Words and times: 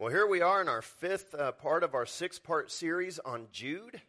Well, 0.00 0.12
here 0.12 0.28
we 0.28 0.42
are 0.42 0.60
in 0.60 0.68
our 0.68 0.80
fifth 0.80 1.34
uh, 1.34 1.50
part 1.50 1.82
of 1.82 1.92
our 1.92 2.06
six 2.06 2.38
part 2.38 2.70
series 2.70 3.18
on 3.18 3.48
Jude. 3.50 4.00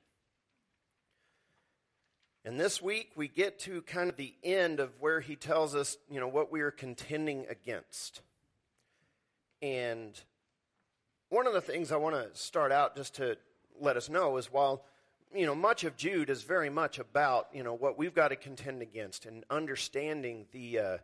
And 2.45 2.59
this 2.59 2.79
week 2.79 3.09
we 3.15 3.27
get 3.27 3.57
to 3.61 3.81
kind 3.81 4.07
of 4.07 4.15
the 4.15 4.35
end 4.43 4.79
of 4.79 4.91
where 4.99 5.19
he 5.19 5.35
tells 5.35 5.73
us, 5.73 5.97
you 6.07 6.19
know, 6.19 6.27
what 6.27 6.51
we 6.51 6.61
are 6.61 6.69
contending 6.69 7.47
against. 7.49 8.21
And 9.63 10.13
one 11.29 11.47
of 11.47 11.53
the 11.53 11.61
things 11.61 11.91
I 11.91 11.97
want 11.97 12.13
to 12.13 12.39
start 12.39 12.71
out 12.71 12.95
just 12.95 13.15
to 13.15 13.39
let 13.81 13.97
us 13.97 14.09
know 14.09 14.37
is 14.37 14.51
while, 14.51 14.83
you 15.33 15.47
know, 15.47 15.55
much 15.55 15.85
of 15.85 15.97
Jude 15.97 16.29
is 16.29 16.43
very 16.43 16.69
much 16.69 16.99
about, 16.99 17.47
you 17.51 17.63
know, 17.63 17.73
what 17.73 17.97
we've 17.97 18.13
got 18.13 18.27
to 18.27 18.35
contend 18.35 18.83
against 18.83 19.25
and 19.25 19.43
understanding 19.49 20.45
the, 20.51 20.77
uh, 20.77 20.97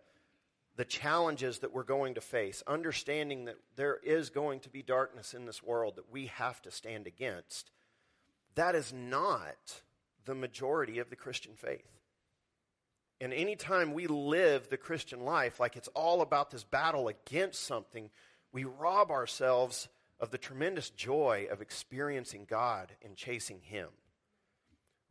the 0.75 0.85
challenges 0.85 1.59
that 1.59 1.73
we're 1.73 1.83
going 1.83 2.15
to 2.15 2.21
face, 2.21 2.61
understanding 2.67 3.45
that 3.45 3.57
there 3.75 3.97
is 4.03 4.29
going 4.29 4.59
to 4.61 4.69
be 4.69 4.81
darkness 4.81 5.33
in 5.33 5.45
this 5.45 5.63
world 5.63 5.95
that 5.95 6.11
we 6.11 6.27
have 6.27 6.61
to 6.63 6.71
stand 6.71 7.07
against, 7.07 7.71
that 8.55 8.75
is 8.75 8.91
not 8.91 9.81
the 10.25 10.35
majority 10.35 10.99
of 10.99 11.09
the 11.09 11.15
Christian 11.15 11.53
faith. 11.55 11.87
And 13.21 13.31
anytime 13.33 13.93
we 13.93 14.07
live 14.07 14.69
the 14.69 14.77
Christian 14.77 15.21
life 15.21 15.59
like 15.59 15.77
it's 15.77 15.87
all 15.89 16.21
about 16.21 16.51
this 16.51 16.63
battle 16.63 17.07
against 17.07 17.63
something, 17.63 18.09
we 18.51 18.65
rob 18.65 19.11
ourselves 19.11 19.87
of 20.19 20.31
the 20.31 20.37
tremendous 20.37 20.89
joy 20.89 21.47
of 21.49 21.61
experiencing 21.61 22.45
God 22.49 22.91
and 23.03 23.15
chasing 23.15 23.61
Him. 23.61 23.89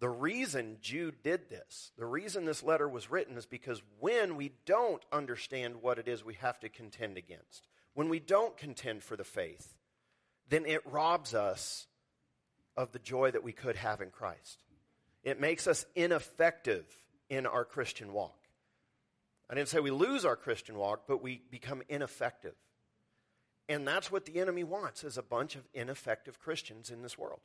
The 0.00 0.08
reason 0.08 0.78
Jude 0.80 1.22
did 1.22 1.48
this, 1.48 1.92
the 1.96 2.06
reason 2.06 2.44
this 2.44 2.62
letter 2.62 2.88
was 2.88 3.10
written, 3.10 3.36
is 3.36 3.46
because 3.46 3.80
when 4.00 4.36
we 4.36 4.52
don't 4.66 5.02
understand 5.12 5.82
what 5.82 5.98
it 5.98 6.08
is 6.08 6.24
we 6.24 6.34
have 6.34 6.58
to 6.60 6.68
contend 6.68 7.16
against, 7.16 7.68
when 7.94 8.08
we 8.08 8.18
don't 8.18 8.56
contend 8.56 9.02
for 9.02 9.16
the 9.16 9.24
faith, 9.24 9.74
then 10.48 10.66
it 10.66 10.82
robs 10.84 11.32
us 11.32 11.86
of 12.76 12.92
the 12.92 12.98
joy 12.98 13.30
that 13.30 13.44
we 13.44 13.52
could 13.52 13.76
have 13.76 14.00
in 14.00 14.10
Christ. 14.10 14.64
It 15.22 15.40
makes 15.40 15.66
us 15.66 15.86
ineffective 15.94 16.84
in 17.30 17.46
our 17.46 17.64
Christian 17.64 18.12
walk. 18.12 18.38
I 19.48 19.54
didn't 19.54 19.68
say 19.68 19.80
we 19.80 19.90
lose 19.90 20.24
our 20.24 20.36
Christian 20.36 20.76
walk, 20.76 21.04
but 21.06 21.22
we 21.22 21.40
become 21.50 21.82
ineffective. 21.88 22.54
And 23.68 23.86
that's 23.86 24.12
what 24.12 24.26
the 24.26 24.40
enemy 24.40 24.64
wants 24.64 25.04
is 25.04 25.16
a 25.16 25.22
bunch 25.22 25.56
of 25.56 25.66
ineffective 25.72 26.38
Christians 26.38 26.90
in 26.90 27.02
this 27.02 27.16
world. 27.16 27.40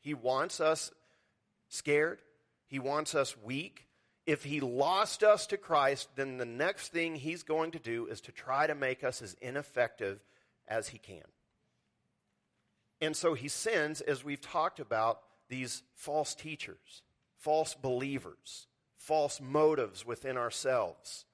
He 0.00 0.12
wants 0.12 0.60
us 0.60 0.90
scared. 1.74 2.20
He 2.66 2.78
wants 2.78 3.14
us 3.14 3.36
weak. 3.36 3.86
If 4.26 4.44
he 4.44 4.60
lost 4.60 5.22
us 5.22 5.46
to 5.48 5.56
Christ, 5.56 6.08
then 6.16 6.38
the 6.38 6.46
next 6.46 6.88
thing 6.88 7.14
he's 7.14 7.42
going 7.42 7.72
to 7.72 7.78
do 7.78 8.06
is 8.06 8.20
to 8.22 8.32
try 8.32 8.66
to 8.66 8.74
make 8.74 9.04
us 9.04 9.20
as 9.20 9.36
ineffective 9.42 10.20
as 10.66 10.88
he 10.88 10.98
can. 10.98 11.24
And 13.00 13.14
so 13.14 13.34
he 13.34 13.48
sends, 13.48 14.00
as 14.00 14.24
we've 14.24 14.40
talked 14.40 14.80
about, 14.80 15.20
these 15.50 15.82
false 15.94 16.34
teachers, 16.34 17.02
false 17.36 17.74
believers, 17.74 18.66
false 18.96 19.40
motives 19.40 20.06
within 20.06 20.38
ourselves. 20.38 21.26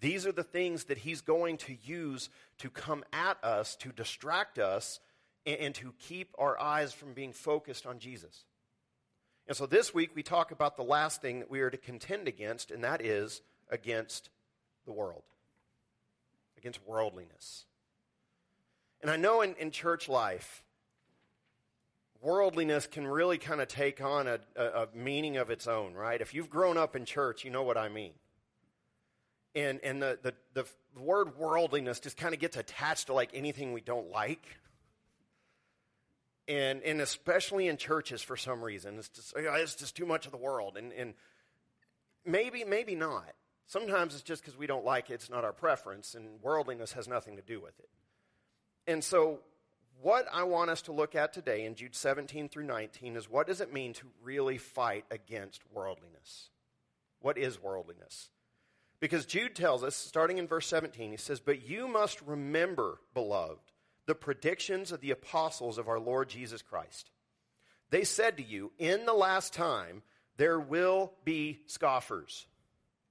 These 0.00 0.26
are 0.26 0.32
the 0.32 0.42
things 0.44 0.84
that 0.84 0.98
he's 0.98 1.20
going 1.20 1.58
to 1.58 1.76
use 1.84 2.30
to 2.58 2.70
come 2.70 3.04
at 3.12 3.42
us, 3.44 3.76
to 3.76 3.90
distract 3.90 4.58
us, 4.58 5.00
and, 5.44 5.74
to 5.74 5.92
keep 5.98 6.34
our 6.38 6.58
eyes 6.60 6.92
from 6.92 7.14
being 7.14 7.32
focused 7.32 7.86
on 7.86 7.98
Jesus. 7.98 8.44
And 9.48 9.56
so 9.56 9.64
this 9.64 9.94
week 9.94 10.10
we 10.14 10.22
talk 10.22 10.50
about 10.50 10.76
the 10.76 10.82
last 10.82 11.22
thing 11.22 11.40
that 11.40 11.50
we 11.50 11.60
are 11.60 11.70
to 11.70 11.78
contend 11.78 12.28
against, 12.28 12.70
and 12.70 12.84
that 12.84 13.04
is 13.04 13.40
against 13.70 14.28
the 14.84 14.92
world, 14.92 15.22
against 16.58 16.86
worldliness. 16.86 17.64
And 19.00 19.10
I 19.10 19.16
know 19.16 19.40
in, 19.40 19.54
in 19.54 19.70
church 19.70 20.06
life, 20.06 20.62
worldliness 22.20 22.86
can 22.86 23.06
really 23.06 23.38
kind 23.38 23.62
of 23.62 23.68
take 23.68 24.02
on 24.02 24.26
a, 24.26 24.38
a, 24.54 24.64
a, 24.64 24.88
meaning 24.94 25.38
of 25.38 25.48
its 25.48 25.66
own, 25.66 25.94
right? 25.94 26.20
If 26.20 26.34
you've 26.34 26.50
grown 26.50 26.76
up 26.76 26.94
in 26.94 27.06
church, 27.06 27.42
you 27.42 27.50
know 27.50 27.62
what 27.62 27.78
I 27.78 27.88
mean. 27.88 28.12
And, 29.54 29.80
and 29.82 30.02
the, 30.02 30.18
the, 30.22 30.34
the 30.52 30.66
word 31.00 31.38
worldliness 31.38 32.00
just 32.00 32.18
kind 32.18 32.34
of 32.34 32.40
gets 32.40 32.58
attached 32.58 33.06
to 33.06 33.14
like 33.14 33.30
anything 33.32 33.72
we 33.72 33.80
don't 33.80 34.10
like 34.10 34.57
and, 36.48 36.82
and 36.82 37.00
especially 37.00 37.68
in 37.68 37.76
churches 37.76 38.22
for 38.22 38.36
some 38.36 38.62
reason. 38.62 38.98
It's 38.98 39.10
just, 39.10 39.34
it's 39.36 39.74
just 39.74 39.94
too 39.96 40.06
much 40.06 40.24
of 40.26 40.32
the 40.32 40.38
world. 40.38 40.76
And, 40.76 40.92
and 40.92 41.14
maybe, 42.24 42.64
maybe 42.64 42.94
not. 42.94 43.34
Sometimes 43.66 44.14
it's 44.14 44.22
just 44.22 44.42
because 44.42 44.56
we 44.58 44.66
don't 44.66 44.84
like 44.84 45.10
it, 45.10 45.14
it's 45.14 45.30
not 45.30 45.44
our 45.44 45.52
preference, 45.52 46.14
and 46.14 46.40
worldliness 46.42 46.92
has 46.92 47.06
nothing 47.06 47.36
to 47.36 47.42
do 47.42 47.60
with 47.60 47.78
it. 47.78 47.90
And 48.86 49.04
so, 49.04 49.40
what 50.00 50.26
I 50.32 50.44
want 50.44 50.70
us 50.70 50.80
to 50.82 50.92
look 50.92 51.14
at 51.14 51.34
today 51.34 51.66
in 51.66 51.74
Jude 51.74 51.94
17 51.94 52.48
through 52.48 52.64
19 52.64 53.16
is 53.16 53.28
what 53.28 53.46
does 53.46 53.60
it 53.60 53.72
mean 53.72 53.92
to 53.94 54.06
really 54.22 54.56
fight 54.56 55.04
against 55.10 55.60
worldliness? 55.72 56.48
What 57.20 57.36
is 57.36 57.62
worldliness? 57.62 58.30
Because 59.00 59.26
Jude 59.26 59.54
tells 59.54 59.84
us, 59.84 59.94
starting 59.94 60.38
in 60.38 60.46
verse 60.46 60.66
17, 60.68 61.10
he 61.10 61.16
says, 61.16 61.40
But 61.40 61.68
you 61.68 61.88
must 61.88 62.22
remember, 62.22 63.00
beloved, 63.12 63.67
the 64.08 64.14
predictions 64.14 64.90
of 64.90 65.02
the 65.02 65.10
apostles 65.10 65.76
of 65.76 65.86
our 65.86 66.00
Lord 66.00 66.30
Jesus 66.30 66.62
Christ. 66.62 67.10
They 67.90 68.04
said 68.04 68.38
to 68.38 68.42
you, 68.42 68.72
In 68.78 69.04
the 69.04 69.12
last 69.12 69.52
time, 69.52 70.02
there 70.38 70.58
will 70.58 71.12
be 71.24 71.60
scoffers, 71.66 72.46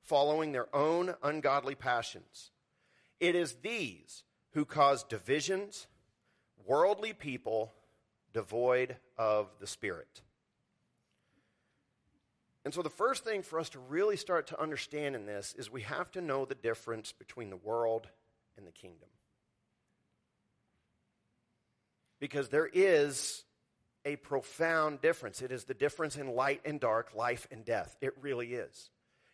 following 0.01 0.51
their 0.51 0.75
own 0.75 1.13
ungodly 1.21 1.75
passions. 1.75 2.49
It 3.19 3.35
is 3.35 3.57
these 3.61 4.23
who 4.53 4.65
cause 4.65 5.03
divisions, 5.03 5.85
worldly 6.65 7.13
people 7.13 7.73
devoid 8.33 8.97
of 9.19 9.49
the 9.59 9.67
Spirit. 9.67 10.23
And 12.65 12.73
so, 12.73 12.81
the 12.81 12.89
first 12.89 13.23
thing 13.23 13.43
for 13.43 13.59
us 13.59 13.69
to 13.69 13.79
really 13.79 14.17
start 14.17 14.47
to 14.47 14.59
understand 14.59 15.15
in 15.15 15.27
this 15.27 15.53
is 15.59 15.71
we 15.71 15.83
have 15.83 16.11
to 16.13 16.21
know 16.21 16.45
the 16.45 16.55
difference 16.55 17.11
between 17.11 17.51
the 17.51 17.55
world 17.55 18.07
and 18.57 18.65
the 18.65 18.71
kingdom. 18.71 19.09
Because 22.19 22.49
there 22.49 22.69
is 22.71 23.43
a 24.05 24.15
profound 24.15 25.01
difference. 25.01 25.41
It 25.41 25.51
is 25.51 25.65
the 25.65 25.73
difference 25.73 26.15
in 26.15 26.35
light 26.35 26.61
and 26.65 26.79
dark, 26.79 27.13
life 27.13 27.47
and 27.51 27.65
death. 27.65 27.95
It 28.01 28.13
really 28.21 28.53
is. 28.53 28.89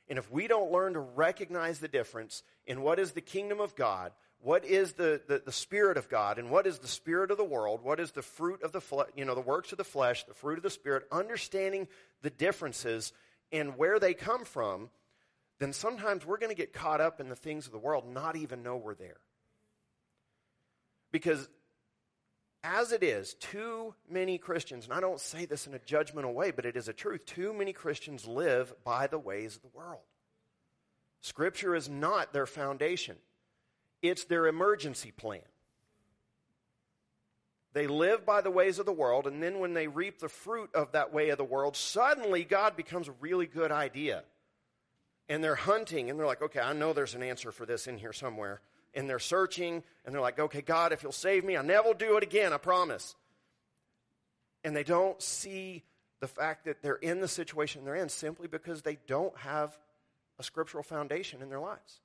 And 0.09 0.17
if 0.17 0.29
we 0.31 0.47
don't 0.47 0.71
learn 0.71 0.93
to 0.93 0.99
recognize 0.99 1.79
the 1.79 1.87
difference 1.87 2.43
in 2.65 2.81
what 2.81 2.99
is 2.99 3.11
the 3.11 3.21
kingdom 3.21 3.59
of 3.59 3.75
God, 3.75 4.11
what 4.41 4.65
is 4.65 4.93
the, 4.93 5.21
the, 5.27 5.41
the 5.45 5.51
spirit 5.51 5.95
of 5.95 6.09
God, 6.09 6.37
and 6.37 6.49
what 6.49 6.67
is 6.67 6.79
the 6.79 6.87
spirit 6.87 7.31
of 7.31 7.37
the 7.37 7.45
world, 7.45 7.81
what 7.81 7.99
is 7.99 8.11
the 8.11 8.21
fruit 8.21 8.61
of 8.61 8.73
the 8.73 8.81
you 9.15 9.23
know, 9.23 9.35
the 9.35 9.41
works 9.41 9.71
of 9.71 9.77
the 9.77 9.85
flesh, 9.85 10.25
the 10.25 10.33
fruit 10.33 10.57
of 10.57 10.63
the 10.63 10.69
spirit, 10.69 11.07
understanding 11.11 11.87
the 12.21 12.29
differences 12.29 13.13
and 13.53 13.77
where 13.77 13.99
they 13.99 14.13
come 14.13 14.43
from, 14.43 14.89
then 15.59 15.71
sometimes 15.71 16.25
we're 16.25 16.39
going 16.39 16.49
to 16.49 16.55
get 16.55 16.73
caught 16.73 16.99
up 16.99 17.21
in 17.21 17.29
the 17.29 17.35
things 17.35 17.67
of 17.67 17.71
the 17.71 17.77
world, 17.77 18.05
not 18.05 18.35
even 18.35 18.63
know 18.63 18.75
we're 18.75 18.95
there. 18.95 19.19
Because 21.11 21.47
as 22.63 22.93
it 22.93 23.03
is, 23.03 23.33
too 23.35 23.93
many 24.09 24.37
Christians, 24.37 24.85
and 24.85 24.93
I 24.93 25.01
don't 25.01 25.19
say 25.19 25.45
this 25.45 25.67
in 25.67 25.73
a 25.73 25.79
judgmental 25.79 26.33
way, 26.33 26.51
but 26.51 26.65
it 26.65 26.77
is 26.77 26.87
a 26.87 26.93
truth, 26.93 27.25
too 27.25 27.53
many 27.53 27.73
Christians 27.73 28.25
live 28.25 28.73
by 28.83 29.07
the 29.07 29.19
ways 29.19 29.57
of 29.57 29.61
the 29.61 29.77
world. 29.77 29.99
Scripture 31.21 31.75
is 31.75 31.89
not 31.89 32.31
their 32.31 32.45
foundation, 32.45 33.17
it's 34.01 34.25
their 34.25 34.47
emergency 34.47 35.11
plan. 35.11 35.41
They 37.73 37.87
live 37.87 38.23
by 38.23 38.41
the 38.41 38.51
ways 38.51 38.77
of 38.77 38.85
the 38.85 38.93
world, 38.93 39.25
and 39.25 39.41
then 39.41 39.59
when 39.59 39.73
they 39.73 39.87
reap 39.87 40.19
the 40.19 40.29
fruit 40.29 40.69
of 40.75 40.91
that 40.91 41.11
way 41.11 41.29
of 41.29 41.39
the 41.39 41.43
world, 41.43 41.75
suddenly 41.75 42.43
God 42.43 42.77
becomes 42.77 43.07
a 43.07 43.13
really 43.13 43.47
good 43.47 43.71
idea. 43.71 44.23
And 45.27 45.43
they're 45.43 45.55
hunting, 45.55 46.09
and 46.09 46.19
they're 46.19 46.27
like, 46.27 46.43
okay, 46.43 46.59
I 46.59 46.73
know 46.73 46.93
there's 46.93 47.15
an 47.15 47.23
answer 47.23 47.51
for 47.51 47.65
this 47.65 47.87
in 47.87 47.97
here 47.97 48.13
somewhere 48.13 48.61
and 48.93 49.09
they're 49.09 49.19
searching 49.19 49.83
and 50.05 50.13
they're 50.13 50.21
like, 50.21 50.39
okay, 50.39 50.61
God, 50.61 50.93
if 50.93 51.03
you'll 51.03 51.11
save 51.11 51.43
me, 51.43 51.55
I'll 51.55 51.63
never 51.63 51.93
do 51.93 52.17
it 52.17 52.23
again, 52.23 52.53
I 52.53 52.57
promise. 52.57 53.15
And 54.63 54.75
they 54.75 54.83
don't 54.83 55.21
see 55.21 55.83
the 56.19 56.27
fact 56.27 56.65
that 56.65 56.81
they're 56.81 56.95
in 56.95 57.19
the 57.19 57.27
situation 57.27 57.83
they're 57.83 57.95
in 57.95 58.09
simply 58.09 58.47
because 58.47 58.81
they 58.81 58.97
don't 59.07 59.35
have 59.37 59.77
a 60.39 60.43
scriptural 60.43 60.83
foundation 60.83 61.41
in 61.41 61.49
their 61.49 61.59
lives. 61.59 61.99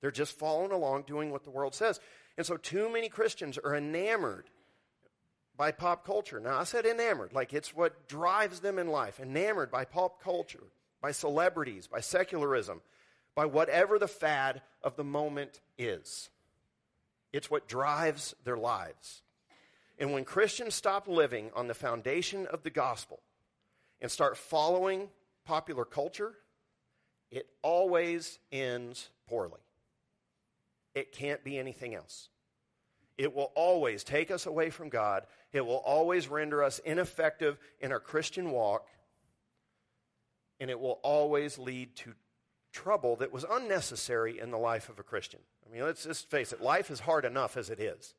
They're 0.00 0.10
just 0.10 0.38
following 0.38 0.72
along 0.72 1.02
doing 1.02 1.30
what 1.30 1.44
the 1.44 1.50
world 1.50 1.74
says. 1.74 2.00
And 2.36 2.46
so, 2.46 2.56
too 2.56 2.90
many 2.90 3.08
Christians 3.08 3.58
are 3.58 3.74
enamored 3.74 4.48
by 5.56 5.72
pop 5.72 6.06
culture. 6.06 6.38
Now, 6.38 6.58
I 6.58 6.64
said 6.64 6.86
enamored, 6.86 7.32
like 7.32 7.52
it's 7.52 7.74
what 7.74 8.08
drives 8.08 8.60
them 8.60 8.78
in 8.78 8.88
life. 8.88 9.18
Enamored 9.20 9.70
by 9.70 9.84
pop 9.84 10.22
culture, 10.22 10.62
by 11.02 11.10
celebrities, 11.10 11.88
by 11.88 12.00
secularism 12.00 12.80
by 13.38 13.46
whatever 13.46 14.00
the 14.00 14.08
fad 14.08 14.62
of 14.82 14.96
the 14.96 15.04
moment 15.04 15.60
is. 15.78 16.28
It's 17.32 17.48
what 17.48 17.68
drives 17.68 18.34
their 18.42 18.56
lives. 18.56 19.22
And 19.96 20.12
when 20.12 20.24
Christians 20.24 20.74
stop 20.74 21.06
living 21.06 21.52
on 21.54 21.68
the 21.68 21.74
foundation 21.74 22.46
of 22.46 22.64
the 22.64 22.70
gospel 22.70 23.20
and 24.00 24.10
start 24.10 24.36
following 24.36 25.08
popular 25.44 25.84
culture, 25.84 26.34
it 27.30 27.46
always 27.62 28.40
ends 28.50 29.08
poorly. 29.28 29.60
It 30.96 31.12
can't 31.12 31.44
be 31.44 31.58
anything 31.58 31.94
else. 31.94 32.30
It 33.18 33.32
will 33.32 33.52
always 33.54 34.02
take 34.02 34.32
us 34.32 34.46
away 34.46 34.70
from 34.70 34.88
God. 34.88 35.26
It 35.52 35.64
will 35.64 35.76
always 35.86 36.26
render 36.26 36.64
us 36.64 36.80
ineffective 36.80 37.56
in 37.78 37.92
our 37.92 38.00
Christian 38.00 38.50
walk. 38.50 38.88
And 40.58 40.70
it 40.70 40.80
will 40.80 40.98
always 41.04 41.56
lead 41.56 41.94
to 41.98 42.14
trouble 42.72 43.16
that 43.16 43.32
was 43.32 43.44
unnecessary 43.48 44.38
in 44.38 44.50
the 44.50 44.58
life 44.58 44.88
of 44.88 44.98
a 44.98 45.02
Christian. 45.02 45.40
I 45.66 45.72
mean, 45.72 45.82
let's 45.82 46.04
just 46.04 46.30
face 46.30 46.52
it, 46.52 46.62
life 46.62 46.90
is 46.90 47.00
hard 47.00 47.24
enough 47.24 47.56
as 47.56 47.70
it 47.70 47.80
is. 47.80 48.14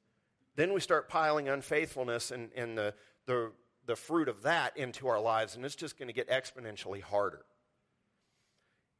Then 0.55 0.73
we 0.73 0.81
start 0.81 1.07
piling 1.07 1.47
unfaithfulness 1.47 2.31
and, 2.31 2.49
and 2.55 2.77
the, 2.77 2.93
the, 3.25 3.51
the 3.85 3.95
fruit 3.95 4.27
of 4.27 4.43
that 4.43 4.75
into 4.75 5.07
our 5.07 5.19
lives, 5.19 5.55
and 5.55 5.63
it's 5.63 5.75
just 5.75 5.97
going 5.97 6.07
to 6.07 6.13
get 6.13 6.29
exponentially 6.29 7.01
harder. 7.01 7.45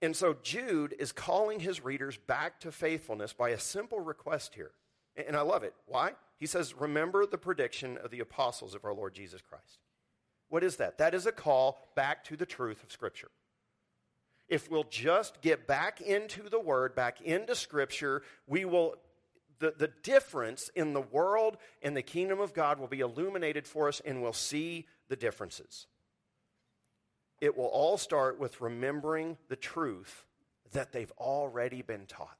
And 0.01 0.15
so 0.15 0.37
Jude 0.41 0.95
is 0.97 1.11
calling 1.11 1.59
his 1.59 1.83
readers 1.83 2.17
back 2.17 2.59
to 2.61 2.71
faithfulness 2.71 3.33
by 3.33 3.49
a 3.49 3.59
simple 3.59 3.99
request 3.99 4.55
here. 4.55 4.71
And 5.27 5.35
I 5.35 5.41
love 5.41 5.63
it. 5.63 5.73
Why? 5.87 6.13
He 6.37 6.45
says, 6.45 6.73
Remember 6.73 7.25
the 7.25 7.37
prediction 7.37 7.97
of 7.97 8.11
the 8.11 8.21
apostles 8.21 8.73
of 8.73 8.85
our 8.85 8.93
Lord 8.93 9.13
Jesus 9.13 9.41
Christ. 9.41 9.79
What 10.47 10.63
is 10.63 10.77
that? 10.77 10.97
That 10.97 11.13
is 11.13 11.25
a 11.25 11.31
call 11.31 11.89
back 11.95 12.23
to 12.25 12.37
the 12.37 12.45
truth 12.45 12.83
of 12.83 12.91
Scripture. 12.91 13.29
If 14.49 14.69
we'll 14.69 14.85
just 14.89 15.41
get 15.41 15.67
back 15.67 16.01
into 16.01 16.49
the 16.49 16.59
Word, 16.59 16.95
back 16.95 17.21
into 17.21 17.55
Scripture, 17.55 18.23
we 18.47 18.65
will, 18.65 18.95
the, 19.59 19.75
the 19.77 19.91
difference 20.01 20.71
in 20.75 20.93
the 20.93 21.01
world 21.01 21.57
and 21.83 21.95
the 21.95 22.01
kingdom 22.01 22.39
of 22.39 22.53
God 22.53 22.79
will 22.79 22.87
be 22.87 23.01
illuminated 23.01 23.67
for 23.67 23.87
us 23.87 24.01
and 24.03 24.23
we'll 24.23 24.33
see 24.33 24.87
the 25.07 25.15
differences. 25.15 25.85
It 27.39 27.55
will 27.55 27.65
all 27.65 27.97
start 27.97 28.39
with 28.39 28.59
remembering 28.59 29.37
the 29.47 29.55
truth 29.55 30.25
that 30.71 30.91
they've 30.91 31.11
already 31.17 31.83
been 31.83 32.05
taught. 32.07 32.35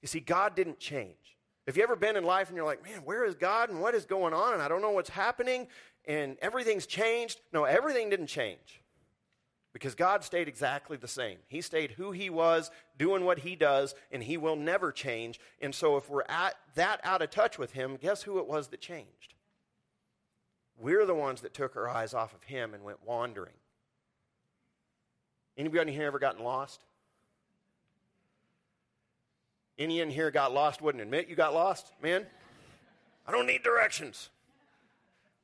You 0.00 0.08
see, 0.08 0.20
God 0.20 0.54
didn't 0.54 0.78
change. 0.78 1.36
Have 1.66 1.76
you 1.76 1.82
ever 1.82 1.96
been 1.96 2.16
in 2.16 2.24
life 2.24 2.48
and 2.48 2.56
you're 2.56 2.64
like, 2.64 2.82
man, 2.82 3.00
where 3.04 3.24
is 3.24 3.34
God 3.34 3.68
and 3.68 3.80
what 3.80 3.94
is 3.94 4.06
going 4.06 4.32
on? 4.32 4.54
And 4.54 4.62
I 4.62 4.68
don't 4.68 4.80
know 4.80 4.90
what's 4.90 5.10
happening 5.10 5.68
and 6.06 6.38
everything's 6.40 6.86
changed. 6.86 7.40
No, 7.52 7.64
everything 7.64 8.08
didn't 8.08 8.28
change 8.28 8.80
because 9.72 9.94
God 9.94 10.24
stayed 10.24 10.48
exactly 10.48 10.96
the 10.96 11.08
same. 11.08 11.38
He 11.46 11.60
stayed 11.60 11.92
who 11.92 12.12
He 12.12 12.30
was, 12.30 12.70
doing 12.96 13.24
what 13.24 13.40
He 13.40 13.54
does, 13.56 13.94
and 14.10 14.22
He 14.22 14.36
will 14.36 14.56
never 14.56 14.92
change. 14.92 15.38
And 15.60 15.74
so 15.74 15.96
if 15.96 16.08
we're 16.08 16.24
at 16.28 16.56
that 16.74 17.00
out 17.04 17.22
of 17.22 17.30
touch 17.30 17.58
with 17.58 17.72
Him, 17.72 17.96
guess 17.96 18.22
who 18.22 18.38
it 18.38 18.46
was 18.46 18.68
that 18.68 18.80
changed? 18.80 19.34
We're 20.78 21.06
the 21.06 21.14
ones 21.14 21.40
that 21.42 21.54
took 21.54 21.76
our 21.76 21.88
eyes 21.88 22.14
off 22.14 22.34
of 22.34 22.44
Him 22.44 22.74
and 22.74 22.84
went 22.84 23.04
wandering. 23.04 23.54
Anybody 25.56 25.90
in 25.90 25.96
here 25.96 26.06
ever 26.06 26.18
gotten 26.18 26.44
lost? 26.44 26.84
Any 29.78 30.00
in 30.00 30.10
here 30.10 30.30
got 30.30 30.52
lost 30.52 30.82
wouldn't 30.82 31.02
admit 31.02 31.28
you 31.28 31.36
got 31.36 31.54
lost, 31.54 31.92
man? 32.02 32.26
I 33.26 33.32
don't 33.32 33.46
need 33.46 33.62
directions. 33.62 34.30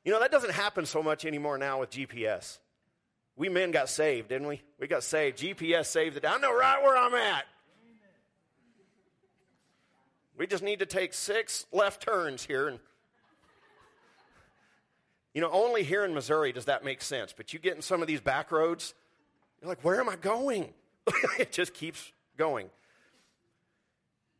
You 0.04 0.12
know, 0.12 0.20
that 0.20 0.30
doesn't 0.30 0.52
happen 0.52 0.86
so 0.86 1.02
much 1.02 1.24
anymore 1.24 1.56
now 1.58 1.80
with 1.80 1.90
GPS. 1.90 2.58
We 3.36 3.48
men 3.48 3.72
got 3.72 3.88
saved, 3.88 4.28
didn't 4.28 4.46
we? 4.46 4.62
We 4.78 4.86
got 4.86 5.02
saved. 5.02 5.38
GPS 5.38 5.86
saved 5.86 6.16
it. 6.16 6.24
I 6.26 6.36
know 6.38 6.56
right 6.56 6.82
where 6.82 6.96
I'm 6.96 7.14
at. 7.14 7.44
We 10.36 10.46
just 10.46 10.62
need 10.62 10.80
to 10.80 10.86
take 10.86 11.14
six 11.14 11.66
left 11.72 12.02
turns 12.02 12.44
here. 12.44 12.68
And, 12.68 12.78
you 15.32 15.40
know, 15.40 15.50
only 15.50 15.84
here 15.84 16.04
in 16.04 16.14
Missouri 16.14 16.52
does 16.52 16.64
that 16.64 16.84
make 16.84 17.02
sense. 17.02 17.32
But 17.36 17.52
you 17.52 17.58
get 17.58 17.76
in 17.76 17.82
some 17.82 18.02
of 18.02 18.08
these 18.08 18.20
back 18.20 18.50
roads, 18.50 18.94
you're 19.60 19.68
like, 19.68 19.82
where 19.82 20.00
am 20.00 20.08
I 20.08 20.16
going? 20.16 20.72
it 21.38 21.52
just 21.52 21.74
keeps 21.74 22.12
going. 22.36 22.70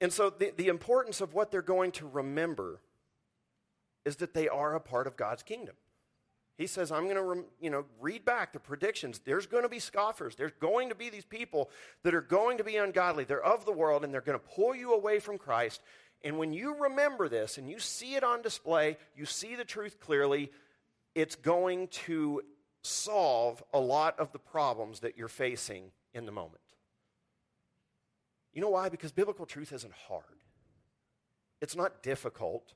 And 0.00 0.12
so 0.12 0.31
the, 0.31 0.52
the 0.56 0.69
importance 0.69 1.20
of 1.20 1.35
what 1.35 1.50
they're 1.50 1.62
going 1.62 1.93
to 1.93 2.06
remember 2.06 2.81
is 4.05 4.17
that 4.17 4.35
they 4.35 4.49
are 4.49 4.75
a 4.75 4.81
part 4.81 5.06
of 5.06 5.17
God's 5.17 5.43
kingdom. 5.43 5.76
He 6.56 6.68
says, 6.68 6.92
I'm 6.92 7.08
going 7.08 7.16
to, 7.16 7.44
you 7.60 7.70
know, 7.70 7.84
read 8.00 8.24
back 8.24 8.52
the 8.52 8.60
predictions. 8.60 9.20
There's 9.24 9.46
going 9.46 9.64
to 9.64 9.68
be 9.68 9.80
scoffers. 9.80 10.36
There's 10.36 10.52
going 10.60 10.90
to 10.90 10.94
be 10.94 11.10
these 11.10 11.24
people 11.24 11.68
that 12.04 12.14
are 12.14 12.20
going 12.20 12.58
to 12.58 12.64
be 12.64 12.76
ungodly. 12.76 13.24
They're 13.24 13.44
of 13.44 13.64
the 13.64 13.72
world, 13.72 14.04
and 14.04 14.14
they're 14.14 14.20
going 14.20 14.38
to 14.38 14.46
pull 14.54 14.74
you 14.74 14.94
away 14.94 15.18
from 15.18 15.36
Christ. 15.36 15.80
And 16.22 16.38
when 16.38 16.52
you 16.52 16.76
remember 16.82 17.28
this 17.28 17.58
and 17.58 17.68
you 17.68 17.80
see 17.80 18.14
it 18.14 18.22
on 18.22 18.40
display, 18.40 18.98
you 19.16 19.26
see 19.26 19.56
the 19.56 19.64
truth 19.64 19.98
clearly, 19.98 20.52
it's 21.14 21.34
going 21.34 21.88
to 21.88 22.42
solve 22.82 23.62
a 23.72 23.80
lot 23.80 24.18
of 24.20 24.32
the 24.32 24.38
problems 24.38 25.00
that 25.00 25.18
you're 25.18 25.28
facing 25.28 25.90
in 26.12 26.24
the 26.24 26.32
moment. 26.32 26.60
You 28.52 28.60
know 28.60 28.70
why? 28.70 28.88
Because 28.88 29.10
biblical 29.10 29.44
truth 29.44 29.72
isn't 29.72 29.92
hard, 30.08 30.22
it's 31.60 31.74
not 31.74 32.02
difficult. 32.02 32.74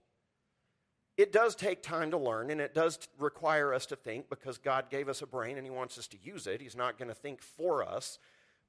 It 1.19 1.33
does 1.33 1.57
take 1.57 1.83
time 1.83 2.13
to 2.13 2.17
learn, 2.17 2.49
and 2.49 2.61
it 2.61 2.75
does 2.75 2.97
require 3.19 3.75
us 3.75 3.87
to 3.87 3.97
think 3.97 4.31
because 4.31 4.57
God 4.57 4.89
gave 4.89 5.09
us 5.09 5.21
a 5.21 5.27
brain 5.27 5.59
and 5.59 5.67
He 5.67 5.71
wants 5.71 5.99
us 5.99 6.07
to 6.09 6.17
use 6.23 6.47
it. 6.47 6.61
He's 6.61 6.77
not 6.77 6.97
going 6.97 7.09
to 7.09 7.15
think 7.15 7.43
for 7.43 7.83
us. 7.83 8.21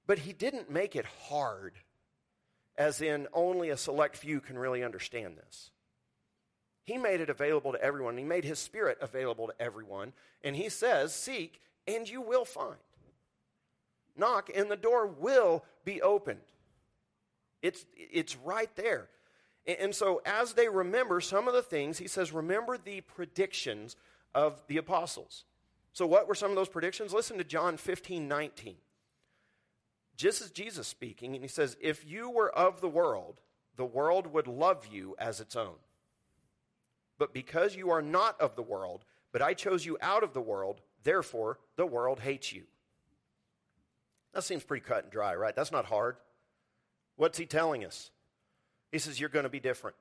But 0.07 0.17
He 0.17 0.33
didn't 0.33 0.71
make 0.71 0.95
it 0.95 1.05
hard, 1.27 1.75
as 2.75 3.01
in 3.01 3.27
only 3.33 3.69
a 3.69 3.77
select 3.77 4.17
few 4.17 4.41
can 4.41 4.57
really 4.57 4.83
understand 4.83 5.37
this. 5.37 5.69
He 6.85 6.97
made 6.97 7.21
it 7.21 7.29
available 7.29 7.71
to 7.71 7.81
everyone. 7.83 8.17
He 8.17 8.23
made 8.23 8.45
His 8.45 8.57
Spirit 8.57 8.97
available 8.99 9.45
to 9.45 9.61
everyone. 9.61 10.13
And 10.43 10.55
He 10.55 10.69
says, 10.69 11.13
Seek, 11.13 11.61
and 11.87 12.09
you 12.09 12.19
will 12.19 12.45
find. 12.45 12.77
Knock, 14.17 14.49
and 14.55 14.71
the 14.71 14.75
door 14.75 15.05
will 15.05 15.63
be 15.85 16.01
opened. 16.01 16.39
It's, 17.61 17.85
it's 17.95 18.35
right 18.37 18.75
there. 18.75 19.07
And 19.77 19.93
so, 19.93 20.21
as 20.25 20.53
they 20.53 20.67
remember 20.67 21.21
some 21.21 21.47
of 21.47 21.53
the 21.53 21.61
things, 21.61 21.99
he 21.99 22.07
says, 22.07 22.31
remember 22.31 22.77
the 22.77 23.01
predictions 23.01 23.95
of 24.33 24.63
the 24.67 24.77
apostles. 24.77 25.43
So, 25.93 26.07
what 26.07 26.27
were 26.27 26.35
some 26.35 26.49
of 26.49 26.55
those 26.55 26.69
predictions? 26.69 27.13
Listen 27.13 27.37
to 27.37 27.43
John 27.43 27.77
15 27.77 28.27
19. 28.27 28.75
Just 30.15 30.41
as 30.41 30.51
Jesus 30.51 30.87
speaking, 30.87 31.35
and 31.35 31.43
he 31.43 31.47
says, 31.47 31.77
If 31.79 32.05
you 32.05 32.29
were 32.29 32.49
of 32.49 32.81
the 32.81 32.89
world, 32.89 33.41
the 33.75 33.85
world 33.85 34.27
would 34.27 34.47
love 34.47 34.87
you 34.91 35.15
as 35.19 35.39
its 35.39 35.55
own. 35.55 35.75
But 37.17 37.33
because 37.33 37.75
you 37.75 37.91
are 37.91 38.01
not 38.01 38.39
of 38.41 38.55
the 38.55 38.63
world, 38.63 39.05
but 39.31 39.41
I 39.41 39.53
chose 39.53 39.85
you 39.85 39.97
out 40.01 40.23
of 40.23 40.33
the 40.33 40.41
world, 40.41 40.81
therefore 41.03 41.59
the 41.75 41.85
world 41.85 42.21
hates 42.21 42.51
you. 42.51 42.63
That 44.33 44.43
seems 44.43 44.63
pretty 44.63 44.85
cut 44.85 45.03
and 45.03 45.11
dry, 45.11 45.35
right? 45.35 45.55
That's 45.55 45.71
not 45.71 45.85
hard. 45.85 46.17
What's 47.15 47.37
he 47.37 47.45
telling 47.45 47.85
us? 47.85 48.11
He 48.91 48.99
says, 48.99 49.19
You're 49.19 49.29
going 49.29 49.43
to 49.43 49.49
be 49.49 49.59
different. 49.59 49.95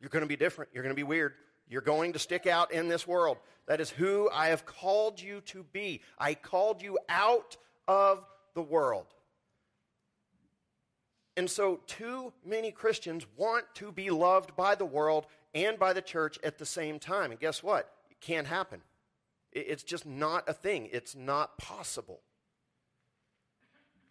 You're 0.00 0.10
going 0.10 0.22
to 0.22 0.28
be 0.28 0.36
different. 0.36 0.70
You're 0.72 0.82
going 0.82 0.94
to 0.94 0.98
be 0.98 1.02
weird. 1.02 1.34
You're 1.68 1.82
going 1.82 2.14
to 2.14 2.18
stick 2.18 2.46
out 2.46 2.72
in 2.72 2.88
this 2.88 3.06
world. 3.06 3.38
That 3.66 3.80
is 3.80 3.90
who 3.90 4.28
I 4.32 4.48
have 4.48 4.66
called 4.66 5.20
you 5.20 5.40
to 5.42 5.62
be. 5.62 6.00
I 6.18 6.34
called 6.34 6.82
you 6.82 6.98
out 7.08 7.56
of 7.86 8.24
the 8.54 8.62
world. 8.62 9.06
And 11.36 11.48
so, 11.48 11.80
too 11.86 12.32
many 12.44 12.72
Christians 12.72 13.24
want 13.36 13.64
to 13.74 13.92
be 13.92 14.10
loved 14.10 14.56
by 14.56 14.74
the 14.74 14.84
world 14.84 15.26
and 15.54 15.78
by 15.78 15.92
the 15.92 16.02
church 16.02 16.38
at 16.42 16.58
the 16.58 16.66
same 16.66 16.98
time. 16.98 17.30
And 17.30 17.38
guess 17.38 17.62
what? 17.62 17.90
It 18.10 18.20
can't 18.20 18.46
happen. 18.46 18.82
It's 19.52 19.82
just 19.82 20.06
not 20.06 20.48
a 20.48 20.52
thing, 20.52 20.88
it's 20.92 21.16
not 21.16 21.58
possible. 21.58 22.20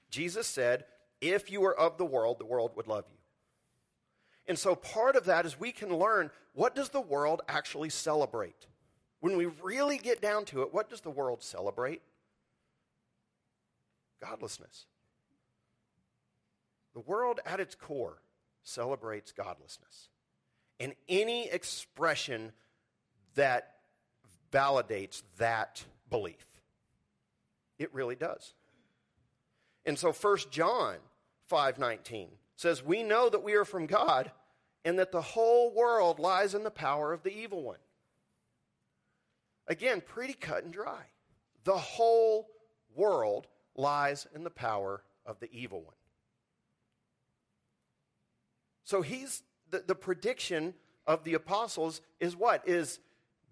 Jesus 0.10 0.48
said, 0.48 0.86
if 1.22 1.52
you 1.52 1.62
were 1.62 1.78
of 1.78 1.98
the 1.98 2.06
world, 2.06 2.40
the 2.40 2.46
world 2.46 2.72
would 2.76 2.88
love 2.88 3.06
you. 3.10 3.18
And 4.48 4.58
so 4.58 4.76
part 4.76 5.16
of 5.16 5.26
that 5.26 5.46
is 5.46 5.60
we 5.60 5.72
can 5.72 5.96
learn 5.96 6.32
what 6.54 6.76
does 6.76 6.90
the 6.90 7.02
world 7.02 7.42
actually 7.48 7.90
celebrate? 7.90 8.68
When 9.20 9.38
we 9.38 9.46
really 9.62 9.98
get 9.98 10.22
down 10.22 10.46
to 10.46 10.62
it, 10.64 10.74
what 10.74 10.90
does 10.90 11.02
the 11.02 11.12
world 11.12 11.44
celebrate? 11.44 12.02
Godlessness. 14.22 14.86
The 16.94 17.02
world 17.02 17.40
at 17.46 17.60
its 17.60 17.76
core 17.76 18.22
celebrates 18.64 19.32
godlessness. 19.32 20.10
And 20.80 20.96
any 21.08 21.50
expression 21.50 22.52
that 23.36 23.76
validates 24.52 25.22
that 25.38 25.84
belief. 26.10 26.46
It 27.78 27.94
really 27.94 28.16
does. 28.16 28.54
And 29.86 29.98
so 29.98 30.12
First 30.12 30.52
John 30.52 30.98
5:19 31.50 32.38
says, 32.56 32.84
"We 32.84 33.04
know 33.04 33.30
that 33.30 33.44
we 33.44 33.54
are 33.56 33.66
from 33.66 33.88
God 33.88 34.32
and 34.86 35.00
that 35.00 35.12
the 35.12 35.22
whole 35.22 35.72
world 35.72 36.20
lies 36.20 36.54
in 36.54 36.64
the 36.64 36.72
power 36.72 37.14
of 37.14 37.24
the 37.24 37.32
evil 37.32 37.64
one." 37.64 37.80
Again, 39.68 40.02
pretty 40.02 40.34
cut 40.34 40.64
and 40.64 40.74
dry. 40.74 41.06
The 41.64 41.78
whole 41.78 42.50
world 42.96 43.48
lies 43.76 44.28
in 44.34 44.44
the 44.44 44.50
power 44.50 45.04
of 45.26 45.40
the 45.40 45.52
evil 45.52 45.82
one. 45.82 45.96
So 48.84 49.02
he's 49.02 49.44
the, 49.70 49.84
the 49.86 49.96
prediction 49.96 50.74
of 51.06 51.24
the 51.24 51.36
apostles 51.36 52.02
is 52.20 52.36
what? 52.36 52.68
Is 52.68 53.00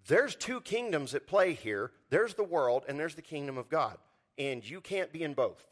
there's 0.06 0.34
two 0.34 0.60
kingdoms 0.60 1.14
at 1.14 1.26
play 1.26 1.52
here. 1.52 1.92
There's 2.10 2.34
the 2.34 2.44
world 2.44 2.84
and 2.88 2.98
there's 2.98 3.14
the 3.14 3.22
kingdom 3.22 3.56
of 3.58 3.68
God. 3.68 3.98
And 4.36 4.68
you 4.68 4.80
can't 4.80 5.12
be 5.12 5.22
in 5.22 5.34
both. 5.34 5.66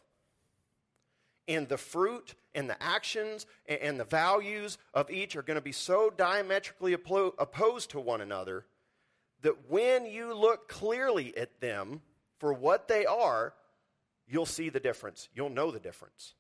And 1.49 1.69
the 1.69 1.79
fruit 1.79 2.35
and 2.55 2.69
the 2.69 2.83
actions 2.83 3.47
and 3.67 4.00
the 4.00 4.05
values 4.05 4.79
of 4.95 5.11
each 5.11 5.37
are 5.37 5.43
going 5.43 5.57
to 5.57 5.61
be 5.61 5.73
so 5.73 6.11
diametrically 6.11 6.93
opposed 6.93 7.91
to 7.91 8.00
one 8.00 8.21
another 8.21 8.65
that 9.43 9.71
when 9.71 10.07
you 10.07 10.35
look 10.35 10.69
clearly 10.69 11.37
at 11.37 11.61
them 11.61 12.00
for 12.38 12.53
what 12.53 12.88
they 12.88 13.07
are, 13.07 13.55
you'll 14.26 14.47
see 14.47 14.69
the 14.69 14.81
difference. 14.81 15.29
You'll 15.35 15.50
know 15.50 15.71
the 15.71 15.79
difference. 15.79 16.35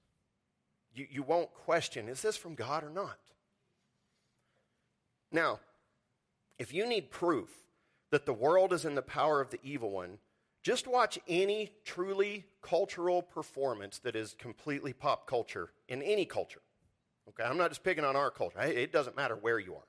You, 0.94 1.06
you 1.10 1.22
won't 1.22 1.52
question 1.54 2.08
is 2.08 2.22
this 2.22 2.36
from 2.36 2.54
God 2.54 2.82
or 2.82 2.90
not? 2.90 3.18
Now, 5.30 5.60
if 6.58 6.72
you 6.72 6.86
need 6.86 7.10
proof 7.10 7.50
that 8.10 8.26
the 8.26 8.32
world 8.32 8.72
is 8.72 8.84
in 8.84 8.94
the 8.94 9.02
power 9.02 9.40
of 9.40 9.50
the 9.50 9.60
evil 9.62 9.90
one, 9.90 10.18
just 10.66 10.88
watch 10.88 11.16
any 11.28 11.70
truly 11.84 12.44
cultural 12.60 13.22
performance 13.22 14.00
that 14.00 14.16
is 14.16 14.34
completely 14.36 14.92
pop 14.92 15.24
culture 15.24 15.70
in 15.88 16.02
any 16.02 16.24
culture. 16.24 16.60
Okay, 17.28 17.44
I'm 17.44 17.56
not 17.56 17.70
just 17.70 17.84
picking 17.84 18.04
on 18.04 18.16
our 18.16 18.32
culture. 18.32 18.60
It 18.60 18.90
doesn't 18.90 19.14
matter 19.14 19.36
where 19.36 19.60
you 19.60 19.76
are. 19.76 19.86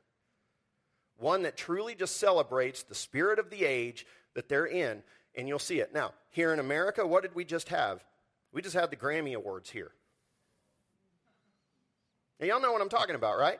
One 1.17 1.41
that 1.41 1.57
truly 1.57 1.95
just 1.95 2.17
celebrates 2.17 2.83
the 2.83 2.93
spirit 2.93 3.39
of 3.39 3.49
the 3.49 3.65
age 3.65 4.05
that 4.35 4.49
they're 4.49 4.67
in, 4.67 5.01
and 5.33 5.47
you'll 5.47 5.57
see 5.57 5.79
it. 5.79 5.95
Now, 5.95 6.13
here 6.29 6.53
in 6.53 6.59
America, 6.59 7.07
what 7.07 7.23
did 7.23 7.33
we 7.33 7.43
just 7.43 7.69
have? 7.69 8.05
We 8.53 8.61
just 8.61 8.75
had 8.75 8.91
the 8.91 8.97
Grammy 8.97 9.33
Awards 9.33 9.71
here. 9.71 9.89
Now, 12.39 12.45
y'all 12.45 12.61
know 12.61 12.71
what 12.71 12.83
I'm 12.83 12.89
talking 12.89 13.15
about, 13.15 13.39
right? 13.39 13.59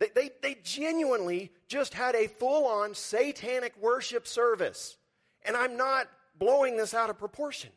They, 0.00 0.08
they, 0.12 0.30
they 0.42 0.56
genuinely 0.64 1.52
just 1.68 1.94
had 1.94 2.16
a 2.16 2.26
full 2.26 2.66
on 2.66 2.96
satanic 2.96 3.80
worship 3.80 4.26
service. 4.26 4.96
And 5.44 5.56
I'm 5.56 5.76
not 5.76 6.08
blowing 6.38 6.76
this 6.76 6.94
out 6.94 7.10
of 7.10 7.18
proportion. 7.18 7.70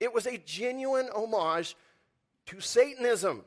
It 0.00 0.12
was 0.12 0.26
a 0.26 0.38
genuine 0.38 1.08
homage 1.14 1.76
to 2.46 2.60
Satanism, 2.60 3.44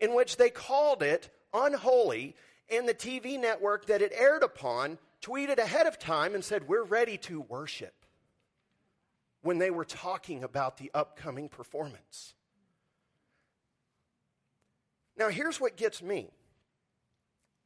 in 0.00 0.14
which 0.14 0.36
they 0.36 0.50
called 0.50 1.02
it 1.02 1.30
unholy, 1.52 2.36
and 2.70 2.88
the 2.88 2.94
TV 2.94 3.38
network 3.38 3.86
that 3.86 4.02
it 4.02 4.12
aired 4.14 4.42
upon 4.42 4.98
tweeted 5.22 5.58
ahead 5.58 5.86
of 5.86 5.98
time 5.98 6.34
and 6.34 6.44
said, 6.44 6.68
We're 6.68 6.84
ready 6.84 7.18
to 7.18 7.40
worship 7.40 7.94
when 9.42 9.58
they 9.58 9.70
were 9.70 9.84
talking 9.84 10.44
about 10.44 10.76
the 10.76 10.90
upcoming 10.94 11.48
performance. 11.48 12.34
Now, 15.16 15.28
here's 15.28 15.60
what 15.60 15.76
gets 15.76 16.00
me 16.02 16.30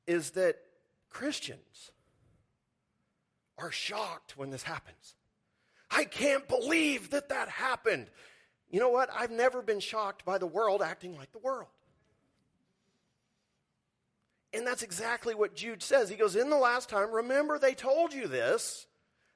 is 0.06 0.30
that 0.30 0.56
Christians 1.10 1.91
are 3.62 3.70
shocked 3.70 4.36
when 4.36 4.50
this 4.50 4.64
happens. 4.64 5.14
I 5.90 6.04
can't 6.04 6.46
believe 6.48 7.10
that 7.10 7.28
that 7.28 7.48
happened. 7.48 8.08
You 8.70 8.80
know 8.80 8.88
what? 8.90 9.08
I've 9.14 9.30
never 9.30 9.62
been 9.62 9.80
shocked 9.80 10.24
by 10.24 10.38
the 10.38 10.46
world 10.46 10.82
acting 10.82 11.16
like 11.16 11.30
the 11.32 11.38
world. 11.38 11.68
And 14.52 14.66
that's 14.66 14.82
exactly 14.82 15.34
what 15.34 15.54
Jude 15.54 15.82
says. 15.82 16.08
He 16.08 16.16
goes, 16.16 16.34
In 16.36 16.50
the 16.50 16.56
last 16.56 16.88
time, 16.88 17.10
remember 17.10 17.58
they 17.58 17.74
told 17.74 18.12
you 18.12 18.26
this. 18.26 18.86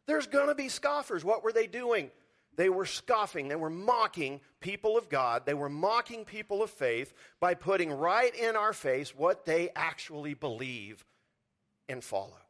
There's 0.07 0.27
going 0.27 0.49
to 0.49 0.55
be 0.55 0.69
scoffers. 0.69 1.25
What 1.25 1.43
were 1.43 1.53
they 1.53 1.67
doing? 1.67 2.11
They 2.57 2.69
were 2.69 2.87
scoffing. 2.87 3.49
They 3.49 3.57
were 3.57 3.71
mocking 3.71 4.41
people 4.61 4.97
of 4.97 5.09
God. 5.09 5.47
They 5.47 5.55
were 5.55 5.69
mocking 5.69 6.25
people 6.25 6.63
of 6.63 6.71
faith 6.71 7.13
by 7.41 7.55
putting 7.55 7.93
right 7.93 8.35
in 8.35 8.57
our 8.57 8.73
face 8.73 9.15
what 9.15 9.45
they 9.47 9.71
actually 9.75 10.35
believe 10.35 11.05
and 11.89 12.03
follow. 12.03 12.46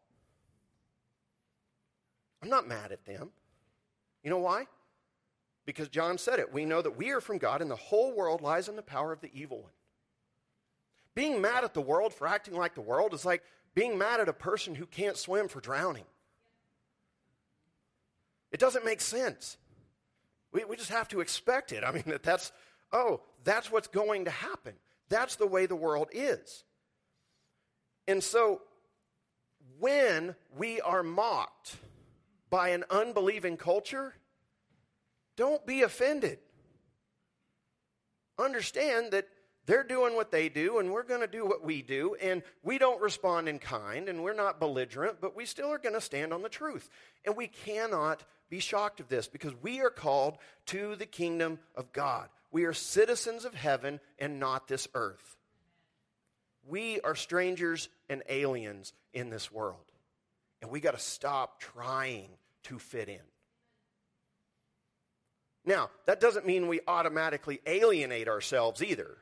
I'm 2.43 2.49
not 2.49 2.69
mad 2.69 2.93
at 2.93 3.05
them. 3.05 3.31
You 4.23 4.31
know 4.31 4.39
why? 4.39 4.67
Because 5.65 5.89
John 5.89 6.19
said 6.19 6.39
it. 6.39 6.53
We 6.53 6.65
know 6.65 6.83
that 6.83 6.97
we 6.97 7.11
are 7.11 7.21
from 7.21 7.39
God 7.39 7.63
and 7.63 7.71
the 7.71 7.77
whole 7.77 8.13
world 8.13 8.41
lies 8.41 8.69
in 8.69 8.77
the 8.77 8.83
power 8.83 9.13
of 9.13 9.21
the 9.21 9.31
evil 9.33 9.63
one. 9.63 9.73
Being 11.15 11.41
mad 11.41 11.65
at 11.65 11.75
the 11.75 11.81
world 11.81 12.13
for 12.13 12.27
acting 12.27 12.55
like 12.55 12.75
the 12.75 12.81
world 12.81 13.15
is 13.15 13.25
like 13.25 13.43
being 13.75 13.99
mad 13.99 14.21
at 14.21 14.29
a 14.29 14.33
person 14.33 14.75
who 14.75 14.87
can't 14.87 15.17
swim 15.17 15.49
for 15.49 15.61
drowning. 15.61 16.05
It 18.53 18.61
doesn't 18.61 18.85
make 18.85 19.01
sense. 19.01 19.57
We, 20.53 20.65
we 20.65 20.77
just 20.77 20.91
have 20.91 21.09
to 21.09 21.21
expect 21.21 21.73
it. 21.73 21.85
I 21.85 21.93
mean, 21.93 22.05
that 22.07 22.23
that's, 22.23 22.53
oh, 22.93 23.21
that's 23.45 23.71
what's 23.71 23.89
going 23.89 24.27
to 24.27 24.31
happen. 24.31 24.75
That's 25.09 25.37
the 25.37 25.47
way 25.47 25.67
the 25.67 25.77
world 25.77 26.09
is. 26.13 26.65
And 28.09 28.23
so, 28.23 28.63
when 29.79 30.35
we 30.57 30.81
are 30.81 31.03
mocked, 31.03 31.77
by 32.51 32.71
an 32.71 32.85
unbelieving 32.91 33.57
culture, 33.57 34.15
don't 35.37 35.67
be 35.67 35.83
offended. 35.83 36.39
Understand 38.39 39.13
that 39.13 39.29
they're 39.67 39.83
doing 39.83 40.15
what 40.15 40.31
they 40.31 40.49
do, 40.49 40.79
and 40.79 40.93
we're 40.93 41.03
going 41.03 41.21
to 41.21 41.27
do 41.27 41.45
what 41.45 41.65
we 41.65 41.83
do, 41.83 42.17
and 42.23 42.43
we 42.63 42.79
don't 42.79 43.03
respond 43.03 43.49
in 43.49 43.59
kind, 43.59 44.09
and 44.09 44.23
we're 44.23 44.33
not 44.33 44.61
belligerent, 44.61 45.21
but 45.21 45.37
we 45.37 45.45
still 45.45 45.73
are 45.73 45.79
going 45.79 45.95
to 45.95 46.01
stand 46.01 46.33
on 46.33 46.43
the 46.43 46.49
truth. 46.49 46.89
And 47.25 47.37
we 47.37 47.49
cannot 47.49 48.23
be 48.49 48.61
shocked 48.61 49.01
of 49.01 49.09
this 49.09 49.27
because 49.27 49.53
we 49.63 49.81
are 49.81 49.91
called 49.91 50.39
to 50.67 50.95
the 50.95 51.07
kingdom 51.07 51.59
of 51.75 51.93
God. 51.93 52.29
We 52.53 52.65
are 52.65 52.73
citizens 52.73 53.45
of 53.45 53.55
heaven 53.55 53.99
and 54.21 54.39
not 54.39 54.69
this 54.69 54.87
earth. 54.95 55.37
We 56.69 57.01
are 57.01 57.17
strangers 57.17 57.89
and 58.09 58.23
aliens 58.29 58.93
in 59.13 59.31
this 59.31 59.51
world. 59.51 59.81
And 60.63 60.71
we 60.71 60.81
got 60.81 60.93
to 60.93 61.01
stop 61.01 61.61
trying 61.61 62.29
to 62.65 62.79
fit 62.79 63.09
in. 63.09 63.21
Now, 65.65 65.91
that 66.07 66.21
doesn't 66.21 66.47
mean 66.47 66.69
we 66.69 66.81
automatically 66.87 67.61
alienate 67.67 68.29
ourselves 68.29 68.83
either. 68.83 69.19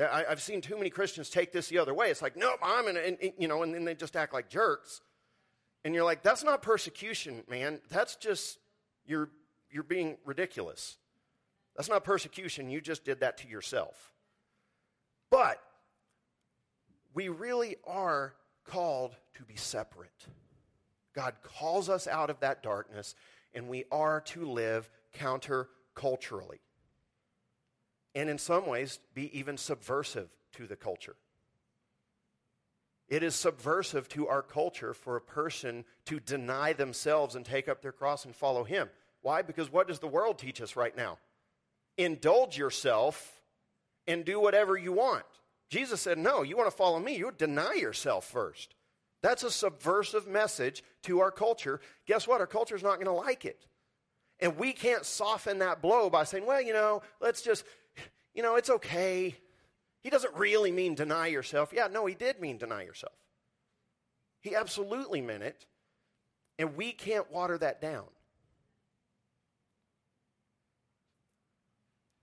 I, 0.00 0.24
have 0.28 0.42
seen 0.42 0.60
too 0.60 0.76
many 0.76 0.90
Christians 0.90 1.30
take 1.30 1.52
this 1.52 1.68
the 1.68 1.78
other 1.78 1.94
way. 1.94 2.10
It's 2.10 2.22
like, 2.22 2.36
nope, 2.36 2.58
I'm 2.62 2.88
in, 2.88 2.96
and, 2.96 3.32
you 3.38 3.46
know, 3.46 3.62
and 3.62 3.72
then 3.72 3.84
they 3.84 3.94
just 3.94 4.16
act 4.16 4.32
like 4.32 4.48
jerks. 4.48 5.00
And 5.84 5.94
you're 5.94 6.04
like, 6.04 6.22
that's 6.22 6.42
not 6.42 6.62
persecution, 6.62 7.44
man. 7.48 7.80
That's 7.90 8.16
just, 8.16 8.58
you're, 9.06 9.30
you're 9.70 9.82
being 9.84 10.16
ridiculous. 10.24 10.96
That's 11.76 11.88
not 11.88 12.04
persecution. 12.04 12.70
You 12.70 12.80
just 12.80 13.04
did 13.04 13.20
that 13.20 13.38
to 13.38 13.48
yourself. 13.48 14.12
But 15.30 15.60
we 17.14 17.28
really 17.28 17.76
are 17.86 18.34
called 18.64 19.16
to 19.34 19.44
be 19.44 19.56
separate. 19.56 20.26
God 21.14 21.34
calls 21.42 21.88
us 21.88 22.06
out 22.06 22.30
of 22.30 22.40
that 22.40 22.62
darkness, 22.62 23.14
and 23.54 23.68
we 23.68 23.84
are 23.90 24.20
to 24.20 24.44
live 24.44 24.88
counterculturally. 25.18 26.60
And 28.14 28.28
in 28.28 28.38
some 28.38 28.66
ways, 28.66 28.98
be 29.14 29.36
even 29.38 29.56
subversive 29.56 30.28
to 30.52 30.66
the 30.66 30.76
culture. 30.76 31.16
It 33.08 33.22
is 33.22 33.34
subversive 33.34 34.08
to 34.10 34.28
our 34.28 34.42
culture 34.42 34.94
for 34.94 35.16
a 35.16 35.20
person 35.20 35.84
to 36.06 36.18
deny 36.18 36.72
themselves 36.72 37.34
and 37.34 37.44
take 37.44 37.68
up 37.68 37.82
their 37.82 37.92
cross 37.92 38.24
and 38.24 38.34
follow 38.34 38.64
Him. 38.64 38.88
Why? 39.20 39.42
Because 39.42 39.70
what 39.70 39.86
does 39.86 39.98
the 39.98 40.08
world 40.08 40.38
teach 40.38 40.60
us 40.60 40.76
right 40.76 40.96
now? 40.96 41.18
Indulge 41.98 42.56
yourself 42.56 43.42
and 44.06 44.24
do 44.24 44.40
whatever 44.40 44.76
you 44.76 44.92
want. 44.92 45.24
Jesus 45.72 46.02
said, 46.02 46.18
No, 46.18 46.42
you 46.42 46.54
want 46.54 46.70
to 46.70 46.76
follow 46.76 46.98
me, 46.98 47.16
you 47.16 47.32
deny 47.36 47.72
yourself 47.72 48.26
first. 48.26 48.74
That's 49.22 49.42
a 49.42 49.50
subversive 49.50 50.26
message 50.26 50.84
to 51.04 51.20
our 51.20 51.30
culture. 51.30 51.80
Guess 52.06 52.28
what? 52.28 52.42
Our 52.42 52.46
culture 52.46 52.76
is 52.76 52.82
not 52.82 52.96
going 52.96 53.06
to 53.06 53.12
like 53.12 53.46
it. 53.46 53.64
And 54.38 54.58
we 54.58 54.74
can't 54.74 55.06
soften 55.06 55.60
that 55.60 55.80
blow 55.80 56.10
by 56.10 56.24
saying, 56.24 56.44
well, 56.44 56.60
you 56.60 56.74
know, 56.74 57.00
let's 57.22 57.40
just, 57.40 57.64
you 58.34 58.42
know, 58.42 58.56
it's 58.56 58.68
okay. 58.68 59.34
He 60.02 60.10
doesn't 60.10 60.34
really 60.34 60.72
mean 60.72 60.94
deny 60.94 61.28
yourself. 61.28 61.72
Yeah, 61.74 61.86
no, 61.90 62.04
he 62.04 62.16
did 62.16 62.38
mean 62.38 62.58
deny 62.58 62.82
yourself. 62.82 63.14
He 64.42 64.54
absolutely 64.54 65.22
meant 65.22 65.42
it. 65.42 65.64
And 66.58 66.76
we 66.76 66.92
can't 66.92 67.32
water 67.32 67.56
that 67.56 67.80
down. 67.80 68.04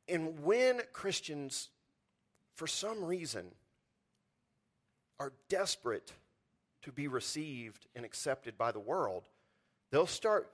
And 0.08 0.44
when 0.44 0.82
Christians, 0.94 1.70
for 2.60 2.68
some 2.68 3.06
reason, 3.06 3.46
are 5.18 5.32
desperate 5.48 6.12
to 6.82 6.92
be 6.92 7.08
received 7.08 7.88
and 7.96 8.04
accepted 8.04 8.58
by 8.58 8.74
the 8.74 8.82
world, 8.82 9.30
they'll 9.92 10.06
start 10.06 10.52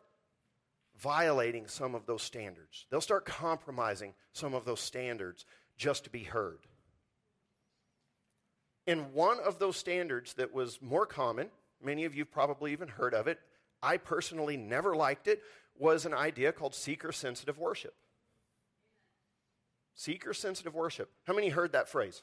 violating 1.00 1.66
some 1.66 1.96
of 1.96 2.06
those 2.06 2.22
standards. 2.22 2.86
They'll 2.92 3.02
start 3.02 3.26
compromising 3.26 4.14
some 4.34 4.54
of 4.54 4.66
those 4.66 4.82
standards 4.82 5.46
just 5.78 6.04
to 6.04 6.12
be 6.12 6.22
heard. 6.22 6.60
And 8.86 9.12
one 9.12 9.40
of 9.40 9.58
those 9.58 9.76
standards 9.76 10.36
that 10.36 10.54
was 10.54 10.80
more 10.84 11.08
common, 11.08 11.50
many 11.84 12.06
of 12.06 12.14
you 12.14 12.24
probably 12.24 12.72
even 12.72 12.88
heard 12.88 13.16
of 13.16 13.28
it, 13.28 13.40
I 13.82 13.98
personally 13.98 14.58
never 14.58 14.96
liked 14.96 15.28
it, 15.28 15.42
was 15.76 16.06
an 16.06 16.14
idea 16.14 16.52
called 16.52 16.76
seeker 16.76 17.12
sensitive 17.12 17.58
worship. 17.58 17.96
Seeker 19.96 20.34
sensitive 20.34 20.76
worship. 20.76 21.10
How 21.26 21.34
many 21.34 21.50
heard 21.50 21.72
that 21.72 21.90
phrase? 21.90 22.22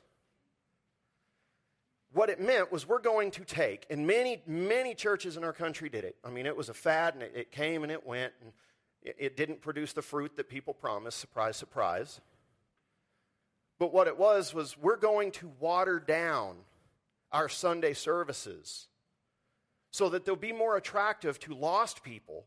what 2.12 2.28
it 2.28 2.40
meant 2.40 2.70
was 2.70 2.86
we're 2.86 3.00
going 3.00 3.30
to 3.32 3.44
take, 3.44 3.86
and 3.90 4.06
many, 4.06 4.42
many 4.46 4.94
churches 4.94 5.36
in 5.36 5.44
our 5.44 5.52
country 5.52 5.88
did 5.88 6.04
it. 6.04 6.16
I 6.24 6.30
mean, 6.30 6.46
it 6.46 6.56
was 6.56 6.68
a 6.68 6.74
fad 6.74 7.14
and 7.14 7.22
it, 7.22 7.32
it 7.34 7.50
came 7.50 7.82
and 7.82 7.92
it 7.92 8.06
went. 8.06 8.32
And 8.42 8.52
It 9.02 9.36
didn't 9.36 9.60
produce 9.62 9.92
the 9.92 10.02
fruit 10.02 10.36
that 10.36 10.48
people 10.48 10.74
promised. 10.74 11.18
Surprise, 11.18 11.56
surprise. 11.56 12.20
But 13.78 13.92
what 13.92 14.06
it 14.06 14.18
was, 14.18 14.52
was 14.52 14.76
we're 14.76 14.96
going 14.96 15.32
to 15.32 15.50
water 15.58 15.98
down 15.98 16.56
our 17.32 17.48
Sunday 17.48 17.94
services 17.94 18.88
so 19.90 20.10
that 20.10 20.24
they'll 20.24 20.36
be 20.36 20.52
more 20.52 20.76
attractive 20.76 21.40
to 21.40 21.54
lost 21.54 22.02
people. 22.02 22.44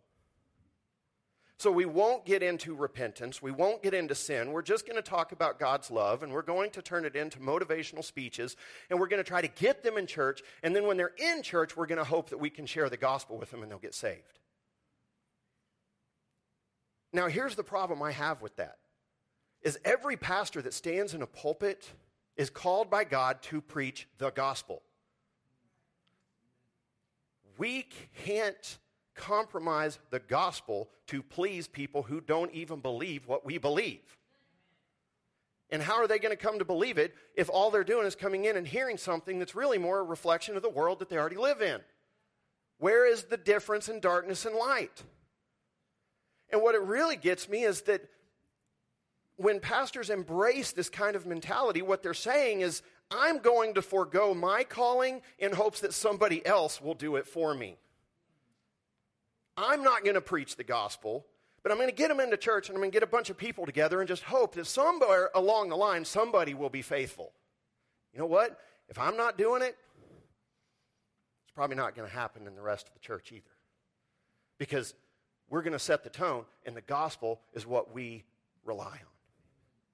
So 1.58 1.72
we 1.72 1.86
won't 1.86 2.26
get 2.26 2.44
into 2.44 2.76
repentance. 2.76 3.42
We 3.42 3.52
won't 3.52 3.82
get 3.82 3.94
into 3.94 4.14
sin. 4.14 4.52
We're 4.52 4.62
just 4.62 4.86
going 4.86 4.98
to 4.98 5.02
talk 5.02 5.32
about 5.32 5.58
God's 5.58 5.90
love 5.90 6.22
and 6.22 6.34
we're 6.34 6.42
going 6.42 6.70
to 6.72 6.82
turn 6.82 7.06
it 7.06 7.16
into 7.16 7.40
motivational 7.40 8.04
speeches 8.04 8.58
and 8.90 9.00
we're 9.00 9.08
going 9.08 9.24
to 9.24 9.28
try 9.28 9.42
to 9.42 9.48
get 9.48 9.82
them 9.82 9.98
in 9.98 10.06
church. 10.06 10.42
And 10.64 10.76
then 10.76 10.86
when 10.86 10.98
they're 10.98 11.14
in 11.18 11.44
church, 11.44 11.78
we're 11.78 11.86
going 11.86 11.98
to 11.98 12.04
hope 12.04 12.30
that 12.32 12.40
we 12.40 12.50
can 12.50 12.66
share 12.66 12.90
the 12.90 12.98
gospel 12.98 13.38
with 13.38 13.52
them 13.52 13.64
and 13.64 13.72
they'll 13.72 13.80
get 13.80 13.96
saved. 13.96 14.40
Now, 17.14 17.28
here's 17.28 17.56
the 17.56 17.64
problem 17.64 18.02
I 18.04 18.12
have 18.12 18.42
with 18.42 18.58
that. 18.58 18.78
Is 19.62 19.80
every 19.86 20.18
pastor 20.18 20.62
that 20.62 20.74
stands 20.74 21.14
in 21.14 21.22
a 21.22 21.28
pulpit 21.28 21.90
is 22.36 22.50
called 22.50 22.90
by 22.90 23.06
God 23.06 23.42
to 23.44 23.62
preach 23.62 24.10
the 24.18 24.32
gospel. 24.32 24.82
We 27.58 27.88
can't 28.26 28.78
compromise 29.16 30.00
the 30.10 30.20
gospel 30.20 30.90
to 31.08 31.24
please 31.24 31.68
people 31.68 32.04
who 32.04 32.22
don't 32.22 32.52
even 32.52 32.80
believe 32.80 33.28
what 33.28 33.46
we 33.46 33.58
believe. 33.58 34.18
And 35.72 35.82
how 35.82 35.96
are 35.96 36.08
they 36.08 36.20
going 36.20 36.36
to 36.36 36.42
come 36.42 36.60
to 36.60 36.66
believe 36.66 36.98
it 36.98 37.16
if 37.36 37.50
all 37.50 37.72
they're 37.72 37.84
doing 37.84 38.06
is 38.06 38.16
coming 38.16 38.46
in 38.46 38.56
and 38.56 38.68
hearing 38.68 38.98
something 38.98 39.40
that's 39.40 39.56
really 39.56 39.78
more 39.78 40.00
a 40.00 40.04
reflection 40.04 40.56
of 40.56 40.62
the 40.62 40.70
world 40.70 41.00
that 41.00 41.10
they 41.10 41.18
already 41.18 41.38
live 41.38 41.62
in? 41.62 41.80
Where 42.78 43.06
is 43.06 43.24
the 43.24 43.38
difference 43.38 43.90
in 43.90 44.00
darkness 44.00 44.46
and 44.46 44.56
light? 44.56 45.04
And 46.52 46.62
what 46.62 46.76
it 46.76 46.82
really 46.82 47.16
gets 47.16 47.50
me 47.50 47.64
is 47.64 47.82
that 47.84 48.08
when 49.38 49.60
pastors 49.60 50.10
embrace 50.10 50.72
this 50.72 50.90
kind 50.90 51.16
of 51.16 51.26
mentality, 51.26 51.82
what 51.82 52.04
they're 52.04 52.14
saying 52.14 52.62
is, 52.62 52.82
I'm 53.12 53.40
going 53.40 53.74
to 53.76 53.82
forego 53.82 54.34
my 54.34 54.64
calling 54.64 55.22
in 55.40 55.54
hopes 55.54 55.82
that 55.82 55.94
somebody 55.94 56.46
else 56.46 56.82
will 56.82 56.94
do 56.94 57.18
it 57.18 57.28
for 57.28 57.54
me. 57.54 57.78
I'm 59.58 59.84
not 59.84 60.04
going 60.04 60.16
to 60.16 60.22
preach 60.22 60.56
the 60.56 60.64
gospel, 60.64 61.26
but 61.64 61.72
I'm 61.72 61.78
going 61.78 61.90
to 61.90 61.96
get 61.96 62.10
them 62.10 62.20
into 62.20 62.38
church 62.38 62.70
and 62.70 62.76
I'm 62.76 62.82
going 62.82 62.92
to 62.92 62.96
get 62.96 63.04
a 63.04 63.08
bunch 63.08 63.30
of 63.30 63.38
people 63.38 63.66
together 63.66 64.00
and 64.00 64.08
just 64.08 64.24
hope 64.24 64.56
that 64.56 64.68
somewhere 64.68 65.30
along 65.34 65.70
the 65.70 65.78
line 65.78 66.06
somebody 66.06 66.54
will 66.54 66.70
be 66.70 66.82
faithful. 66.82 67.32
You 68.14 68.20
know 68.20 68.26
what? 68.26 68.60
If 68.90 69.00
I'm 69.00 69.18
not 69.18 69.38
doing 69.38 69.62
it, 69.62 69.76
it's 71.44 71.54
probably 71.56 71.76
not 71.76 71.96
going 71.96 72.08
to 72.08 72.14
happen 72.14 72.48
in 72.48 72.56
the 72.56 72.62
rest 72.62 72.88
of 72.88 72.94
the 72.94 73.00
church 73.00 73.32
either. 73.32 73.44
Because 74.58 74.94
we're 75.50 75.62
going 75.62 75.74
to 75.74 75.80
set 75.80 76.04
the 76.04 76.10
tone, 76.10 76.46
and 76.66 76.76
the 76.76 76.82
gospel 76.82 77.42
is 77.54 77.66
what 77.66 77.94
we 77.94 78.24
rely 78.64 78.86
on. 78.86 79.16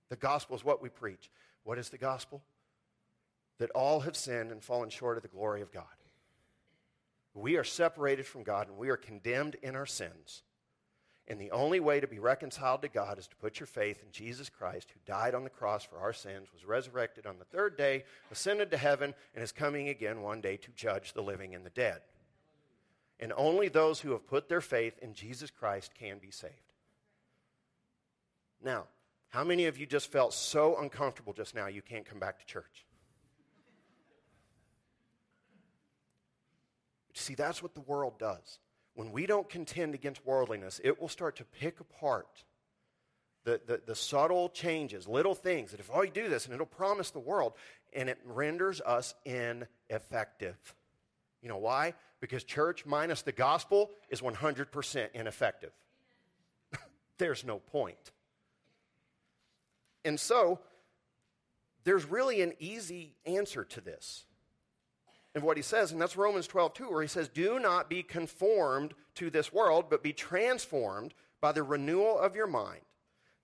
The 0.10 0.16
gospel 0.16 0.56
is 0.56 0.64
what 0.64 0.82
we 0.82 0.90
preach. 0.90 1.30
What 1.64 1.78
is 1.78 1.90
the 1.90 1.98
gospel? 1.98 2.42
That 3.60 3.70
all 3.72 4.02
have 4.02 4.16
sinned 4.16 4.52
and 4.52 4.64
fallen 4.64 4.90
short 4.90 5.18
of 5.18 5.24
the 5.24 5.30
glory 5.30 5.62
of 5.62 5.72
God. 5.72 5.86
We 7.34 7.56
are 7.58 7.64
separated 7.64 8.26
from 8.26 8.44
God 8.44 8.68
and 8.68 8.78
we 8.78 8.90
are 8.90 8.98
condemned 8.98 9.56
in 9.62 9.76
our 9.76 9.86
sins. 9.86 10.44
And 11.28 11.40
the 11.40 11.52
only 11.52 11.80
way 11.80 12.00
to 12.00 12.08
be 12.08 12.20
reconciled 12.20 12.82
to 12.82 12.90
God 12.90 13.18
is 13.18 13.28
to 13.28 13.36
put 13.38 13.60
your 13.60 13.68
faith 13.68 14.02
in 14.04 14.12
Jesus 14.12 14.50
Christ, 14.50 14.92
who 14.92 15.00
died 15.06 15.34
on 15.34 15.44
the 15.44 15.50
cross 15.50 15.84
for 15.84 15.98
our 15.98 16.12
sins, 16.12 16.50
was 16.52 16.66
resurrected 16.66 17.26
on 17.26 17.40
the 17.40 17.46
third 17.46 17.78
day, 17.78 18.04
ascended 18.32 18.70
to 18.72 18.78
heaven, 18.78 19.14
and 19.34 19.44
is 19.44 19.54
coming 19.54 19.88
again 19.88 20.22
one 20.22 20.42
day 20.42 20.58
to 20.58 20.72
judge 20.72 21.14
the 21.14 21.24
living 21.24 21.56
and 21.56 21.66
the 21.66 21.70
dead. 21.70 22.02
And 23.20 23.32
only 23.38 23.70
those 23.70 24.02
who 24.02 24.12
have 24.12 24.28
put 24.28 24.50
their 24.50 24.62
faith 24.62 24.98
in 25.00 25.14
Jesus 25.14 25.52
Christ 25.52 25.94
can 25.94 26.18
be 26.18 26.32
saved. 26.32 26.54
Now, 28.62 28.88
how 29.30 29.46
many 29.46 29.68
of 29.68 29.78
you 29.78 29.86
just 29.86 30.12
felt 30.12 30.34
so 30.34 30.76
uncomfortable 30.82 31.32
just 31.32 31.56
now 31.56 31.68
you 31.68 31.82
can't 31.82 32.06
come 32.06 32.20
back 32.20 32.40
to 32.40 32.46
church? 32.46 32.86
See, 37.22 37.36
that's 37.36 37.62
what 37.62 37.76
the 37.76 37.82
world 37.82 38.18
does. 38.18 38.60
When 38.96 39.12
we 39.12 39.26
don't 39.26 39.48
contend 39.48 39.94
against 39.94 40.26
worldliness, 40.26 40.82
it 40.84 41.00
will 41.00 41.08
start 41.08 41.38
to 41.38 41.46
pick 41.46 41.80
apart 41.80 42.44
the, 43.44 43.62
the, 43.66 43.82
the, 43.86 43.96
subtle 43.96 44.50
changes, 44.50 45.08
little 45.08 45.34
things 45.34 45.72
that 45.72 45.80
if 45.80 45.90
you 45.94 46.12
do 46.14 46.30
this 46.30 46.46
and 46.46 46.54
it'll 46.54 46.66
promise 46.66 47.10
the 47.10 47.20
world, 47.20 47.54
and 47.94 48.10
it 48.10 48.20
renders 48.24 48.82
us 48.82 49.16
ineffective. 49.26 50.58
You 51.42 51.50
know 51.50 51.58
why? 51.58 51.96
Because 52.20 52.44
church 52.44 52.86
minus 52.86 53.24
the 53.24 53.32
gospel 53.32 53.90
is 54.10 54.22
100% 54.22 55.10
ineffective. 55.14 55.72
There's 57.18 57.44
no 57.44 57.58
point. 57.58 58.12
And 60.06 60.20
so, 60.20 60.60
there's 61.84 62.06
really 62.06 62.42
an 62.42 62.54
easy 62.60 63.16
answer 63.26 63.64
to 63.64 63.82
this. 63.82 64.26
And 65.34 65.44
what 65.44 65.58
he 65.58 65.64
says, 65.64 65.92
and 65.92 66.02
that's 66.02 66.18
Romans 66.18 66.48
12, 66.48 66.74
2, 66.74 66.90
where 66.90 67.02
he 67.02 67.08
says, 67.08 67.30
Do 67.30 67.60
not 67.60 67.90
be 67.90 68.04
conformed 68.04 68.94
to 69.16 69.30
this 69.30 69.54
world, 69.54 69.86
but 69.90 70.04
be 70.04 70.14
transformed 70.14 71.14
by 71.40 71.52
the 71.52 71.64
renewal 71.64 72.20
of 72.20 72.36
your 72.36 72.48
mind, 72.48 72.82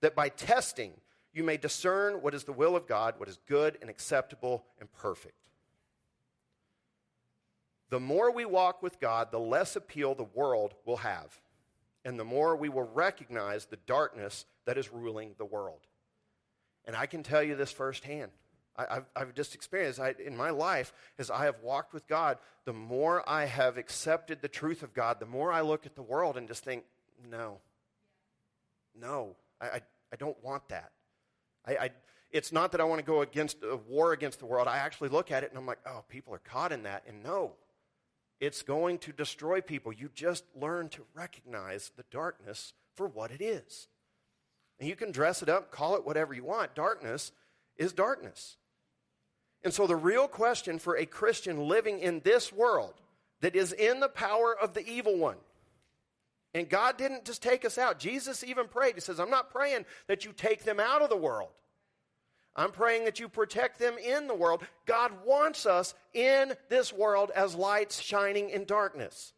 that 0.00 0.14
by 0.14 0.28
testing 0.28 0.92
you 1.32 1.42
may 1.44 1.56
discern 1.56 2.22
what 2.22 2.34
is 2.34 2.44
the 2.44 2.52
will 2.52 2.76
of 2.76 2.86
God, 2.86 3.14
what 3.18 3.28
is 3.28 3.38
good 3.46 3.78
and 3.80 3.88
acceptable 3.88 4.64
and 4.80 4.92
perfect. 4.92 5.48
The 7.90 8.00
more 8.00 8.30
we 8.30 8.44
walk 8.44 8.82
with 8.82 9.00
God, 9.00 9.30
the 9.30 9.38
less 9.38 9.74
appeal 9.74 10.14
the 10.14 10.24
world 10.24 10.74
will 10.84 10.98
have, 10.98 11.40
and 12.04 12.18
the 12.18 12.24
more 12.24 12.54
we 12.54 12.68
will 12.68 12.88
recognize 12.92 13.64
the 13.64 13.78
darkness 13.86 14.44
that 14.66 14.76
is 14.76 14.92
ruling 14.92 15.34
the 15.38 15.44
world. 15.44 15.80
And 16.84 16.94
I 16.94 17.06
can 17.06 17.22
tell 17.22 17.42
you 17.42 17.56
this 17.56 17.72
firsthand. 17.72 18.30
I, 18.78 18.94
have 18.94 19.04
I've 19.16 19.34
just 19.34 19.54
experienced 19.54 19.98
I, 19.98 20.14
in 20.24 20.36
my 20.36 20.50
life 20.50 20.92
as 21.18 21.30
I 21.30 21.44
have 21.46 21.56
walked 21.62 21.92
with 21.92 22.06
God, 22.06 22.38
the 22.64 22.72
more 22.72 23.28
I 23.28 23.46
have 23.46 23.76
accepted 23.76 24.40
the 24.40 24.48
truth 24.48 24.82
of 24.82 24.94
God, 24.94 25.18
the 25.18 25.26
more 25.26 25.52
I 25.52 25.62
look 25.62 25.84
at 25.84 25.96
the 25.96 26.02
world 26.02 26.36
and 26.36 26.46
just 26.46 26.64
think, 26.64 26.84
no, 27.30 27.58
no, 28.98 29.34
I, 29.60 29.66
I, 29.66 29.80
I 30.12 30.16
don't 30.16 30.42
want 30.44 30.68
that. 30.68 30.92
I, 31.66 31.76
I, 31.76 31.90
it's 32.30 32.52
not 32.52 32.72
that 32.72 32.80
I 32.80 32.84
want 32.84 33.00
to 33.00 33.04
go 33.04 33.22
against 33.22 33.58
a 33.62 33.76
war 33.76 34.12
against 34.12 34.38
the 34.38 34.46
world. 34.46 34.68
I 34.68 34.78
actually 34.78 35.08
look 35.08 35.32
at 35.32 35.42
it 35.42 35.50
and 35.50 35.58
I'm 35.58 35.66
like, 35.66 35.80
oh, 35.86 36.04
people 36.08 36.34
are 36.34 36.38
caught 36.38 36.72
in 36.72 36.84
that. 36.84 37.04
And 37.08 37.22
no, 37.22 37.52
it's 38.40 38.62
going 38.62 38.98
to 38.98 39.12
destroy 39.12 39.60
people. 39.60 39.92
You 39.92 40.10
just 40.14 40.44
learn 40.54 40.88
to 40.90 41.02
recognize 41.14 41.90
the 41.96 42.04
darkness 42.10 42.74
for 42.94 43.08
what 43.08 43.30
it 43.30 43.42
is. 43.42 43.88
And 44.78 44.88
you 44.88 44.94
can 44.94 45.10
dress 45.10 45.42
it 45.42 45.48
up, 45.48 45.72
call 45.72 45.96
it 45.96 46.06
whatever 46.06 46.32
you 46.34 46.44
want. 46.44 46.74
Darkness 46.74 47.32
is 47.76 47.92
darkness. 47.92 48.56
And 49.64 49.74
so, 49.74 49.86
the 49.86 49.96
real 49.96 50.28
question 50.28 50.78
for 50.78 50.96
a 50.96 51.06
Christian 51.06 51.68
living 51.68 51.98
in 51.98 52.20
this 52.20 52.52
world 52.52 52.94
that 53.40 53.56
is 53.56 53.72
in 53.72 54.00
the 54.00 54.08
power 54.08 54.56
of 54.56 54.74
the 54.74 54.86
evil 54.86 55.16
one, 55.16 55.36
and 56.54 56.68
God 56.68 56.96
didn't 56.96 57.24
just 57.24 57.42
take 57.42 57.64
us 57.64 57.78
out. 57.78 57.98
Jesus 57.98 58.42
even 58.42 58.68
prayed. 58.68 58.94
He 58.94 59.00
says, 59.00 59.20
I'm 59.20 59.30
not 59.30 59.50
praying 59.50 59.84
that 60.06 60.24
you 60.24 60.32
take 60.32 60.64
them 60.64 60.80
out 60.80 61.02
of 61.02 61.10
the 61.10 61.16
world. 61.16 61.50
I'm 62.56 62.72
praying 62.72 63.04
that 63.04 63.20
you 63.20 63.28
protect 63.28 63.78
them 63.78 63.96
in 63.98 64.26
the 64.26 64.34
world. 64.34 64.64
God 64.86 65.12
wants 65.24 65.66
us 65.66 65.94
in 66.12 66.54
this 66.68 66.92
world 66.92 67.30
as 67.34 67.54
lights 67.54 68.00
shining 68.00 68.50
in 68.50 68.64
darkness. 68.64 69.32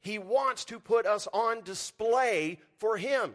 He 0.00 0.18
wants 0.18 0.64
to 0.66 0.78
put 0.78 1.06
us 1.06 1.26
on 1.32 1.62
display 1.62 2.60
for 2.76 2.96
Him. 2.96 3.34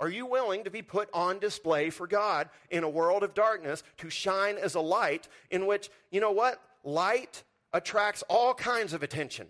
Are 0.00 0.08
you 0.08 0.24
willing 0.24 0.64
to 0.64 0.70
be 0.70 0.80
put 0.80 1.10
on 1.12 1.38
display 1.38 1.90
for 1.90 2.06
God 2.06 2.48
in 2.70 2.84
a 2.84 2.88
world 2.88 3.22
of 3.22 3.34
darkness 3.34 3.82
to 3.98 4.08
shine 4.08 4.56
as 4.56 4.74
a 4.74 4.80
light 4.80 5.28
in 5.50 5.66
which, 5.66 5.90
you 6.10 6.20
know 6.22 6.32
what? 6.32 6.58
Light 6.82 7.44
attracts 7.74 8.24
all 8.28 8.54
kinds 8.54 8.94
of 8.94 9.02
attention, 9.02 9.46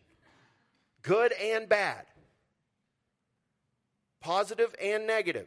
good 1.03 1.33
and 1.41 1.69
bad, 1.69 2.05
positive 4.21 4.75
and 4.83 5.07
negative. 5.07 5.47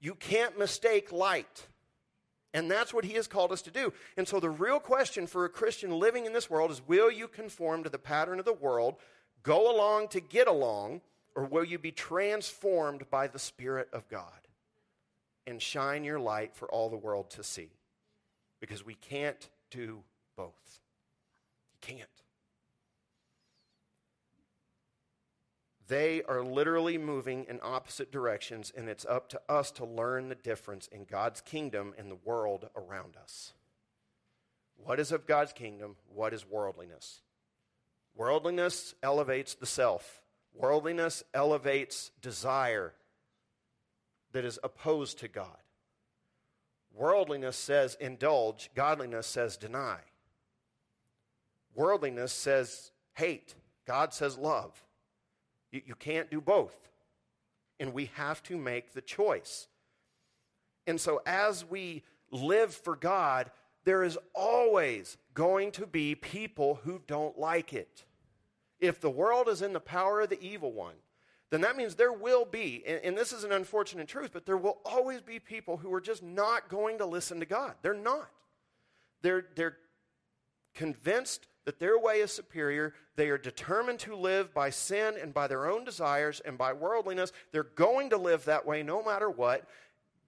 You 0.00 0.14
can't 0.14 0.56
mistake 0.56 1.10
light. 1.10 1.66
And 2.54 2.70
that's 2.70 2.92
what 2.92 3.04
he 3.04 3.14
has 3.14 3.26
called 3.26 3.50
us 3.50 3.62
to 3.62 3.70
do. 3.70 3.92
And 4.16 4.28
so 4.28 4.38
the 4.38 4.50
real 4.50 4.78
question 4.78 5.26
for 5.26 5.44
a 5.44 5.48
Christian 5.48 5.90
living 5.90 6.26
in 6.26 6.32
this 6.32 6.50
world 6.50 6.70
is 6.70 6.86
will 6.86 7.10
you 7.10 7.26
conform 7.26 7.82
to 7.82 7.90
the 7.90 7.98
pattern 7.98 8.38
of 8.38 8.44
the 8.44 8.52
world, 8.52 8.96
go 9.42 9.74
along 9.74 10.08
to 10.08 10.20
get 10.20 10.46
along, 10.46 11.00
or 11.34 11.44
will 11.44 11.64
you 11.64 11.78
be 11.78 11.92
transformed 11.92 13.08
by 13.10 13.26
the 13.26 13.38
Spirit 13.38 13.88
of 13.92 14.08
God 14.08 14.48
and 15.46 15.60
shine 15.60 16.04
your 16.04 16.20
light 16.20 16.54
for 16.54 16.68
all 16.68 16.88
the 16.88 16.96
world 16.96 17.30
to 17.30 17.42
see? 17.42 17.70
Because 18.60 18.84
we 18.84 18.94
can't 18.94 19.48
do 19.70 20.02
both. 20.36 20.80
You 21.72 21.78
can't. 21.80 22.08
They 25.88 26.22
are 26.22 26.42
literally 26.42 26.96
moving 26.96 27.44
in 27.48 27.60
opposite 27.62 28.10
directions, 28.10 28.72
and 28.74 28.88
it's 28.88 29.04
up 29.04 29.28
to 29.30 29.40
us 29.48 29.70
to 29.72 29.84
learn 29.84 30.28
the 30.28 30.34
difference 30.34 30.86
in 30.86 31.04
God's 31.04 31.40
kingdom 31.40 31.92
and 31.98 32.10
the 32.10 32.18
world 32.24 32.70
around 32.74 33.16
us. 33.22 33.52
What 34.76 34.98
is 34.98 35.12
of 35.12 35.26
God's 35.26 35.52
kingdom? 35.52 35.96
What 36.08 36.32
is 36.32 36.48
worldliness? 36.48 37.20
Worldliness 38.14 38.94
elevates 39.02 39.54
the 39.54 39.66
self. 39.66 40.21
Worldliness 40.54 41.22
elevates 41.32 42.10
desire 42.20 42.92
that 44.32 44.44
is 44.44 44.58
opposed 44.62 45.18
to 45.20 45.28
God. 45.28 45.56
Worldliness 46.94 47.56
says 47.56 47.96
indulge, 48.00 48.70
godliness 48.74 49.26
says 49.26 49.56
deny. 49.56 49.98
Worldliness 51.74 52.32
says 52.32 52.92
hate, 53.14 53.54
God 53.86 54.12
says 54.12 54.36
love. 54.36 54.82
You, 55.70 55.80
you 55.86 55.94
can't 55.94 56.30
do 56.30 56.40
both. 56.40 56.76
And 57.80 57.94
we 57.94 58.10
have 58.14 58.42
to 58.44 58.56
make 58.56 58.92
the 58.92 59.00
choice. 59.00 59.68
And 60.86 61.00
so, 61.00 61.22
as 61.26 61.64
we 61.64 62.02
live 62.30 62.74
for 62.74 62.94
God, 62.94 63.50
there 63.84 64.04
is 64.04 64.18
always 64.34 65.16
going 65.34 65.72
to 65.72 65.86
be 65.86 66.14
people 66.14 66.80
who 66.84 67.00
don't 67.06 67.38
like 67.38 67.72
it. 67.72 68.04
If 68.82 69.00
the 69.00 69.08
world 69.08 69.48
is 69.48 69.62
in 69.62 69.72
the 69.72 69.80
power 69.80 70.20
of 70.20 70.28
the 70.28 70.42
evil 70.42 70.72
one, 70.72 70.96
then 71.50 71.62
that 71.62 71.76
means 71.76 71.94
there 71.94 72.12
will 72.12 72.44
be, 72.44 72.82
and, 72.86 73.00
and, 73.04 73.16
this 73.16 73.32
is 73.32 73.44
an 73.44 73.52
unfortunate 73.52 74.08
truth, 74.08 74.30
but 74.32 74.46
there 74.46 74.56
will 74.56 74.78
always 74.84 75.20
be 75.20 75.38
people 75.38 75.76
who 75.76 75.92
are 75.92 76.00
just 76.00 76.22
not 76.22 76.68
going 76.68 76.98
to 76.98 77.06
listen 77.06 77.40
to 77.40 77.46
God. 77.46 77.74
They're 77.82 77.94
not. 77.94 78.28
They're, 79.20 79.46
they're 79.54 79.76
convinced 80.74 81.46
that 81.64 81.78
their 81.78 81.98
way 81.98 82.20
is 82.20 82.32
superior. 82.32 82.94
They 83.16 83.28
are 83.28 83.38
determined 83.38 84.00
to 84.00 84.16
live 84.16 84.52
by 84.52 84.70
sin 84.70 85.14
and 85.20 85.32
by 85.32 85.46
their 85.46 85.70
own 85.70 85.84
desires 85.84 86.40
and 86.40 86.58
by 86.58 86.72
worldliness. 86.72 87.32
They're 87.52 87.62
going 87.62 88.10
to 88.10 88.16
live 88.16 88.46
that 88.46 88.66
way 88.66 88.82
no 88.82 89.02
matter 89.04 89.30
what. 89.30 89.68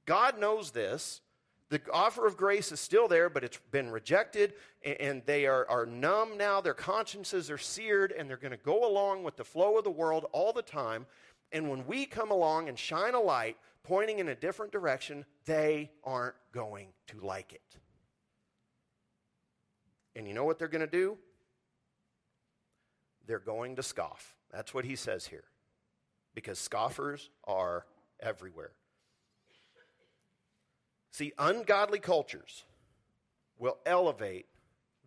God 0.07 0.39
knows 0.39 0.71
this. 0.71 1.23
The 1.71 1.81
offer 1.93 2.27
of 2.27 2.37
grace 2.37 2.73
is 2.73 2.81
still 2.81 3.09
there, 3.09 3.31
but 3.31 3.43
it's 3.43 3.59
been 3.71 3.91
rejected, 3.91 4.53
and 4.85 5.23
they 5.25 5.47
are, 5.47 5.67
are 5.69 5.87
numb 5.87 6.37
now. 6.37 6.61
Their 6.61 6.75
consciences 6.75 7.51
are 7.51 7.59
seared, 7.59 8.13
and 8.13 8.29
they're 8.29 8.37
going 8.37 8.53
to 8.53 8.59
go 8.59 8.87
along 8.87 9.23
with 9.23 9.37
the 9.37 9.45
flow 9.45 9.79
of 9.79 9.85
the 9.85 9.91
world 9.91 10.27
all 10.33 10.53
the 10.53 10.63
time. 10.63 11.07
And 11.53 11.71
when 11.71 11.87
we 11.87 12.05
come 12.05 12.31
along 12.31 12.69
and 12.69 12.79
shine 12.79 13.15
a 13.15 13.21
light 13.21 13.57
pointing 13.83 14.19
in 14.19 14.29
a 14.29 14.35
different 14.35 14.73
direction, 14.73 15.25
they 15.47 15.91
aren't 16.05 16.35
going 16.53 16.89
to 17.09 17.21
like 17.21 17.53
it. 17.53 17.79
And 20.17 20.29
you 20.29 20.35
know 20.35 20.45
what 20.45 20.59
they're 20.59 20.69
going 20.69 20.81
to 20.81 20.87
do? 20.87 21.17
They're 23.27 23.39
going 23.39 23.77
to 23.77 23.83
scoff. 23.83 24.35
That's 24.53 24.75
what 24.75 24.85
he 24.85 24.97
says 24.97 25.27
here. 25.27 25.45
Because 26.35 26.59
scoffers 26.59 27.31
are 27.45 27.87
everywhere. 28.21 28.73
See, 31.15 31.33
ungodly 31.39 32.01
cultures 32.01 32.65
will 33.57 33.79
elevate 33.87 34.47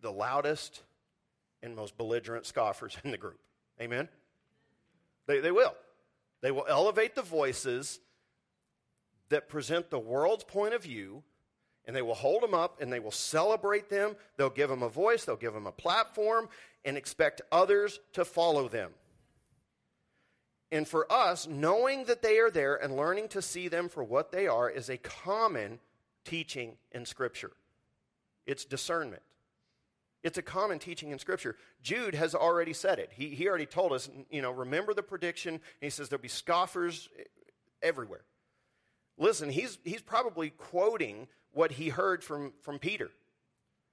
the 0.00 0.10
loudest 0.10 0.82
and 1.62 1.76
most 1.76 1.98
belligerent 1.98 2.46
scoffers 2.46 2.96
in 3.04 3.10
the 3.10 3.18
group. 3.18 3.38
Amen? 3.78 4.08
They, 5.26 5.40
they 5.40 5.50
will. 5.50 5.74
They 6.40 6.50
will 6.50 6.64
elevate 6.66 7.14
the 7.14 7.20
voices 7.20 8.00
that 9.28 9.50
present 9.50 9.90
the 9.90 9.98
world's 9.98 10.44
point 10.44 10.72
of 10.72 10.82
view, 10.82 11.24
and 11.84 11.94
they 11.94 12.00
will 12.00 12.14
hold 12.14 12.42
them 12.42 12.54
up 12.54 12.80
and 12.80 12.90
they 12.90 13.00
will 13.00 13.10
celebrate 13.10 13.90
them. 13.90 14.16
They'll 14.38 14.48
give 14.48 14.70
them 14.70 14.82
a 14.82 14.88
voice, 14.88 15.26
they'll 15.26 15.36
give 15.36 15.52
them 15.52 15.66
a 15.66 15.72
platform, 15.72 16.48
and 16.86 16.96
expect 16.96 17.42
others 17.52 18.00
to 18.14 18.24
follow 18.24 18.66
them. 18.66 18.92
And 20.72 20.88
for 20.88 21.12
us, 21.12 21.46
knowing 21.46 22.04
that 22.04 22.22
they 22.22 22.38
are 22.38 22.50
there 22.50 22.76
and 22.76 22.96
learning 22.96 23.28
to 23.28 23.42
see 23.42 23.68
them 23.68 23.90
for 23.90 24.02
what 24.02 24.32
they 24.32 24.46
are 24.46 24.70
is 24.70 24.88
a 24.88 24.96
common 24.96 25.80
teaching 26.28 26.76
in 26.92 27.06
Scripture. 27.06 27.52
It's 28.46 28.64
discernment. 28.64 29.22
It's 30.22 30.36
a 30.36 30.42
common 30.42 30.78
teaching 30.78 31.10
in 31.10 31.18
Scripture. 31.18 31.56
Jude 31.82 32.14
has 32.14 32.34
already 32.34 32.72
said 32.72 32.98
it. 32.98 33.10
He, 33.14 33.30
he 33.30 33.48
already 33.48 33.66
told 33.66 33.92
us, 33.92 34.10
you 34.30 34.42
know, 34.42 34.50
remember 34.50 34.92
the 34.92 35.02
prediction. 35.02 35.60
he 35.80 35.90
says 35.90 36.08
there'll 36.08 36.20
be 36.20 36.28
scoffers 36.28 37.08
everywhere. 37.82 38.24
Listen, 39.16 39.48
he's, 39.48 39.78
he's 39.84 40.02
probably 40.02 40.50
quoting 40.50 41.28
what 41.52 41.72
he 41.72 41.88
heard 41.88 42.22
from, 42.22 42.52
from 42.60 42.78
Peter. 42.78 43.10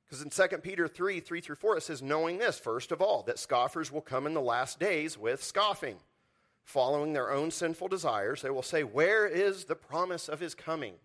Because 0.06 0.22
in 0.22 0.30
2 0.30 0.58
Peter 0.58 0.88
3 0.88 1.20
3 1.20 1.42
through 1.42 1.56
4, 1.56 1.78
it 1.78 1.84
says, 1.84 2.02
Knowing 2.02 2.38
this, 2.38 2.60
first 2.60 2.92
of 2.92 3.02
all, 3.02 3.24
that 3.24 3.40
scoffers 3.40 3.92
will 3.92 4.02
come 4.02 4.28
in 4.28 4.34
the 4.34 4.42
last 4.42 4.80
days 4.80 5.18
with 5.18 5.44
scoffing. 5.44 5.98
Following 6.64 7.14
their 7.14 7.32
own 7.32 7.52
sinful 7.52 7.88
desires, 7.88 8.42
they 8.42 8.50
will 8.50 8.64
say, 8.64 8.84
Where 8.84 9.26
is 9.26 9.66
the 9.66 9.76
promise 9.76 10.28
of 10.28 10.40
his 10.40 10.56
coming? 10.56 10.96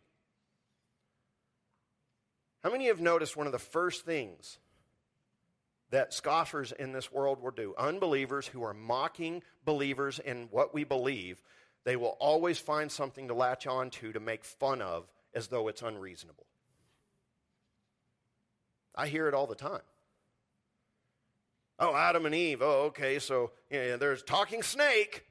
How 2.62 2.70
many 2.70 2.86
have 2.86 3.00
noticed 3.00 3.36
one 3.36 3.46
of 3.46 3.52
the 3.52 3.58
first 3.58 4.04
things 4.04 4.58
that 5.90 6.12
scoffers 6.12 6.72
in 6.72 6.92
this 6.92 7.10
world 7.10 7.42
will 7.42 7.50
do? 7.50 7.74
Unbelievers 7.78 8.46
who 8.46 8.62
are 8.62 8.74
mocking 8.74 9.42
believers 9.64 10.18
in 10.18 10.48
what 10.50 10.74
we 10.74 10.84
believe, 10.84 11.42
they 11.84 11.96
will 11.96 12.16
always 12.20 12.58
find 12.58 12.92
something 12.92 13.28
to 13.28 13.34
latch 13.34 13.66
on 13.66 13.90
to 13.90 14.12
to 14.12 14.20
make 14.20 14.44
fun 14.44 14.82
of 14.82 15.08
as 15.34 15.48
though 15.48 15.68
it's 15.68 15.82
unreasonable. 15.82 16.46
I 18.94 19.06
hear 19.06 19.28
it 19.28 19.34
all 19.34 19.46
the 19.46 19.54
time. 19.54 19.80
Oh, 21.78 21.96
Adam 21.96 22.26
and 22.26 22.34
Eve. 22.34 22.60
Oh, 22.60 22.82
okay, 22.88 23.18
so 23.18 23.52
yeah, 23.70 23.96
there's 23.96 24.22
talking 24.22 24.62
snake. 24.62 25.24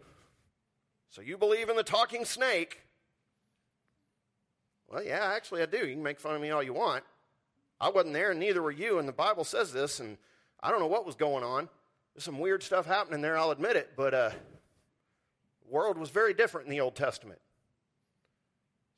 So 1.12 1.22
you 1.22 1.38
believe 1.38 1.70
in 1.70 1.76
the 1.76 1.84
talking 1.84 2.26
snake? 2.26 2.82
Well, 4.88 5.04
yeah, 5.04 5.32
actually 5.36 5.62
I 5.62 5.68
do. 5.68 5.78
You 5.78 5.94
can 5.94 6.02
make 6.02 6.20
fun 6.20 6.36
of 6.36 6.42
me 6.42 6.50
all 6.50 6.64
you 6.64 6.74
want. 6.74 7.04
I 7.82 7.90
wasn't 7.90 8.14
there, 8.14 8.32
and 8.32 8.40
neither 8.40 8.62
were 8.62 8.72
you, 8.72 9.00
and 9.00 9.08
the 9.08 9.14
Bible 9.14 9.44
says 9.44 9.72
this, 9.72 10.00
and 10.00 10.18
I 10.62 10.70
don't 10.70 10.80
know 10.80 10.88
what 10.88 11.06
was 11.06 11.16
going 11.16 11.44
on. 11.44 11.70
There's 12.14 12.26
some 12.26 12.40
weird 12.40 12.62
stuff 12.64 12.86
happening 12.86 13.22
there, 13.22 13.38
I'll 13.38 13.52
admit 13.52 13.76
it, 13.76 13.92
but 13.96 14.14
uh, 14.14 14.30
the 14.30 15.72
world 15.72 15.98
was 15.98 16.10
very 16.10 16.34
different 16.34 16.68
in 16.68 16.72
the 16.72 16.82
Old 16.82 16.96
Testament. 16.96 17.40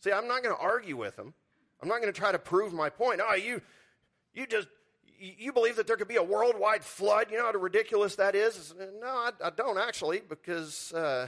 See, 0.04 0.12
I'm 0.12 0.28
not 0.28 0.42
going 0.42 0.56
to 0.56 0.62
argue 0.62 0.98
with 0.98 1.16
them. 1.16 1.34
I'm 1.82 1.88
not 1.88 2.02
going 2.02 2.12
to 2.12 2.20
try 2.20 2.32
to 2.32 2.40
prove 2.40 2.74
my 2.74 2.90
point. 2.90 3.22
Oh, 3.24 3.36
you, 3.36 3.62
you 4.34 4.48
just, 4.48 4.68
you 5.20 5.54
believe 5.54 5.76
that 5.76 5.86
there 5.86 5.96
could 5.96 6.08
be 6.08 6.16
a 6.16 6.24
worldwide 6.24 6.84
flood. 6.84 7.28
You 7.30 7.38
know 7.38 7.46
how 7.46 7.52
ridiculous 7.52 8.16
that 8.16 8.34
is? 8.34 8.74
No, 9.00 9.08
I, 9.08 9.30
I 9.44 9.50
don't 9.52 9.78
actually, 9.78 10.22
because 10.28 10.92
uh, 10.94 11.28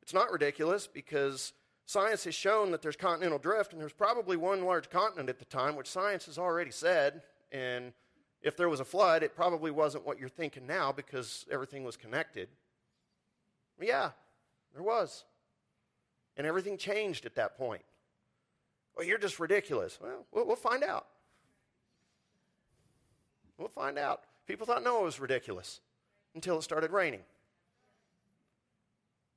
it's 0.00 0.14
not 0.14 0.30
ridiculous, 0.30 0.86
because 0.86 1.52
Science 1.86 2.24
has 2.24 2.34
shown 2.34 2.70
that 2.70 2.80
there's 2.80 2.96
continental 2.96 3.38
drift, 3.38 3.72
and 3.72 3.80
there's 3.80 3.92
probably 3.92 4.36
one 4.36 4.64
large 4.64 4.88
continent 4.88 5.28
at 5.28 5.38
the 5.38 5.44
time, 5.44 5.76
which 5.76 5.88
science 5.88 6.26
has 6.26 6.38
already 6.38 6.70
said. 6.70 7.22
And 7.52 7.92
if 8.40 8.56
there 8.56 8.68
was 8.68 8.80
a 8.80 8.84
flood, 8.84 9.22
it 9.22 9.36
probably 9.36 9.70
wasn't 9.70 10.06
what 10.06 10.18
you're 10.18 10.28
thinking 10.28 10.66
now 10.66 10.92
because 10.92 11.44
everything 11.50 11.84
was 11.84 11.96
connected. 11.96 12.48
Yeah, 13.80 14.10
there 14.72 14.82
was. 14.82 15.24
And 16.36 16.46
everything 16.46 16.78
changed 16.78 17.26
at 17.26 17.34
that 17.34 17.56
point. 17.56 17.82
Well, 18.96 19.06
you're 19.06 19.18
just 19.18 19.38
ridiculous. 19.38 19.98
Well, 20.00 20.46
we'll 20.46 20.56
find 20.56 20.82
out. 20.82 21.06
We'll 23.58 23.68
find 23.68 23.98
out. 23.98 24.22
People 24.46 24.66
thought 24.66 24.82
Noah 24.82 25.02
was 25.02 25.20
ridiculous 25.20 25.80
until 26.34 26.58
it 26.58 26.62
started 26.62 26.92
raining. 26.92 27.22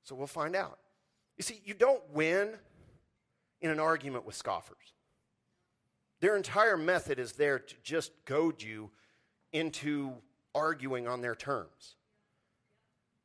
So 0.04 0.16
we'll 0.16 0.28
find 0.28 0.56
out. 0.56 0.80
You 1.38 1.44
see, 1.44 1.62
you 1.66 1.74
don't 1.74 2.02
win 2.12 2.54
in 3.62 3.70
an 3.70 3.80
argument 3.80 4.26
with 4.26 4.36
scoffers. 4.36 4.94
Their 6.20 6.36
entire 6.36 6.78
method 6.78 7.20
is 7.20 7.34
there 7.34 7.60
to 7.60 7.76
just 7.84 8.12
goad 8.26 8.62
you 8.62 8.90
into 9.52 10.14
arguing 10.56 11.08
on 11.08 11.22
their 11.22 11.36
terms. 11.36 11.96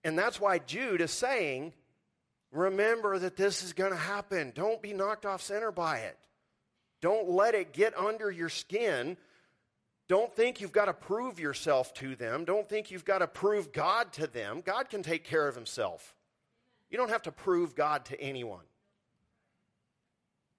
And 0.04 0.18
that's 0.18 0.40
why 0.40 0.58
Jude 0.58 1.00
is 1.00 1.10
saying, 1.10 1.72
remember 2.50 3.18
that 3.18 3.36
this 3.36 3.62
is 3.62 3.72
going 3.72 3.92
to 3.92 3.96
happen. 3.96 4.52
Don't 4.54 4.82
be 4.82 4.92
knocked 4.92 5.24
off 5.24 5.40
center 5.40 5.72
by 5.72 5.98
it. 5.98 6.18
Don't 7.00 7.30
let 7.30 7.54
it 7.54 7.72
get 7.72 7.96
under 7.96 8.30
your 8.30 8.48
skin. 8.48 9.16
Don't 10.08 10.34
think 10.34 10.60
you've 10.60 10.72
got 10.72 10.84
to 10.86 10.92
prove 10.92 11.40
yourself 11.40 11.94
to 11.94 12.14
them. 12.14 12.44
Don't 12.44 12.68
think 12.68 12.90
you've 12.90 13.04
got 13.04 13.18
to 13.18 13.26
prove 13.26 13.72
God 13.72 14.12
to 14.14 14.26
them. 14.26 14.62
God 14.64 14.90
can 14.90 15.02
take 15.02 15.24
care 15.24 15.48
of 15.48 15.54
himself. 15.54 16.14
You 16.92 16.98
don't 16.98 17.08
have 17.08 17.22
to 17.22 17.32
prove 17.32 17.74
God 17.74 18.04
to 18.04 18.20
anyone. 18.20 18.66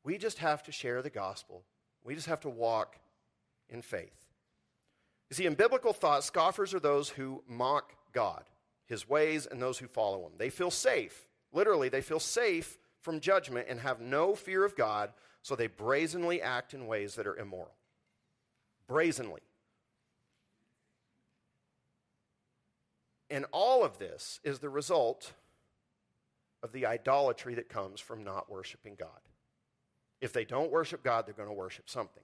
We 0.04 0.18
just 0.18 0.40
have 0.40 0.64
to 0.64 0.72
share 0.72 1.04
the 1.04 1.12
gospel. 1.12 1.64
We 2.04 2.16
just 2.16 2.26
have 2.26 2.42
to 2.42 2.50
walk 2.50 2.98
in 3.70 3.84
faith. 3.84 4.26
You 5.30 5.36
see, 5.36 5.46
in 5.46 5.54
biblical 5.54 5.94
thought, 5.94 6.24
scoffers 6.24 6.74
are 6.74 6.80
those 6.80 7.10
who 7.10 7.44
mock 7.48 7.94
God, 8.14 8.44
his 8.88 9.08
ways, 9.08 9.46
and 9.46 9.62
those 9.62 9.78
who 9.78 9.88
follow 9.88 10.26
him. 10.26 10.32
They 10.40 10.50
feel 10.50 10.72
safe. 10.72 11.28
Literally, 11.52 11.88
they 11.88 12.02
feel 12.02 12.20
safe 12.20 12.80
from 13.00 13.20
judgment 13.20 13.68
and 13.70 13.80
have 13.80 14.02
no 14.02 14.34
fear 14.34 14.66
of 14.66 14.76
God, 14.76 15.14
so 15.44 15.56
they 15.56 15.68
brazenly 15.68 16.42
act 16.42 16.74
in 16.74 16.88
ways 16.88 17.14
that 17.14 17.28
are 17.28 17.38
immoral. 17.38 17.76
Brazenly. 18.88 19.42
And 23.30 23.46
all 23.52 23.84
of 23.84 24.00
this 24.00 24.40
is 24.44 24.58
the 24.60 24.70
result 24.70 25.34
of 26.64 26.72
the 26.72 26.86
idolatry 26.86 27.56
that 27.56 27.70
comes 27.70 28.00
from 28.00 28.24
not 28.24 28.50
worshiping 28.50 28.96
God. 28.98 29.10
If 30.22 30.34
they 30.34 30.46
don't 30.46 30.72
worship 30.72 31.04
God, 31.04 31.26
they're 31.26 31.34
going 31.36 31.50
to 31.50 31.54
worship 31.54 31.90
something. 31.90 32.24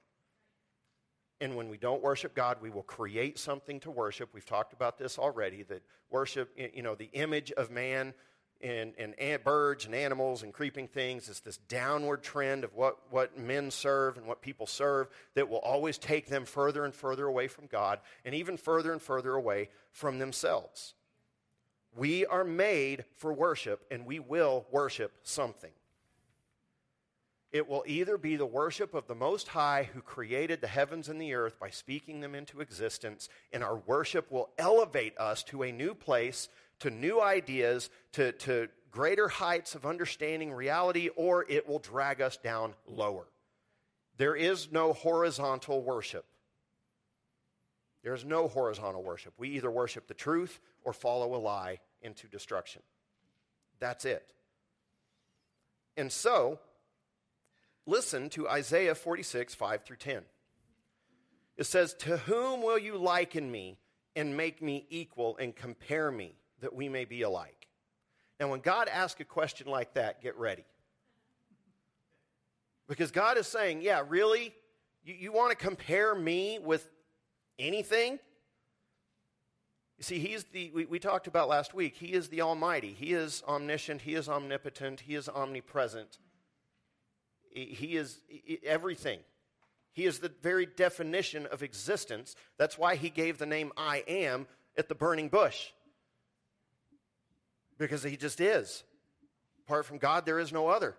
And 1.41 1.55
when 1.55 1.69
we 1.69 1.77
don't 1.77 2.01
worship 2.01 2.33
God, 2.33 2.57
we 2.61 2.69
will 2.69 2.83
create 2.83 3.37
something 3.37 3.79
to 3.81 3.91
worship. 3.91 4.29
We've 4.33 4.45
talked 4.45 4.73
about 4.73 4.97
this 4.97 5.19
already 5.19 5.63
that 5.63 5.83
worship, 6.09 6.49
you 6.73 6.81
know, 6.81 6.95
the 6.95 7.09
image 7.13 7.51
of 7.51 7.69
man 7.69 8.13
and, 8.61 8.93
and 8.97 9.43
birds 9.43 9.85
and 9.85 9.95
animals 9.95 10.43
and 10.43 10.53
creeping 10.53 10.87
things 10.87 11.29
is 11.29 11.39
this 11.39 11.57
downward 11.57 12.23
trend 12.23 12.65
of 12.65 12.73
what, 12.75 12.97
what 13.09 13.37
men 13.37 13.71
serve 13.71 14.17
and 14.17 14.25
what 14.25 14.41
people 14.41 14.65
serve 14.65 15.07
that 15.35 15.47
will 15.47 15.59
always 15.59 15.97
take 15.97 16.27
them 16.27 16.43
further 16.45 16.83
and 16.83 16.93
further 16.93 17.25
away 17.25 17.47
from 17.47 17.67
God 17.67 17.99
and 18.25 18.35
even 18.35 18.57
further 18.57 18.91
and 18.91 19.01
further 19.01 19.33
away 19.35 19.69
from 19.91 20.19
themselves. 20.19 20.93
We 21.99 22.25
are 22.25 22.45
made 22.45 23.03
for 23.17 23.33
worship 23.33 23.85
and 23.91 24.05
we 24.05 24.19
will 24.19 24.65
worship 24.71 25.11
something. 25.23 25.71
It 27.51 27.67
will 27.67 27.83
either 27.85 28.17
be 28.17 28.37
the 28.37 28.45
worship 28.45 28.93
of 28.93 29.07
the 29.07 29.15
Most 29.15 29.49
High 29.49 29.89
who 29.91 30.01
created 30.01 30.61
the 30.61 30.67
heavens 30.67 31.09
and 31.09 31.21
the 31.21 31.33
earth 31.33 31.59
by 31.59 31.71
speaking 31.71 32.21
them 32.21 32.35
into 32.35 32.61
existence, 32.61 33.27
and 33.51 33.63
our 33.63 33.75
worship 33.75 34.31
will 34.31 34.49
elevate 34.57 35.17
us 35.17 35.43
to 35.45 35.63
a 35.63 35.71
new 35.73 35.93
place 35.93 36.47
to 36.79 36.89
new 36.89 37.19
ideas, 37.19 37.89
to, 38.13 38.31
to 38.31 38.69
greater 38.91 39.27
heights 39.27 39.75
of 39.75 39.85
understanding 39.85 40.53
reality, 40.53 41.09
or 41.17 41.45
it 41.49 41.67
will 41.67 41.79
drag 41.79 42.21
us 42.21 42.37
down 42.37 42.75
lower. 42.87 43.27
There 44.15 44.35
is 44.35 44.71
no 44.71 44.93
horizontal 44.93 45.81
worship. 45.81 46.25
There's 48.03 48.23
no 48.23 48.47
horizontal 48.47 49.03
worship. 49.03 49.33
We 49.37 49.49
either 49.49 49.69
worship 49.69 50.07
the 50.07 50.13
truth 50.13 50.59
or 50.83 50.93
follow 50.93 51.35
a 51.35 51.37
lie 51.37 51.79
into 52.01 52.27
destruction. 52.27 52.81
That's 53.79 54.05
it. 54.05 54.33
And 55.97 56.11
so, 56.11 56.59
listen 57.85 58.29
to 58.29 58.47
Isaiah 58.47 58.95
46, 58.95 59.53
5 59.53 59.83
through 59.83 59.97
10. 59.97 60.23
It 61.57 61.65
says, 61.65 61.93
To 61.95 62.17
whom 62.17 62.61
will 62.61 62.77
you 62.77 62.97
liken 62.97 63.51
me 63.51 63.77
and 64.15 64.37
make 64.37 64.61
me 64.61 64.85
equal 64.89 65.35
and 65.37 65.55
compare 65.55 66.09
me? 66.09 66.35
that 66.61 66.73
we 66.73 66.89
may 66.89 67.05
be 67.05 67.21
alike. 67.21 67.67
Now, 68.39 68.49
when 68.49 68.61
God 68.61 68.87
asks 68.87 69.19
a 69.19 69.25
question 69.25 69.67
like 69.67 69.93
that, 69.93 70.21
get 70.21 70.37
ready. 70.37 70.65
Because 72.87 73.11
God 73.11 73.37
is 73.37 73.47
saying, 73.47 73.81
yeah, 73.81 74.03
really? 74.07 74.53
You, 75.03 75.13
you 75.13 75.31
want 75.31 75.51
to 75.51 75.55
compare 75.55 76.15
me 76.15 76.59
with 76.59 76.89
anything? 77.59 78.19
You 79.97 80.03
see, 80.03 80.19
he's 80.19 80.45
the, 80.45 80.71
we, 80.73 80.85
we 80.85 80.97
talked 80.97 81.27
about 81.27 81.49
last 81.49 81.73
week, 81.73 81.95
he 81.97 82.07
is 82.07 82.29
the 82.29 82.41
Almighty. 82.41 82.95
He 82.97 83.13
is 83.13 83.43
omniscient, 83.45 84.01
he 84.01 84.15
is 84.15 84.29
omnipotent, 84.29 85.01
he 85.01 85.15
is 85.15 85.27
omnipresent. 85.27 86.17
He, 87.51 87.97
is 87.97 88.19
everything. 88.63 89.19
He 89.91 90.05
is 90.05 90.19
the 90.19 90.31
very 90.41 90.65
definition 90.65 91.47
of 91.47 91.63
existence. 91.63 92.35
That's 92.57 92.77
why 92.77 92.95
he 92.95 93.09
gave 93.09 93.37
the 93.37 93.45
name 93.45 93.73
I 93.75 94.03
am 94.07 94.47
at 94.77 94.87
the 94.87 94.95
burning 94.95 95.27
bush 95.27 95.71
because 97.77 98.03
he 98.03 98.15
just 98.15 98.39
is. 98.39 98.83
Apart 99.65 99.85
from 99.85 99.97
God, 99.97 100.25
there 100.25 100.39
is 100.39 100.53
no 100.53 100.67
other. 100.67 100.95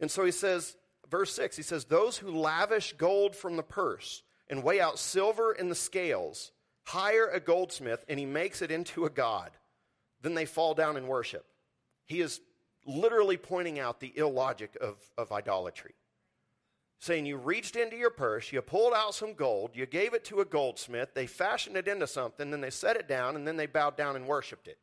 And 0.00 0.10
so 0.10 0.24
he 0.24 0.30
says, 0.30 0.76
verse 1.10 1.34
6, 1.34 1.56
he 1.56 1.62
says, 1.62 1.84
Those 1.84 2.16
who 2.16 2.30
lavish 2.30 2.94
gold 2.96 3.36
from 3.36 3.56
the 3.56 3.62
purse 3.62 4.22
and 4.50 4.62
weigh 4.62 4.80
out 4.80 4.98
silver 4.98 5.52
in 5.52 5.70
the 5.70 5.74
scales 5.74 6.52
hire 6.84 7.28
a 7.28 7.40
goldsmith 7.40 8.04
and 8.08 8.18
he 8.18 8.26
makes 8.26 8.60
it 8.60 8.70
into 8.70 9.06
a 9.06 9.10
god. 9.10 9.52
Then 10.20 10.34
they 10.34 10.44
fall 10.44 10.74
down 10.74 10.98
and 10.98 11.08
worship. 11.08 11.46
He 12.04 12.20
is 12.20 12.40
literally 12.84 13.38
pointing 13.38 13.78
out 13.78 14.00
the 14.00 14.12
illogic 14.18 14.76
of, 14.80 14.96
of 15.16 15.32
idolatry 15.32 15.94
saying 17.00 17.24
you 17.24 17.38
reached 17.38 17.76
into 17.76 17.96
your 17.96 18.10
purse, 18.10 18.52
you 18.52 18.60
pulled 18.60 18.92
out 18.92 19.14
some 19.14 19.32
gold, 19.32 19.70
you 19.74 19.86
gave 19.86 20.12
it 20.12 20.22
to 20.22 20.40
a 20.40 20.44
goldsmith, 20.44 21.08
they 21.14 21.26
fashioned 21.26 21.76
it 21.76 21.88
into 21.88 22.06
something, 22.06 22.50
then 22.50 22.60
they 22.60 22.70
set 22.70 22.96
it 22.96 23.08
down, 23.08 23.34
and 23.34 23.48
then 23.48 23.56
they 23.56 23.66
bowed 23.66 23.96
down 23.96 24.16
and 24.16 24.26
worshiped 24.26 24.68
it. 24.68 24.78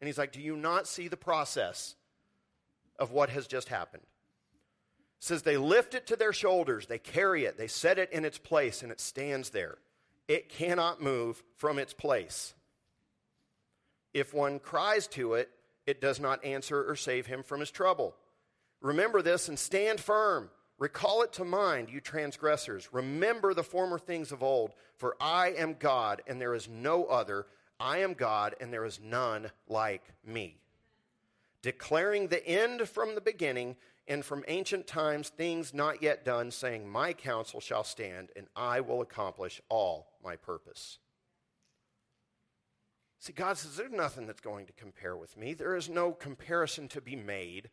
And 0.00 0.08
he's 0.08 0.18
like, 0.18 0.32
Do 0.32 0.42
you 0.42 0.56
not 0.56 0.88
see 0.88 1.06
the 1.06 1.16
process 1.16 1.94
of 2.98 3.12
what 3.12 3.30
has 3.30 3.46
just 3.46 3.68
happened? 3.68 4.02
Says 5.22 5.42
they 5.42 5.56
lift 5.56 5.94
it 5.94 6.08
to 6.08 6.16
their 6.16 6.32
shoulders, 6.32 6.86
they 6.88 6.98
carry 6.98 7.44
it, 7.44 7.56
they 7.56 7.68
set 7.68 7.96
it 7.96 8.10
in 8.10 8.24
its 8.24 8.38
place, 8.38 8.82
and 8.82 8.90
it 8.90 8.98
stands 8.98 9.50
there. 9.50 9.78
It 10.26 10.48
cannot 10.48 11.00
move 11.00 11.44
from 11.58 11.78
its 11.78 11.94
place. 11.94 12.54
If 14.12 14.34
one 14.34 14.58
cries 14.58 15.06
to 15.08 15.34
it, 15.34 15.48
it 15.86 16.00
does 16.00 16.18
not 16.18 16.44
answer 16.44 16.90
or 16.90 16.96
save 16.96 17.26
him 17.26 17.44
from 17.44 17.60
his 17.60 17.70
trouble. 17.70 18.16
Remember 18.80 19.22
this 19.22 19.48
and 19.48 19.56
stand 19.56 20.00
firm. 20.00 20.50
Recall 20.76 21.22
it 21.22 21.32
to 21.34 21.44
mind, 21.44 21.88
you 21.88 22.00
transgressors. 22.00 22.88
Remember 22.92 23.54
the 23.54 23.62
former 23.62 24.00
things 24.00 24.32
of 24.32 24.42
old, 24.42 24.72
for 24.96 25.16
I 25.20 25.52
am 25.52 25.76
God, 25.78 26.22
and 26.26 26.40
there 26.40 26.56
is 26.56 26.68
no 26.68 27.04
other. 27.04 27.46
I 27.78 27.98
am 27.98 28.14
God, 28.14 28.56
and 28.60 28.72
there 28.72 28.84
is 28.84 28.98
none 29.00 29.52
like 29.68 30.02
me. 30.26 30.56
Declaring 31.62 32.26
the 32.26 32.44
end 32.44 32.88
from 32.88 33.14
the 33.14 33.20
beginning, 33.20 33.76
and 34.08 34.24
from 34.24 34.44
ancient 34.48 34.86
times 34.86 35.28
things 35.28 35.72
not 35.72 36.02
yet 36.02 36.24
done, 36.24 36.50
saying, 36.50 36.88
My 36.88 37.12
counsel 37.12 37.60
shall 37.60 37.84
stand, 37.84 38.30
and 38.36 38.46
I 38.56 38.80
will 38.80 39.00
accomplish 39.00 39.60
all 39.68 40.12
my 40.24 40.36
purpose. 40.36 40.98
See, 43.18 43.32
God 43.32 43.56
says, 43.56 43.76
There's 43.76 43.92
nothing 43.92 44.26
that's 44.26 44.40
going 44.40 44.66
to 44.66 44.72
compare 44.72 45.16
with 45.16 45.36
me. 45.36 45.54
There 45.54 45.76
is 45.76 45.88
no 45.88 46.12
comparison 46.12 46.88
to 46.88 47.00
be 47.00 47.16
made 47.16 47.70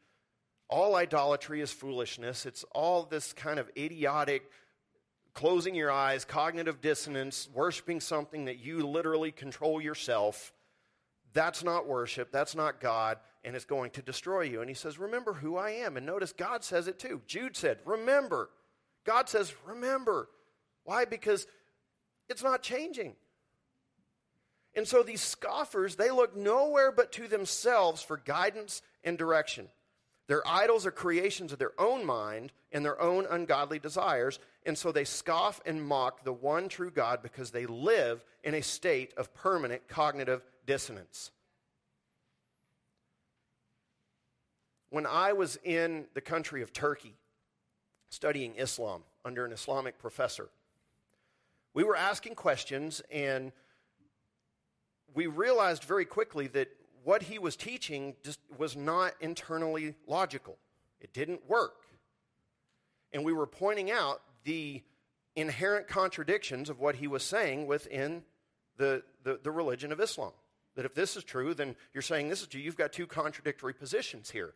all 0.70 0.96
idolatry 0.96 1.62
is 1.62 1.72
foolishness. 1.72 2.46
It's 2.46 2.64
all 2.76 3.04
this 3.04 3.34
kind 3.34 3.60
of 3.60 3.70
idiotic, 3.76 4.52
closing 5.34 5.74
your 5.74 5.92
eyes, 5.92 6.26
cognitive 6.26 6.80
dissonance, 6.80 7.50
worshiping 7.54 8.00
something 8.00 8.46
that 8.46 8.60
you 8.60 8.86
literally 8.86 9.32
control 9.32 9.82
yourself. 9.82 10.54
That's 11.34 11.64
not 11.64 11.88
worship. 11.88 12.32
That's 12.32 12.56
not 12.56 12.80
God, 12.80 13.18
and 13.44 13.56
it's 13.56 13.66
going 13.66 13.92
to 13.92 14.02
destroy 14.02 14.42
you. 14.42 14.62
And 14.62 14.70
he 14.70 14.74
says, 14.74 15.00
Remember 15.00 15.34
who 15.34 15.58
I 15.58 15.72
am. 15.72 15.98
And 15.98 16.06
notice 16.06 16.34
God 16.34 16.64
says 16.64 16.88
it 16.88 17.00
too. 17.00 17.22
Jude 17.28 17.56
said, 17.56 17.80
Remember. 17.86 18.50
God 19.06 19.30
says, 19.30 19.54
Remember. 19.66 20.30
Why? 20.84 21.06
Because 21.06 21.48
it's 22.28 22.44
not 22.44 22.62
changing. 22.62 23.16
And 24.76 24.88
so 24.88 25.04
these 25.04 25.22
scoffers, 25.22 25.96
they 25.96 26.12
look 26.12 26.36
nowhere 26.36 26.92
but 26.92 27.12
to 27.14 27.28
themselves 27.28 28.02
for 28.02 28.18
guidance 28.18 28.82
and 29.04 29.18
direction. 29.18 29.68
Their 30.28 30.48
idols 30.48 30.86
are 30.86 30.92
creations 30.92 31.52
of 31.52 31.58
their 31.58 31.74
own 31.80 32.06
mind 32.06 32.52
and 32.72 32.86
their 32.86 33.02
own 33.02 33.26
ungodly 33.28 33.80
desires, 33.80 34.38
and 34.64 34.78
so 34.78 34.92
they 34.92 35.04
scoff 35.04 35.60
and 35.66 35.84
mock 35.84 36.24
the 36.24 36.32
one 36.32 36.70
true 36.70 36.92
God 36.92 37.24
because 37.24 37.50
they 37.50 37.66
live 37.66 38.24
in 38.44 38.54
a 38.54 38.62
state 38.62 39.12
of 39.18 39.34
permanent 39.34 39.88
cognitive 39.88 40.44
dissonance. 40.68 41.32
When 44.90 45.06
I 45.06 45.34
was 45.34 45.58
in 45.64 46.06
the 46.14 46.22
country 46.22 46.62
of 46.62 46.74
Turkey 46.74 47.16
studying 48.10 48.56
Islam 48.56 49.04
under 49.24 49.46
an 49.46 49.52
Islamic 49.52 50.00
professor, 50.00 50.50
we 51.74 51.84
were 51.84 51.96
asking 51.96 52.36
questions 52.36 53.02
and 53.12 53.52
we 55.14 55.28
realized 55.28 55.84
very 55.84 56.06
quickly 56.06 56.48
that 56.48 56.70
what 57.04 57.24
he 57.24 57.40
was 57.40 57.56
teaching 57.56 58.16
just 58.24 58.40
was 58.58 58.76
not 58.76 59.14
internally 59.20 59.96
logical. 60.08 60.58
It 61.00 61.14
didn't 61.14 61.48
work. 61.48 61.86
And 63.14 63.24
we 63.24 63.34
were 63.34 63.48
pointing 63.48 63.90
out 63.90 64.22
the 64.44 64.84
inherent 65.36 65.88
contradictions 65.88 66.70
of 66.70 66.80
what 66.80 66.96
he 66.96 67.08
was 67.08 67.24
saying 67.24 67.68
within 67.68 68.24
the, 68.78 69.04
the, 69.24 69.40
the, 69.42 69.52
religion 69.52 69.92
of 69.92 70.00
Islam. 70.00 70.32
That 70.76 70.86
if 70.86 70.94
this 70.94 71.16
is 71.18 71.24
true, 71.24 71.54
then 71.54 71.76
you're 71.94 72.02
saying 72.02 72.30
this 72.30 72.42
is 72.42 72.48
true. 72.48 72.62
You've 72.62 72.78
got 72.78 72.94
two 72.94 73.08
contradictory 73.08 73.74
positions 73.74 74.30
here. 74.30 74.54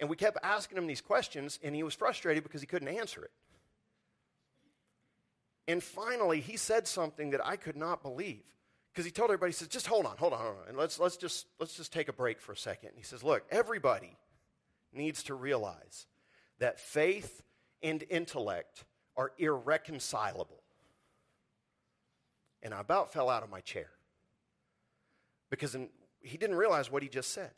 And 0.00 0.08
we 0.08 0.16
kept 0.16 0.38
asking 0.42 0.78
him 0.78 0.86
these 0.86 1.02
questions, 1.02 1.60
and 1.62 1.74
he 1.76 1.82
was 1.82 1.94
frustrated 1.94 2.42
because 2.42 2.62
he 2.62 2.66
couldn't 2.66 2.88
answer 2.88 3.22
it. 3.22 3.30
And 5.68 5.82
finally, 5.82 6.40
he 6.40 6.56
said 6.56 6.88
something 6.88 7.30
that 7.30 7.46
I 7.46 7.56
could 7.56 7.76
not 7.76 8.02
believe 8.02 8.42
because 8.92 9.04
he 9.04 9.12
told 9.12 9.30
everybody, 9.30 9.50
he 9.50 9.54
says, 9.54 9.68
just 9.68 9.86
hold 9.86 10.04
on, 10.04 10.16
hold 10.16 10.32
on, 10.32 10.40
hold 10.40 10.56
on, 10.56 10.68
and 10.68 10.76
let's, 10.76 10.98
let's, 10.98 11.16
just, 11.16 11.46
let's 11.60 11.76
just 11.76 11.92
take 11.92 12.08
a 12.08 12.12
break 12.12 12.40
for 12.40 12.52
a 12.52 12.56
second. 12.56 12.88
And 12.88 12.98
he 12.98 13.04
says, 13.04 13.22
look, 13.22 13.44
everybody 13.50 14.16
needs 14.92 15.22
to 15.24 15.34
realize 15.34 16.06
that 16.58 16.80
faith 16.80 17.42
and 17.82 18.02
intellect 18.10 18.84
are 19.16 19.32
irreconcilable. 19.38 20.62
And 22.62 22.74
I 22.74 22.80
about 22.80 23.12
fell 23.12 23.30
out 23.30 23.42
of 23.42 23.50
my 23.50 23.60
chair 23.60 23.90
because 25.50 25.74
in, 25.74 25.88
he 26.20 26.36
didn't 26.36 26.56
realize 26.56 26.90
what 26.90 27.02
he 27.02 27.08
just 27.08 27.32
said. 27.32 27.52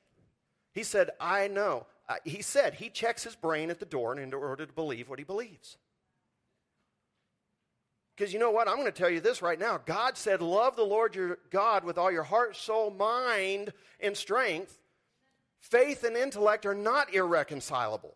He 0.72 0.82
said, 0.82 1.10
I 1.20 1.48
know. 1.48 1.86
Uh, 2.12 2.16
he 2.24 2.42
said 2.42 2.74
he 2.74 2.90
checks 2.90 3.24
his 3.24 3.34
brain 3.34 3.70
at 3.70 3.80
the 3.80 3.86
door 3.86 4.18
in 4.18 4.34
order 4.34 4.66
to 4.66 4.72
believe 4.74 5.08
what 5.08 5.18
he 5.18 5.24
believes. 5.24 5.78
Because 8.14 8.34
you 8.34 8.38
know 8.38 8.50
what? 8.50 8.68
I'm 8.68 8.76
going 8.76 8.84
to 8.84 8.92
tell 8.92 9.08
you 9.08 9.20
this 9.20 9.40
right 9.40 9.58
now. 9.58 9.80
God 9.86 10.18
said, 10.18 10.42
Love 10.42 10.76
the 10.76 10.82
Lord 10.82 11.14
your 11.14 11.38
God 11.48 11.84
with 11.84 11.96
all 11.96 12.12
your 12.12 12.22
heart, 12.22 12.54
soul, 12.54 12.90
mind, 12.90 13.72
and 13.98 14.14
strength. 14.14 14.78
Faith 15.58 16.04
and 16.04 16.14
intellect 16.14 16.66
are 16.66 16.74
not 16.74 17.14
irreconcilable. 17.14 18.14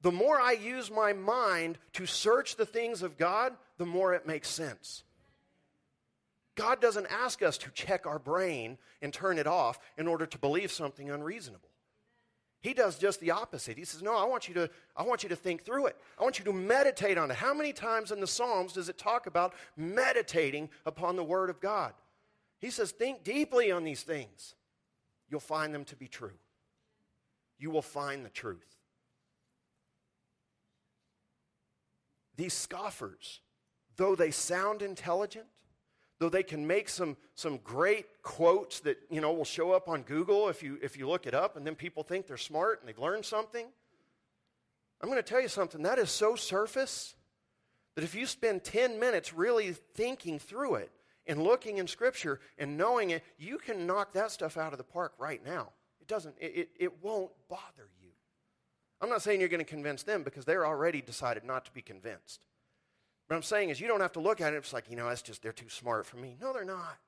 The 0.00 0.10
more 0.10 0.40
I 0.40 0.52
use 0.52 0.90
my 0.90 1.12
mind 1.12 1.78
to 1.92 2.06
search 2.06 2.56
the 2.56 2.66
things 2.66 3.02
of 3.02 3.16
God, 3.16 3.52
the 3.78 3.86
more 3.86 4.14
it 4.14 4.26
makes 4.26 4.48
sense. 4.48 5.04
God 6.56 6.80
doesn't 6.80 7.06
ask 7.06 7.40
us 7.40 7.56
to 7.58 7.70
check 7.70 8.04
our 8.04 8.18
brain 8.18 8.78
and 9.00 9.12
turn 9.12 9.38
it 9.38 9.46
off 9.46 9.78
in 9.96 10.08
order 10.08 10.26
to 10.26 10.38
believe 10.38 10.72
something 10.72 11.08
unreasonable. 11.08 11.71
He 12.62 12.74
does 12.74 12.96
just 12.96 13.18
the 13.18 13.32
opposite. 13.32 13.76
He 13.76 13.84
says, 13.84 14.02
"No, 14.02 14.16
I 14.16 14.24
want 14.24 14.46
you 14.46 14.54
to 14.54 14.70
I 14.96 15.02
want 15.02 15.24
you 15.24 15.28
to 15.30 15.36
think 15.36 15.64
through 15.64 15.86
it. 15.86 15.96
I 16.18 16.22
want 16.22 16.38
you 16.38 16.44
to 16.44 16.52
meditate 16.52 17.18
on 17.18 17.30
it." 17.30 17.34
How 17.34 17.52
many 17.52 17.72
times 17.72 18.12
in 18.12 18.20
the 18.20 18.26
Psalms 18.26 18.72
does 18.72 18.88
it 18.88 18.96
talk 18.96 19.26
about 19.26 19.52
meditating 19.76 20.70
upon 20.86 21.16
the 21.16 21.24
word 21.24 21.50
of 21.50 21.60
God? 21.60 21.92
He 22.60 22.70
says, 22.70 22.92
"Think 22.92 23.24
deeply 23.24 23.72
on 23.72 23.82
these 23.82 24.04
things. 24.04 24.54
You'll 25.28 25.40
find 25.40 25.74
them 25.74 25.84
to 25.86 25.96
be 25.96 26.06
true. 26.06 26.38
You 27.58 27.70
will 27.70 27.82
find 27.82 28.24
the 28.24 28.30
truth." 28.30 28.76
These 32.36 32.54
scoffers, 32.54 33.40
though 33.96 34.14
they 34.14 34.30
sound 34.30 34.82
intelligent, 34.82 35.48
though 36.22 36.28
they 36.28 36.44
can 36.44 36.64
make 36.64 36.88
some, 36.88 37.16
some 37.34 37.58
great 37.64 38.06
quotes 38.22 38.78
that 38.78 38.96
you 39.10 39.20
know 39.20 39.32
will 39.32 39.44
show 39.44 39.72
up 39.72 39.88
on 39.88 40.02
google 40.02 40.48
if 40.48 40.62
you, 40.62 40.78
if 40.80 40.96
you 40.96 41.08
look 41.08 41.26
it 41.26 41.34
up 41.34 41.56
and 41.56 41.66
then 41.66 41.74
people 41.74 42.04
think 42.04 42.28
they're 42.28 42.36
smart 42.36 42.78
and 42.78 42.88
they've 42.88 42.96
learned 42.96 43.24
something. 43.24 43.66
I'm 45.00 45.08
going 45.08 45.20
to 45.20 45.28
tell 45.28 45.40
you 45.40 45.48
something 45.48 45.82
that 45.82 45.98
is 45.98 46.10
so 46.10 46.36
surface 46.36 47.16
that 47.96 48.04
if 48.04 48.14
you 48.14 48.24
spend 48.26 48.62
10 48.62 49.00
minutes 49.00 49.34
really 49.34 49.72
thinking 49.72 50.38
through 50.38 50.76
it 50.76 50.92
and 51.26 51.42
looking 51.42 51.78
in 51.78 51.88
scripture 51.88 52.38
and 52.56 52.78
knowing 52.78 53.10
it 53.10 53.24
you 53.36 53.58
can 53.58 53.84
knock 53.84 54.12
that 54.12 54.30
stuff 54.30 54.56
out 54.56 54.70
of 54.70 54.78
the 54.78 54.84
park 54.84 55.14
right 55.18 55.44
now. 55.44 55.70
It 56.00 56.06
doesn't 56.06 56.36
it, 56.40 56.52
it, 56.54 56.68
it 56.78 57.02
won't 57.02 57.32
bother 57.48 57.88
you. 58.00 58.10
I'm 59.00 59.08
not 59.08 59.22
saying 59.22 59.40
you're 59.40 59.48
going 59.48 59.58
to 59.58 59.64
convince 59.64 60.04
them 60.04 60.22
because 60.22 60.44
they're 60.44 60.64
already 60.64 61.02
decided 61.02 61.42
not 61.42 61.64
to 61.64 61.72
be 61.72 61.82
convinced 61.82 62.44
what 63.34 63.38
I'm 63.38 63.42
saying 63.42 63.70
is, 63.70 63.80
you 63.80 63.88
don't 63.88 64.00
have 64.00 64.12
to 64.12 64.20
look 64.20 64.40
at 64.40 64.52
it. 64.52 64.56
It's 64.56 64.72
like, 64.72 64.90
you 64.90 64.96
know, 64.96 65.08
that's 65.08 65.22
just, 65.22 65.42
they're 65.42 65.52
too 65.52 65.68
smart 65.68 66.06
for 66.06 66.16
me. 66.16 66.36
No, 66.40 66.52
they're 66.52 66.64
not. 66.64 66.98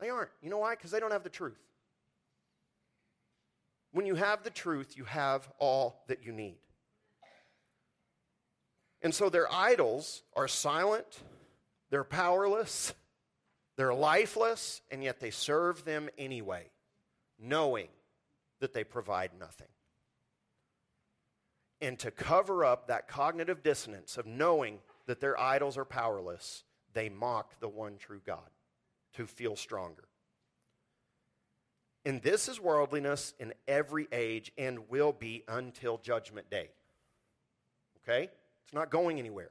They 0.00 0.10
aren't. 0.10 0.30
You 0.42 0.50
know 0.50 0.58
why? 0.58 0.74
Because 0.74 0.90
they 0.90 1.00
don't 1.00 1.12
have 1.12 1.22
the 1.22 1.30
truth. 1.30 1.60
When 3.92 4.06
you 4.06 4.14
have 4.14 4.42
the 4.42 4.50
truth, 4.50 4.96
you 4.96 5.04
have 5.04 5.48
all 5.58 6.02
that 6.08 6.24
you 6.24 6.32
need. 6.32 6.56
And 9.02 9.14
so 9.14 9.28
their 9.28 9.52
idols 9.52 10.22
are 10.34 10.48
silent, 10.48 11.20
they're 11.90 12.04
powerless, 12.04 12.94
they're 13.76 13.94
lifeless, 13.94 14.80
and 14.90 15.02
yet 15.02 15.18
they 15.18 15.30
serve 15.30 15.84
them 15.84 16.08
anyway, 16.16 16.70
knowing 17.38 17.88
that 18.60 18.72
they 18.72 18.84
provide 18.84 19.30
nothing. 19.38 19.68
And 21.80 21.98
to 21.98 22.10
cover 22.10 22.64
up 22.64 22.86
that 22.86 23.08
cognitive 23.08 23.62
dissonance 23.62 24.16
of 24.16 24.24
knowing 24.24 24.78
that 25.06 25.20
their 25.20 25.38
idols 25.38 25.76
are 25.76 25.84
powerless, 25.84 26.64
they 26.94 27.08
mock 27.08 27.58
the 27.60 27.68
one 27.68 27.96
true 27.98 28.20
God 28.24 28.50
to 29.14 29.26
feel 29.26 29.56
stronger. 29.56 30.04
And 32.04 32.20
this 32.22 32.48
is 32.48 32.60
worldliness 32.60 33.32
in 33.38 33.52
every 33.68 34.08
age 34.10 34.50
and 34.58 34.88
will 34.88 35.12
be 35.12 35.44
until 35.46 35.98
judgment 35.98 36.50
day. 36.50 36.70
Okay? 38.02 38.28
It's 38.64 38.74
not 38.74 38.90
going 38.90 39.18
anywhere. 39.18 39.50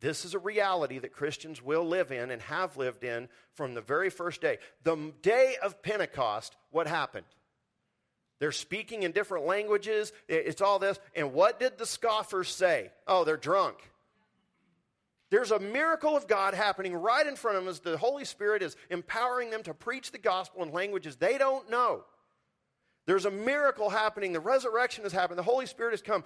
This 0.00 0.24
is 0.24 0.34
a 0.34 0.38
reality 0.38 0.98
that 0.98 1.12
Christians 1.12 1.62
will 1.62 1.84
live 1.84 2.12
in 2.12 2.30
and 2.30 2.42
have 2.42 2.76
lived 2.76 3.02
in 3.02 3.28
from 3.54 3.74
the 3.74 3.80
very 3.80 4.10
first 4.10 4.40
day. 4.40 4.58
The 4.84 5.12
day 5.22 5.56
of 5.62 5.82
Pentecost, 5.82 6.54
what 6.70 6.86
happened? 6.86 7.26
They're 8.38 8.52
speaking 8.52 9.02
in 9.02 9.12
different 9.12 9.46
languages. 9.46 10.12
It's 10.28 10.60
all 10.60 10.78
this. 10.78 11.00
And 11.14 11.32
what 11.32 11.58
did 11.58 11.78
the 11.78 11.86
scoffers 11.86 12.50
say? 12.50 12.90
Oh, 13.06 13.24
they're 13.24 13.38
drunk. 13.38 13.78
There's 15.30 15.50
a 15.50 15.58
miracle 15.58 16.16
of 16.16 16.28
God 16.28 16.54
happening 16.54 16.94
right 16.94 17.26
in 17.26 17.34
front 17.34 17.58
of 17.58 17.66
as 17.66 17.80
the 17.80 17.96
Holy 17.98 18.24
Spirit 18.24 18.62
is 18.62 18.76
empowering 18.90 19.50
them 19.50 19.62
to 19.64 19.74
preach 19.74 20.12
the 20.12 20.18
gospel 20.18 20.62
in 20.62 20.72
languages 20.72 21.16
they 21.16 21.36
don't 21.36 21.68
know. 21.68 22.04
There's 23.06 23.24
a 23.24 23.30
miracle 23.30 23.88
happening. 23.88 24.32
The 24.32 24.40
resurrection 24.40 25.04
has 25.04 25.12
happened. 25.12 25.38
The 25.38 25.44
Holy 25.44 25.66
Spirit 25.66 25.92
has 25.92 26.02
come. 26.02 26.24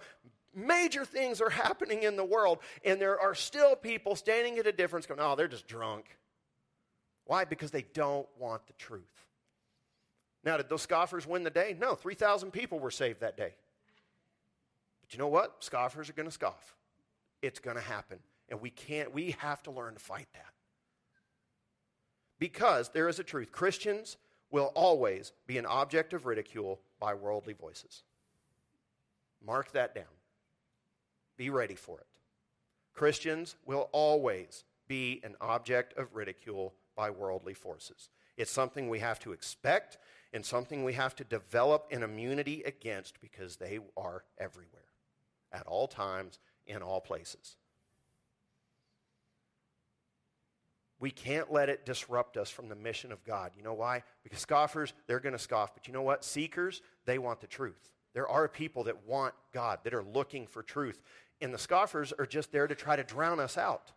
Major 0.54 1.04
things 1.04 1.40
are 1.40 1.50
happening 1.50 2.02
in 2.02 2.16
the 2.16 2.24
world, 2.24 2.58
and 2.84 3.00
there 3.00 3.20
are 3.20 3.34
still 3.34 3.76
people 3.76 4.16
standing 4.16 4.58
at 4.58 4.66
a 4.66 4.72
difference 4.72 5.06
going, 5.06 5.20
oh, 5.20 5.36
they're 5.36 5.48
just 5.48 5.66
drunk. 5.66 6.06
Why? 7.26 7.44
Because 7.44 7.70
they 7.70 7.84
don't 7.94 8.26
want 8.38 8.66
the 8.66 8.72
truth. 8.74 9.04
Now, 10.42 10.56
did 10.56 10.68
those 10.68 10.82
scoffers 10.82 11.26
win 11.26 11.44
the 11.44 11.50
day? 11.50 11.76
No, 11.78 11.94
3,000 11.94 12.50
people 12.50 12.78
were 12.80 12.90
saved 12.90 13.20
that 13.20 13.36
day. 13.36 13.52
But 15.02 15.12
you 15.12 15.18
know 15.18 15.28
what? 15.28 15.56
Scoffers 15.60 16.08
are 16.08 16.14
going 16.14 16.28
to 16.28 16.32
scoff. 16.32 16.74
It's 17.42 17.60
going 17.60 17.76
to 17.76 17.82
happen. 17.82 18.18
And 18.50 18.60
we 18.60 18.70
can't, 18.70 19.12
we 19.12 19.36
have 19.38 19.62
to 19.64 19.70
learn 19.70 19.94
to 19.94 20.00
fight 20.00 20.26
that. 20.34 20.52
Because 22.38 22.88
there 22.88 23.08
is 23.08 23.18
a 23.18 23.24
truth 23.24 23.52
Christians 23.52 24.16
will 24.50 24.72
always 24.74 25.32
be 25.46 25.58
an 25.58 25.66
object 25.66 26.12
of 26.12 26.26
ridicule 26.26 26.80
by 26.98 27.14
worldly 27.14 27.52
voices. 27.52 28.02
Mark 29.44 29.72
that 29.72 29.94
down. 29.94 30.04
Be 31.36 31.50
ready 31.50 31.74
for 31.74 31.98
it. 31.98 32.06
Christians 32.92 33.56
will 33.64 33.88
always 33.92 34.64
be 34.88 35.20
an 35.22 35.36
object 35.40 35.96
of 35.96 36.14
ridicule 36.14 36.74
by 36.96 37.10
worldly 37.10 37.54
forces. 37.54 38.10
It's 38.36 38.50
something 38.50 38.88
we 38.88 38.98
have 38.98 39.20
to 39.20 39.32
expect 39.32 39.98
and 40.32 40.44
something 40.44 40.84
we 40.84 40.92
have 40.94 41.14
to 41.16 41.24
develop 41.24 41.86
an 41.90 42.02
immunity 42.02 42.62
against 42.64 43.20
because 43.20 43.56
they 43.56 43.78
are 43.96 44.24
everywhere, 44.38 44.88
at 45.52 45.66
all 45.66 45.86
times, 45.86 46.38
in 46.66 46.82
all 46.82 47.00
places. 47.00 47.56
We 51.00 51.10
can't 51.10 51.50
let 51.50 51.70
it 51.70 51.86
disrupt 51.86 52.36
us 52.36 52.50
from 52.50 52.68
the 52.68 52.74
mission 52.74 53.10
of 53.10 53.24
God. 53.24 53.52
You 53.56 53.62
know 53.62 53.72
why? 53.72 54.02
Because 54.22 54.40
scoffers, 54.40 54.92
they're 55.06 55.18
going 55.18 55.32
to 55.32 55.38
scoff. 55.38 55.74
But 55.74 55.86
you 55.88 55.94
know 55.94 56.02
what? 56.02 56.24
Seekers, 56.24 56.82
they 57.06 57.18
want 57.18 57.40
the 57.40 57.46
truth. 57.46 57.90
There 58.12 58.28
are 58.28 58.48
people 58.48 58.84
that 58.84 59.06
want 59.06 59.34
God, 59.52 59.78
that 59.84 59.94
are 59.94 60.02
looking 60.02 60.46
for 60.46 60.62
truth. 60.62 61.00
And 61.40 61.54
the 61.54 61.58
scoffers 61.58 62.12
are 62.18 62.26
just 62.26 62.52
there 62.52 62.66
to 62.66 62.74
try 62.74 62.96
to 62.96 63.02
drown 63.02 63.40
us 63.40 63.56
out. 63.56 63.92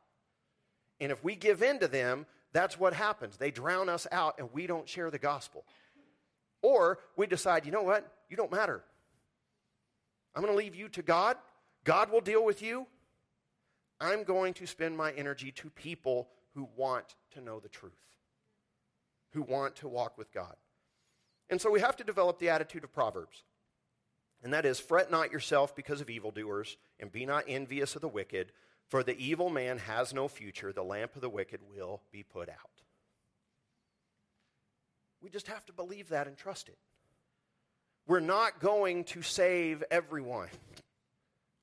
And 1.01 1.11
if 1.11 1.21
we 1.23 1.35
give 1.35 1.61
in 1.61 1.79
to 1.79 1.89
them, 1.89 2.25
that's 2.53 2.79
what 2.79 2.93
happens. 2.93 3.35
They 3.35 3.51
drown 3.51 3.89
us 3.89 4.07
out 4.11 4.35
and 4.39 4.47
we 4.53 4.65
don't 4.65 4.87
share 4.87 5.11
the 5.11 5.19
gospel. 5.19 5.65
Or 6.61 6.99
we 7.17 7.27
decide, 7.27 7.65
you 7.65 7.73
know 7.73 7.83
what? 7.83 8.09
You 8.29 8.37
don't 8.37 8.51
matter. 8.51 8.81
I'm 10.33 10.41
going 10.41 10.53
to 10.53 10.57
leave 10.57 10.75
you 10.75 10.87
to 10.89 11.01
God. 11.01 11.35
God 11.83 12.11
will 12.11 12.21
deal 12.21 12.45
with 12.45 12.61
you. 12.61 12.87
I'm 13.99 14.23
going 14.23 14.53
to 14.55 14.65
spend 14.65 14.95
my 14.95 15.11
energy 15.11 15.51
to 15.51 15.69
people 15.69 16.29
who 16.55 16.67
want 16.75 17.15
to 17.33 17.41
know 17.41 17.59
the 17.59 17.69
truth, 17.69 17.93
who 19.31 19.41
want 19.41 19.75
to 19.77 19.87
walk 19.87 20.17
with 20.17 20.31
God. 20.33 20.55
And 21.49 21.59
so 21.59 21.71
we 21.71 21.81
have 21.81 21.97
to 21.97 22.03
develop 22.03 22.39
the 22.39 22.49
attitude 22.49 22.83
of 22.83 22.93
Proverbs. 22.93 23.43
And 24.43 24.53
that 24.53 24.65
is, 24.65 24.79
fret 24.79 25.09
not 25.09 25.31
yourself 25.31 25.75
because 25.75 26.01
of 26.01 26.09
evildoers, 26.09 26.77
and 26.99 27.11
be 27.11 27.25
not 27.25 27.45
envious 27.47 27.95
of 27.95 28.01
the 28.01 28.07
wicked, 28.07 28.51
for 28.89 29.03
the 29.03 29.17
evil 29.17 29.49
man 29.49 29.77
has 29.77 30.13
no 30.13 30.27
future. 30.27 30.73
The 30.73 30.83
lamp 30.83 31.15
of 31.15 31.21
the 31.21 31.29
wicked 31.29 31.61
will 31.69 32.01
be 32.11 32.23
put 32.23 32.49
out. 32.49 32.57
We 35.21 35.29
just 35.29 35.47
have 35.47 35.65
to 35.67 35.73
believe 35.73 36.09
that 36.09 36.27
and 36.27 36.35
trust 36.35 36.67
it. 36.67 36.77
We're 38.05 38.19
not 38.19 38.59
going 38.59 39.05
to 39.05 39.21
save 39.21 39.81
everyone. 39.89 40.49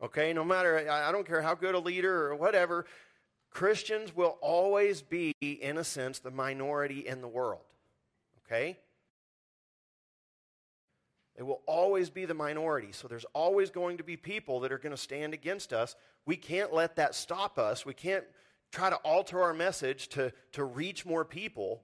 Okay, 0.02 0.32
no 0.32 0.44
matter, 0.44 0.90
I 0.90 1.12
don't 1.12 1.26
care 1.26 1.42
how 1.42 1.54
good 1.54 1.74
a 1.74 1.78
leader 1.78 2.28
or 2.28 2.34
whatever, 2.34 2.86
Christians 3.50 4.14
will 4.14 4.38
always 4.40 5.02
be, 5.02 5.34
in 5.40 5.76
a 5.76 5.84
sense, 5.84 6.20
the 6.20 6.30
minority 6.30 7.06
in 7.06 7.20
the 7.20 7.28
world. 7.28 7.64
Okay? 8.46 8.78
They 11.36 11.42
will 11.42 11.62
always 11.66 12.10
be 12.10 12.26
the 12.26 12.34
minority. 12.34 12.92
So 12.92 13.08
there's 13.08 13.24
always 13.32 13.70
going 13.70 13.96
to 13.96 14.04
be 14.04 14.16
people 14.16 14.60
that 14.60 14.72
are 14.72 14.78
going 14.78 14.94
to 14.94 15.00
stand 15.00 15.34
against 15.34 15.72
us. 15.72 15.96
We 16.26 16.36
can't 16.36 16.72
let 16.72 16.96
that 16.96 17.14
stop 17.14 17.58
us. 17.58 17.86
We 17.86 17.94
can't 17.94 18.24
try 18.72 18.90
to 18.90 18.96
alter 18.96 19.42
our 19.42 19.54
message 19.54 20.08
to, 20.10 20.32
to 20.52 20.64
reach 20.64 21.04
more 21.04 21.24
people 21.24 21.82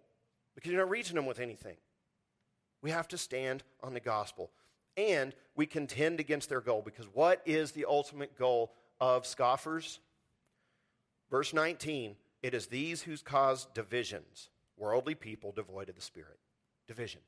because 0.54 0.70
you're 0.70 0.80
not 0.80 0.90
reaching 0.90 1.16
them 1.16 1.26
with 1.26 1.40
anything. 1.40 1.76
We 2.82 2.90
have 2.90 3.08
to 3.08 3.18
stand 3.18 3.62
on 3.82 3.94
the 3.94 4.00
gospel. 4.00 4.50
And 4.96 5.34
we 5.56 5.66
contend 5.66 6.20
against 6.20 6.48
their 6.48 6.60
goal 6.60 6.82
because 6.84 7.06
what 7.12 7.42
is 7.44 7.72
the 7.72 7.86
ultimate 7.86 8.38
goal 8.38 8.72
of 9.00 9.26
scoffers? 9.26 10.00
Verse 11.30 11.52
19 11.52 12.16
it 12.42 12.54
is 12.54 12.66
these 12.66 13.02
who 13.02 13.16
cause 13.16 13.66
divisions, 13.74 14.50
worldly 14.76 15.14
people 15.14 15.52
devoid 15.52 15.88
of 15.88 15.96
the 15.96 16.00
Spirit. 16.00 16.38
Division. 16.86 17.22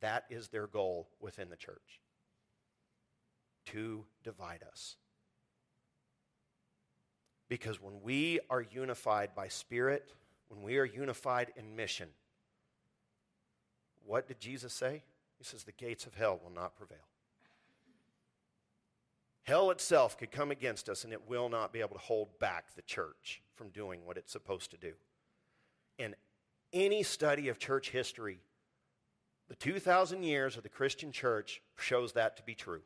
That 0.00 0.24
is 0.30 0.48
their 0.48 0.66
goal 0.66 1.08
within 1.20 1.50
the 1.50 1.56
church 1.56 2.00
to 3.66 4.04
divide 4.24 4.64
us. 4.68 4.96
Because 7.48 7.80
when 7.80 8.00
we 8.02 8.40
are 8.48 8.62
unified 8.62 9.34
by 9.36 9.48
Spirit, 9.48 10.14
when 10.48 10.62
we 10.62 10.78
are 10.78 10.84
unified 10.84 11.52
in 11.56 11.76
mission, 11.76 12.08
what 14.04 14.26
did 14.26 14.40
Jesus 14.40 14.72
say? 14.72 15.04
He 15.38 15.44
says, 15.44 15.64
The 15.64 15.72
gates 15.72 16.06
of 16.06 16.14
hell 16.14 16.40
will 16.42 16.52
not 16.52 16.76
prevail. 16.76 17.09
Hell 19.42 19.70
itself 19.70 20.18
could 20.18 20.30
come 20.30 20.50
against 20.50 20.88
us 20.88 21.04
and 21.04 21.12
it 21.12 21.28
will 21.28 21.48
not 21.48 21.72
be 21.72 21.80
able 21.80 21.94
to 21.94 21.98
hold 21.98 22.38
back 22.38 22.74
the 22.76 22.82
church 22.82 23.42
from 23.54 23.70
doing 23.70 24.04
what 24.04 24.16
it's 24.16 24.32
supposed 24.32 24.70
to 24.70 24.76
do. 24.76 24.92
in 25.98 26.14
any 26.72 27.02
study 27.02 27.48
of 27.48 27.58
church 27.58 27.90
history, 27.90 28.40
the 29.48 29.56
2,000 29.56 30.22
years 30.22 30.56
of 30.56 30.62
the 30.62 30.68
Christian 30.68 31.10
church 31.12 31.60
shows 31.76 32.12
that 32.12 32.36
to 32.36 32.42
be 32.42 32.54
true. 32.54 32.82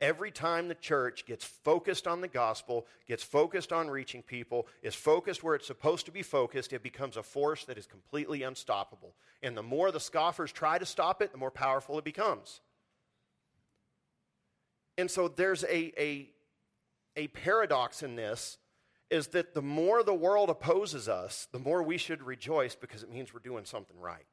Every 0.00 0.30
time 0.30 0.68
the 0.68 0.74
church 0.74 1.26
gets 1.26 1.44
focused 1.44 2.06
on 2.06 2.20
the 2.20 2.28
gospel, 2.28 2.86
gets 3.06 3.22
focused 3.22 3.72
on 3.72 3.90
reaching 3.90 4.22
people, 4.22 4.68
is 4.82 4.94
focused 4.94 5.42
where 5.42 5.56
it's 5.56 5.66
supposed 5.66 6.06
to 6.06 6.12
be 6.12 6.22
focused, 6.22 6.72
it 6.72 6.84
becomes 6.84 7.16
a 7.16 7.22
force 7.22 7.64
that 7.64 7.78
is 7.78 7.86
completely 7.86 8.44
unstoppable. 8.44 9.14
And 9.42 9.56
the 9.56 9.62
more 9.62 9.90
the 9.90 10.00
scoffers 10.00 10.52
try 10.52 10.78
to 10.78 10.86
stop 10.86 11.20
it, 11.20 11.32
the 11.32 11.38
more 11.38 11.50
powerful 11.50 11.98
it 11.98 12.04
becomes. 12.04 12.60
And 14.98 15.08
so 15.08 15.28
there's 15.28 15.62
a, 15.62 15.92
a, 16.02 16.28
a 17.16 17.28
paradox 17.28 18.02
in 18.02 18.16
this 18.16 18.58
is 19.10 19.28
that 19.28 19.54
the 19.54 19.62
more 19.62 20.02
the 20.02 20.12
world 20.12 20.50
opposes 20.50 21.08
us, 21.08 21.46
the 21.52 21.58
more 21.60 21.82
we 21.82 21.96
should 21.96 22.22
rejoice 22.22 22.74
because 22.74 23.04
it 23.04 23.10
means 23.10 23.32
we're 23.32 23.40
doing 23.40 23.64
something 23.64 23.98
right. 23.98 24.26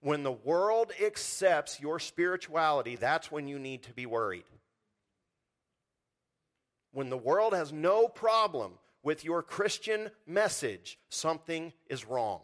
When 0.00 0.22
the 0.22 0.32
world 0.32 0.92
accepts 1.02 1.80
your 1.80 1.98
spirituality, 1.98 2.96
that's 2.96 3.30
when 3.30 3.46
you 3.46 3.58
need 3.58 3.84
to 3.84 3.94
be 3.94 4.04
worried. 4.04 4.44
When 6.92 7.08
the 7.08 7.16
world 7.16 7.54
has 7.54 7.72
no 7.72 8.08
problem 8.08 8.72
with 9.02 9.24
your 9.24 9.42
Christian 9.42 10.10
message, 10.26 10.98
something 11.08 11.72
is 11.88 12.04
wrong. 12.04 12.40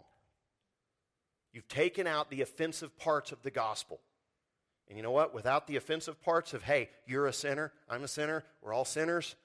You've 1.53 1.69
taken 1.69 2.07
out 2.07 2.31
the 2.31 2.41
offensive 2.41 2.97
parts 2.97 3.33
of 3.33 3.43
the 3.43 3.51
gospel. 3.51 4.01
And 4.91 4.99
you 4.99 5.03
know 5.03 5.11
what? 5.11 5.33
Without 5.33 5.67
the 5.67 5.77
offensive 5.77 6.21
parts 6.21 6.53
of, 6.53 6.63
hey, 6.63 6.91
you're 7.07 7.27
a 7.27 7.33
sinner, 7.33 7.73
I'm 7.89 8.05
a 8.05 8.09
sinner, 8.09 8.45
we're 8.61 8.75
all 8.75 8.85
sinners, 8.85 9.37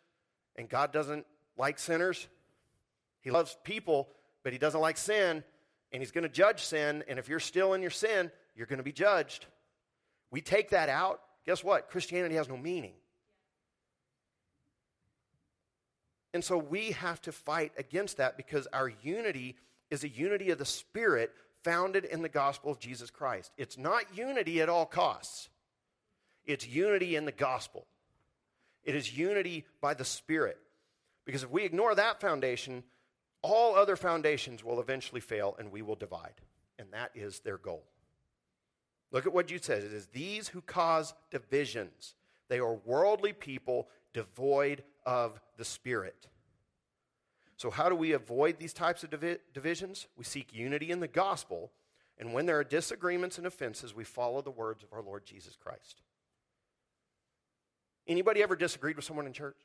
and 0.57 0.67
God 0.67 0.91
doesn't 0.91 1.25
like 1.57 1.79
sinners. 1.79 2.27
He 3.21 3.31
loves 3.31 3.55
people, 3.63 4.09
but 4.43 4.51
He 4.51 4.59
doesn't 4.59 4.81
like 4.81 4.97
sin 4.97 5.45
and 5.95 6.01
he's 6.01 6.11
going 6.11 6.23
to 6.23 6.29
judge 6.29 6.61
sin. 6.61 7.05
And 7.07 7.17
if 7.17 7.29
you're 7.29 7.39
still 7.39 7.73
in 7.73 7.81
your 7.81 7.89
sin, 7.89 8.29
you're 8.53 8.67
going 8.67 8.79
to 8.79 8.83
be 8.83 8.91
judged. 8.91 9.45
We 10.29 10.41
take 10.41 10.71
that 10.71 10.89
out. 10.89 11.21
Guess 11.45 11.63
what? 11.63 11.89
Christianity 11.89 12.35
has 12.35 12.49
no 12.49 12.57
meaning. 12.57 12.91
And 16.33 16.43
so 16.43 16.57
we 16.57 16.91
have 16.91 17.21
to 17.21 17.31
fight 17.31 17.71
against 17.77 18.17
that 18.17 18.35
because 18.35 18.67
our 18.73 18.89
unity 19.03 19.55
is 19.89 20.03
a 20.03 20.09
unity 20.09 20.49
of 20.49 20.57
the 20.57 20.65
Spirit 20.65 21.31
founded 21.65 22.05
in 22.05 22.21
the 22.21 22.29
gospel 22.29 22.71
of 22.71 22.79
Jesus 22.79 23.09
Christ. 23.09 23.51
It's 23.57 23.75
not 23.75 24.15
unity 24.15 24.61
at 24.61 24.69
all 24.69 24.85
costs, 24.85 25.49
it's 26.45 26.67
unity 26.67 27.15
in 27.15 27.25
the 27.25 27.31
gospel. 27.31 27.87
It 28.83 28.93
is 28.93 29.17
unity 29.17 29.65
by 29.81 29.95
the 29.95 30.05
Spirit. 30.05 30.59
Because 31.25 31.41
if 31.41 31.49
we 31.49 31.63
ignore 31.63 31.95
that 31.95 32.21
foundation, 32.21 32.83
all 33.41 33.75
other 33.75 33.95
foundations 33.95 34.63
will 34.63 34.79
eventually 34.79 35.21
fail 35.21 35.55
and 35.57 35.71
we 35.71 35.81
will 35.81 35.95
divide. 35.95 36.35
And 36.77 36.89
that 36.91 37.09
is 37.15 37.39
their 37.39 37.57
goal. 37.57 37.83
Look 39.11 39.25
at 39.25 39.33
what 39.33 39.47
Jude 39.47 39.63
says 39.63 39.83
it 39.83 39.91
is 39.91 40.05
these 40.07 40.47
who 40.49 40.61
cause 40.61 41.15
divisions. 41.31 42.13
They 42.47 42.59
are 42.59 42.75
worldly 42.75 43.33
people 43.33 43.87
devoid 44.13 44.83
of 45.03 45.41
the 45.57 45.65
Spirit. 45.65 46.27
So, 47.57 47.69
how 47.69 47.89
do 47.89 47.95
we 47.95 48.11
avoid 48.11 48.59
these 48.59 48.73
types 48.73 49.03
of 49.03 49.11
divi- 49.11 49.37
divisions? 49.53 50.07
We 50.17 50.25
seek 50.25 50.53
unity 50.53 50.91
in 50.91 50.99
the 50.99 51.07
gospel, 51.07 51.71
and 52.17 52.33
when 52.33 52.45
there 52.45 52.59
are 52.59 52.63
disagreements 52.63 53.37
and 53.37 53.47
offenses, 53.47 53.95
we 53.95 54.03
follow 54.03 54.41
the 54.41 54.51
words 54.51 54.83
of 54.83 54.91
our 54.91 55.01
Lord 55.01 55.25
Jesus 55.25 55.55
Christ. 55.55 56.01
Anybody 58.07 58.43
ever 58.43 58.55
disagreed 58.55 58.97
with 58.97 59.05
someone 59.05 59.25
in 59.25 59.33
church? 59.33 59.57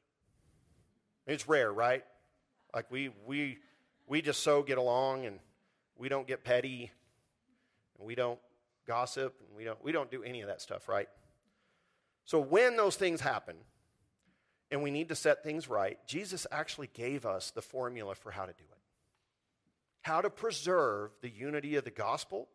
It's 1.26 1.48
rare, 1.48 1.72
right? 1.72 2.04
Like 2.74 2.90
we 2.90 3.10
we 3.26 3.58
we 4.06 4.22
just 4.22 4.42
so 4.42 4.62
get 4.62 4.78
along 4.78 5.26
and 5.26 5.38
we 5.98 6.08
don't 6.08 6.26
get 6.26 6.44
petty 6.44 6.90
and 7.98 8.06
we 8.06 8.14
don't 8.14 8.38
gossip 8.86 9.34
and 9.46 9.56
we 9.56 9.64
don't 9.64 9.82
we 9.84 9.92
don't 9.92 10.10
do 10.10 10.22
any 10.22 10.40
of 10.40 10.48
that 10.48 10.60
stuff, 10.60 10.88
right? 10.88 11.08
So 12.24 12.38
when 12.38 12.76
those 12.76 12.96
things 12.96 13.20
happen 13.20 13.56
and 14.70 14.82
we 14.82 14.90
need 14.90 15.08
to 15.08 15.14
set 15.14 15.42
things 15.42 15.68
right, 15.68 15.98
Jesus 16.06 16.46
actually 16.50 16.90
gave 16.94 17.26
us 17.26 17.50
the 17.50 17.62
formula 17.62 18.14
for 18.14 18.30
how 18.30 18.46
to 18.46 18.52
do 18.52 18.64
it. 18.64 18.78
How 20.02 20.20
to 20.20 20.30
preserve 20.30 21.10
the 21.20 21.28
unity 21.28 21.76
of 21.76 21.84
the 21.84 21.90
gospel, 21.90 22.48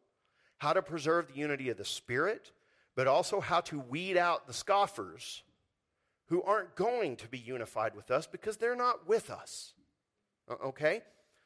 how 0.58 0.74
to 0.74 0.82
preserve 0.82 1.28
the 1.28 1.40
unity 1.40 1.70
of 1.70 1.78
the 1.78 1.86
spirit, 1.86 2.52
but 2.96 3.08
also 3.08 3.40
how 3.40 3.62
to 3.62 3.80
weed 3.80 4.18
out 4.18 4.48
the 4.48 4.54
scoffers 4.54 5.44
who 6.28 6.42
aren't 6.44 6.76
going 6.76 7.18
to 7.18 7.28
be 7.28 7.38
unified 7.38 7.96
with 7.96 8.10
us 8.10 8.26
because 8.26 8.58
they're 8.58 8.76
not 8.76 9.08
with 9.08 9.30
us. 9.30 9.74
Uh, 10.50 10.56
okay? 10.66 11.04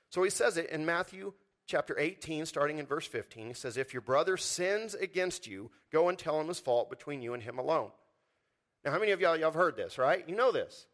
So 0.09 0.23
he 0.23 0.29
says 0.29 0.57
it 0.57 0.69
in 0.69 0.85
Matthew 0.85 1.33
chapter 1.65 1.97
18, 1.99 2.45
starting 2.45 2.79
in 2.79 2.85
verse 2.85 3.05
15. 3.05 3.47
He 3.47 3.53
says, 3.53 3.77
If 3.77 3.93
your 3.93 4.01
brother 4.01 4.37
sins 4.37 4.95
against 4.95 5.47
you, 5.47 5.69
go 5.91 6.09
and 6.09 6.17
tell 6.17 6.39
him 6.39 6.47
his 6.47 6.59
fault 6.59 6.89
between 6.89 7.21
you 7.21 7.33
and 7.33 7.43
him 7.43 7.59
alone. 7.59 7.91
Now, 8.83 8.91
how 8.91 8.99
many 8.99 9.11
of 9.11 9.19
y'all, 9.19 9.35
y'all 9.35 9.47
have 9.47 9.55
heard 9.55 9.75
this, 9.75 9.97
right? 9.97 10.23
You 10.27 10.35
know 10.35 10.51
this. 10.51 10.85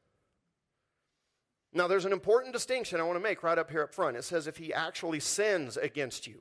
Now, 1.73 1.87
there's 1.87 2.05
an 2.05 2.13
important 2.13 2.53
distinction 2.53 2.99
I 2.99 3.03
want 3.03 3.17
to 3.17 3.23
make 3.23 3.43
right 3.43 3.57
up 3.57 3.69
here 3.69 3.83
up 3.83 3.93
front. 3.93 4.15
It 4.15 4.23
says, 4.23 4.47
if 4.47 4.57
he 4.57 4.73
actually 4.73 5.19
sins 5.19 5.75
against 5.77 6.25
you, 6.25 6.39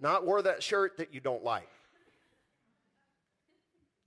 not 0.00 0.26
wore 0.26 0.42
that 0.42 0.62
shirt 0.62 0.98
that 0.98 1.14
you 1.14 1.20
don't 1.20 1.44
like, 1.44 1.68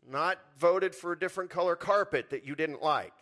not 0.07 0.39
voted 0.59 0.93
for 0.93 1.13
a 1.13 1.19
different 1.19 1.49
color 1.49 1.75
carpet 1.75 2.29
that 2.31 2.45
you 2.45 2.55
didn't 2.55 2.83
like. 2.83 3.13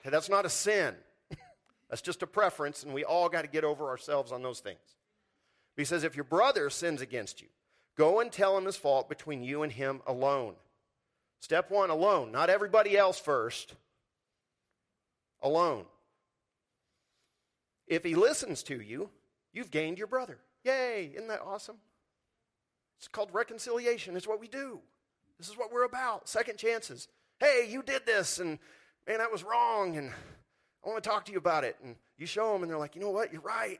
Okay, 0.00 0.10
that's 0.10 0.28
not 0.28 0.46
a 0.46 0.50
sin. 0.50 0.94
That's 1.90 2.02
just 2.02 2.22
a 2.22 2.26
preference, 2.26 2.82
and 2.82 2.92
we 2.92 3.04
all 3.04 3.28
got 3.28 3.42
to 3.42 3.48
get 3.48 3.64
over 3.64 3.88
ourselves 3.88 4.32
on 4.32 4.42
those 4.42 4.60
things. 4.60 4.96
He 5.76 5.84
says, 5.84 6.04
if 6.04 6.16
your 6.16 6.24
brother 6.24 6.70
sins 6.70 7.00
against 7.00 7.40
you, 7.40 7.48
go 7.96 8.20
and 8.20 8.32
tell 8.32 8.56
him 8.56 8.64
his 8.64 8.76
fault 8.76 9.08
between 9.08 9.42
you 9.42 9.62
and 9.62 9.72
him 9.72 10.00
alone. 10.06 10.54
Step 11.40 11.70
one, 11.70 11.90
alone. 11.90 12.32
Not 12.32 12.50
everybody 12.50 12.96
else 12.96 13.18
first. 13.18 13.74
Alone. 15.42 15.84
If 17.86 18.02
he 18.02 18.14
listens 18.14 18.62
to 18.64 18.80
you, 18.80 19.10
you've 19.52 19.70
gained 19.70 19.98
your 19.98 20.08
brother. 20.08 20.38
Yay! 20.64 21.12
Isn't 21.14 21.28
that 21.28 21.42
awesome? 21.44 21.76
It's 22.98 23.08
called 23.08 23.30
reconciliation. 23.32 24.16
It's 24.16 24.26
what 24.26 24.40
we 24.40 24.48
do. 24.48 24.80
This 25.38 25.48
is 25.48 25.56
what 25.56 25.72
we're 25.72 25.84
about. 25.84 26.28
Second 26.28 26.58
chances. 26.58 27.08
Hey, 27.38 27.68
you 27.70 27.82
did 27.82 28.06
this, 28.06 28.38
and 28.38 28.58
man, 29.06 29.18
that 29.18 29.30
was 29.30 29.44
wrong, 29.44 29.96
and 29.96 30.10
I 30.84 30.88
want 30.88 31.02
to 31.04 31.08
talk 31.08 31.26
to 31.26 31.32
you 31.32 31.38
about 31.38 31.64
it. 31.64 31.76
And 31.84 31.96
you 32.16 32.26
show 32.26 32.52
them, 32.52 32.62
and 32.62 32.70
they're 32.70 32.78
like, 32.78 32.96
you 32.96 33.02
know 33.02 33.10
what? 33.10 33.32
You're 33.32 33.42
right. 33.42 33.78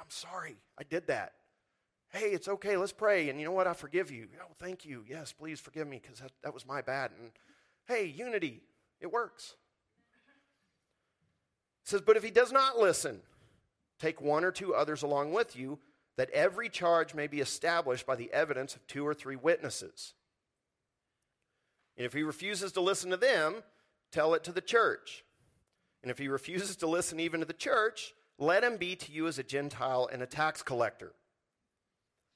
I'm 0.00 0.08
sorry. 0.08 0.56
I 0.78 0.84
did 0.84 1.06
that. 1.08 1.34
Hey, 2.10 2.30
it's 2.30 2.48
okay. 2.48 2.76
Let's 2.76 2.92
pray. 2.92 3.28
And 3.28 3.38
you 3.38 3.46
know 3.46 3.52
what? 3.52 3.66
I 3.66 3.72
forgive 3.72 4.10
you. 4.10 4.26
Oh, 4.40 4.52
thank 4.58 4.84
you. 4.84 5.04
Yes, 5.08 5.32
please 5.32 5.60
forgive 5.60 5.86
me 5.86 6.00
because 6.02 6.18
that, 6.18 6.32
that 6.42 6.54
was 6.54 6.66
my 6.66 6.82
bad. 6.82 7.12
And 7.18 7.30
hey, 7.86 8.06
unity. 8.06 8.62
It 9.00 9.12
works. 9.12 9.54
It 11.84 11.88
says, 11.88 12.00
but 12.02 12.16
if 12.16 12.22
he 12.22 12.30
does 12.30 12.52
not 12.52 12.78
listen, 12.78 13.20
take 13.98 14.20
one 14.20 14.44
or 14.44 14.52
two 14.52 14.74
others 14.74 15.02
along 15.02 15.32
with 15.32 15.56
you, 15.56 15.78
that 16.16 16.30
every 16.30 16.68
charge 16.68 17.14
may 17.14 17.26
be 17.26 17.40
established 17.40 18.06
by 18.06 18.16
the 18.16 18.30
evidence 18.32 18.74
of 18.74 18.86
two 18.86 19.06
or 19.06 19.14
three 19.14 19.36
witnesses. 19.36 20.14
And 21.96 22.04
if 22.04 22.12
he 22.12 22.22
refuses 22.22 22.72
to 22.72 22.80
listen 22.80 23.10
to 23.10 23.16
them, 23.16 23.62
tell 24.12 24.34
it 24.34 24.44
to 24.44 24.52
the 24.52 24.60
church. 24.60 25.24
And 26.02 26.10
if 26.10 26.18
he 26.18 26.28
refuses 26.28 26.76
to 26.76 26.86
listen 26.86 27.20
even 27.20 27.40
to 27.40 27.46
the 27.46 27.52
church, 27.52 28.14
let 28.38 28.64
him 28.64 28.76
be 28.76 28.96
to 28.96 29.12
you 29.12 29.26
as 29.26 29.38
a 29.38 29.42
Gentile 29.42 30.08
and 30.12 30.22
a 30.22 30.26
tax 30.26 30.62
collector. 30.62 31.12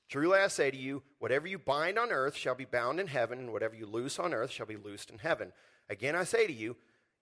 Truly 0.08 0.38
I 0.38 0.48
say 0.48 0.70
to 0.70 0.76
you, 0.76 1.02
whatever 1.18 1.46
you 1.46 1.58
bind 1.58 1.98
on 1.98 2.12
earth 2.12 2.36
shall 2.36 2.54
be 2.54 2.64
bound 2.64 3.00
in 3.00 3.06
heaven, 3.06 3.38
and 3.38 3.52
whatever 3.52 3.74
you 3.74 3.86
loose 3.86 4.18
on 4.18 4.34
earth 4.34 4.50
shall 4.50 4.66
be 4.66 4.76
loosed 4.76 5.10
in 5.10 5.18
heaven. 5.18 5.52
Again 5.88 6.14
I 6.14 6.24
say 6.24 6.46
to 6.46 6.52
you, 6.52 6.76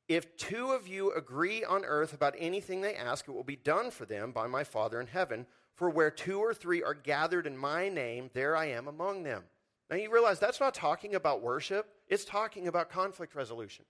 if 0.08 0.36
two 0.36 0.72
of 0.72 0.88
you 0.88 1.12
agree 1.12 1.64
on 1.64 1.84
earth 1.84 2.12
about 2.12 2.34
anything 2.38 2.80
they 2.80 2.94
ask, 2.94 3.28
it 3.28 3.32
will 3.32 3.44
be 3.44 3.56
done 3.56 3.90
for 3.90 4.04
them 4.04 4.32
by 4.32 4.46
my 4.46 4.64
Father 4.64 5.00
in 5.00 5.06
heaven. 5.06 5.46
For 5.74 5.88
where 5.88 6.10
two 6.10 6.38
or 6.38 6.52
three 6.52 6.82
are 6.82 6.94
gathered 6.94 7.46
in 7.46 7.56
my 7.56 7.88
name, 7.88 8.28
there 8.34 8.56
I 8.56 8.66
am 8.66 8.88
among 8.88 9.22
them. 9.22 9.44
Now 9.88 9.96
you 9.96 10.12
realize 10.12 10.38
that's 10.38 10.60
not 10.60 10.74
talking 10.74 11.14
about 11.14 11.42
worship, 11.42 11.88
it's 12.08 12.24
talking 12.24 12.68
about 12.68 12.90
conflict 12.90 13.34
resolution 13.34 13.84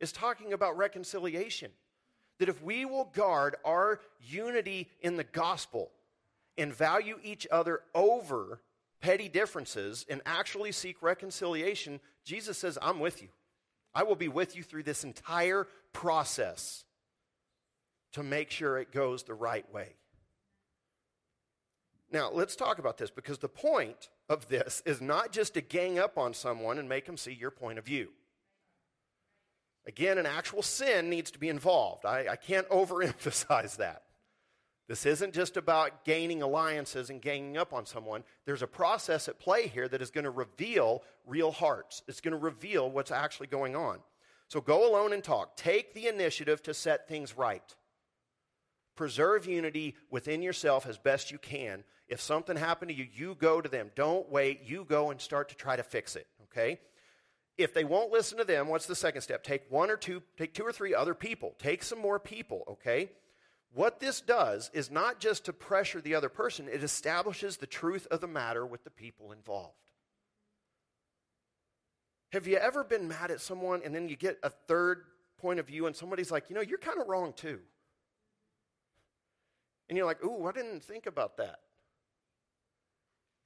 it's 0.00 0.12
talking 0.12 0.52
about 0.54 0.76
reconciliation. 0.76 1.70
That 2.38 2.48
if 2.48 2.62
we 2.62 2.86
will 2.86 3.04
guard 3.14 3.56
our 3.64 4.00
unity 4.18 4.88
in 5.02 5.16
the 5.16 5.24
gospel 5.24 5.90
and 6.58 6.74
value 6.74 7.18
each 7.22 7.46
other 7.50 7.80
over 7.94 8.60
petty 9.00 9.28
differences 9.28 10.04
and 10.08 10.20
actually 10.26 10.72
seek 10.72 11.02
reconciliation, 11.02 12.00
Jesus 12.24 12.58
says, 12.58 12.78
I'm 12.80 13.00
with 13.00 13.22
you. 13.22 13.28
I 13.94 14.02
will 14.02 14.16
be 14.16 14.28
with 14.28 14.56
you 14.56 14.62
through 14.62 14.84
this 14.84 15.04
entire 15.04 15.66
process 15.92 16.84
to 18.12 18.22
make 18.22 18.50
sure 18.50 18.78
it 18.78 18.92
goes 18.92 19.22
the 19.22 19.34
right 19.34 19.70
way. 19.72 19.94
Now, 22.12 22.30
let's 22.32 22.56
talk 22.56 22.78
about 22.78 22.98
this 22.98 23.10
because 23.10 23.38
the 23.38 23.48
point 23.48 24.08
of 24.28 24.48
this 24.48 24.82
is 24.84 25.00
not 25.00 25.32
just 25.32 25.54
to 25.54 25.60
gang 25.60 25.98
up 25.98 26.18
on 26.18 26.34
someone 26.34 26.78
and 26.78 26.88
make 26.88 27.06
them 27.06 27.16
see 27.16 27.32
your 27.32 27.52
point 27.52 27.78
of 27.78 27.84
view. 27.84 28.08
Again, 29.86 30.18
an 30.18 30.26
actual 30.26 30.62
sin 30.62 31.08
needs 31.08 31.30
to 31.30 31.38
be 31.38 31.48
involved. 31.48 32.04
I, 32.04 32.26
I 32.30 32.36
can't 32.36 32.68
overemphasize 32.70 33.76
that. 33.76 34.02
This 34.90 35.06
isn't 35.06 35.34
just 35.34 35.56
about 35.56 36.04
gaining 36.04 36.42
alliances 36.42 37.10
and 37.10 37.22
ganging 37.22 37.56
up 37.56 37.72
on 37.72 37.86
someone. 37.86 38.24
There's 38.44 38.62
a 38.62 38.66
process 38.66 39.28
at 39.28 39.38
play 39.38 39.68
here 39.68 39.86
that 39.86 40.02
is 40.02 40.10
going 40.10 40.24
to 40.24 40.30
reveal 40.30 41.04
real 41.24 41.52
hearts. 41.52 42.02
It's 42.08 42.20
going 42.20 42.32
to 42.32 42.38
reveal 42.38 42.90
what's 42.90 43.12
actually 43.12 43.46
going 43.46 43.76
on. 43.76 44.00
So 44.48 44.60
go 44.60 44.90
alone 44.90 45.12
and 45.12 45.22
talk. 45.22 45.56
Take 45.56 45.94
the 45.94 46.08
initiative 46.08 46.60
to 46.64 46.74
set 46.74 47.06
things 47.06 47.36
right. 47.38 47.62
Preserve 48.96 49.46
unity 49.46 49.94
within 50.10 50.42
yourself 50.42 50.88
as 50.88 50.98
best 50.98 51.30
you 51.30 51.38
can. 51.38 51.84
If 52.08 52.20
something 52.20 52.56
happened 52.56 52.88
to 52.88 52.96
you, 52.96 53.06
you 53.14 53.36
go 53.36 53.60
to 53.60 53.68
them. 53.68 53.92
Don't 53.94 54.28
wait. 54.28 54.62
You 54.64 54.84
go 54.84 55.12
and 55.12 55.20
start 55.20 55.50
to 55.50 55.54
try 55.54 55.76
to 55.76 55.84
fix 55.84 56.16
it, 56.16 56.26
okay? 56.46 56.80
If 57.56 57.74
they 57.74 57.84
won't 57.84 58.10
listen 58.10 58.38
to 58.38 58.44
them, 58.44 58.66
what's 58.66 58.86
the 58.86 58.96
second 58.96 59.20
step? 59.20 59.44
Take 59.44 59.70
one 59.70 59.88
or 59.88 59.96
two, 59.96 60.20
take 60.36 60.52
two 60.52 60.64
or 60.64 60.72
three 60.72 60.96
other 60.96 61.14
people. 61.14 61.54
Take 61.60 61.84
some 61.84 62.00
more 62.00 62.18
people, 62.18 62.64
okay? 62.68 63.10
What 63.72 64.00
this 64.00 64.20
does 64.20 64.70
is 64.74 64.90
not 64.90 65.20
just 65.20 65.44
to 65.44 65.52
pressure 65.52 66.00
the 66.00 66.14
other 66.14 66.28
person, 66.28 66.68
it 66.68 66.82
establishes 66.82 67.56
the 67.56 67.66
truth 67.66 68.06
of 68.10 68.20
the 68.20 68.26
matter 68.26 68.66
with 68.66 68.82
the 68.82 68.90
people 68.90 69.30
involved. 69.32 69.74
Have 72.32 72.46
you 72.46 72.56
ever 72.56 72.84
been 72.84 73.08
mad 73.08 73.30
at 73.30 73.40
someone 73.40 73.82
and 73.84 73.94
then 73.94 74.08
you 74.08 74.16
get 74.16 74.38
a 74.42 74.50
third 74.50 75.04
point 75.38 75.60
of 75.60 75.66
view 75.66 75.86
and 75.86 75.94
somebody's 75.94 76.30
like, 76.30 76.48
you 76.48 76.54
know, 76.54 76.62
you're 76.62 76.78
kind 76.78 77.00
of 77.00 77.08
wrong 77.08 77.32
too? 77.32 77.60
And 79.88 79.96
you're 79.96 80.06
like, 80.06 80.24
ooh, 80.24 80.46
I 80.46 80.52
didn't 80.52 80.84
think 80.84 81.06
about 81.06 81.36
that. 81.38 81.60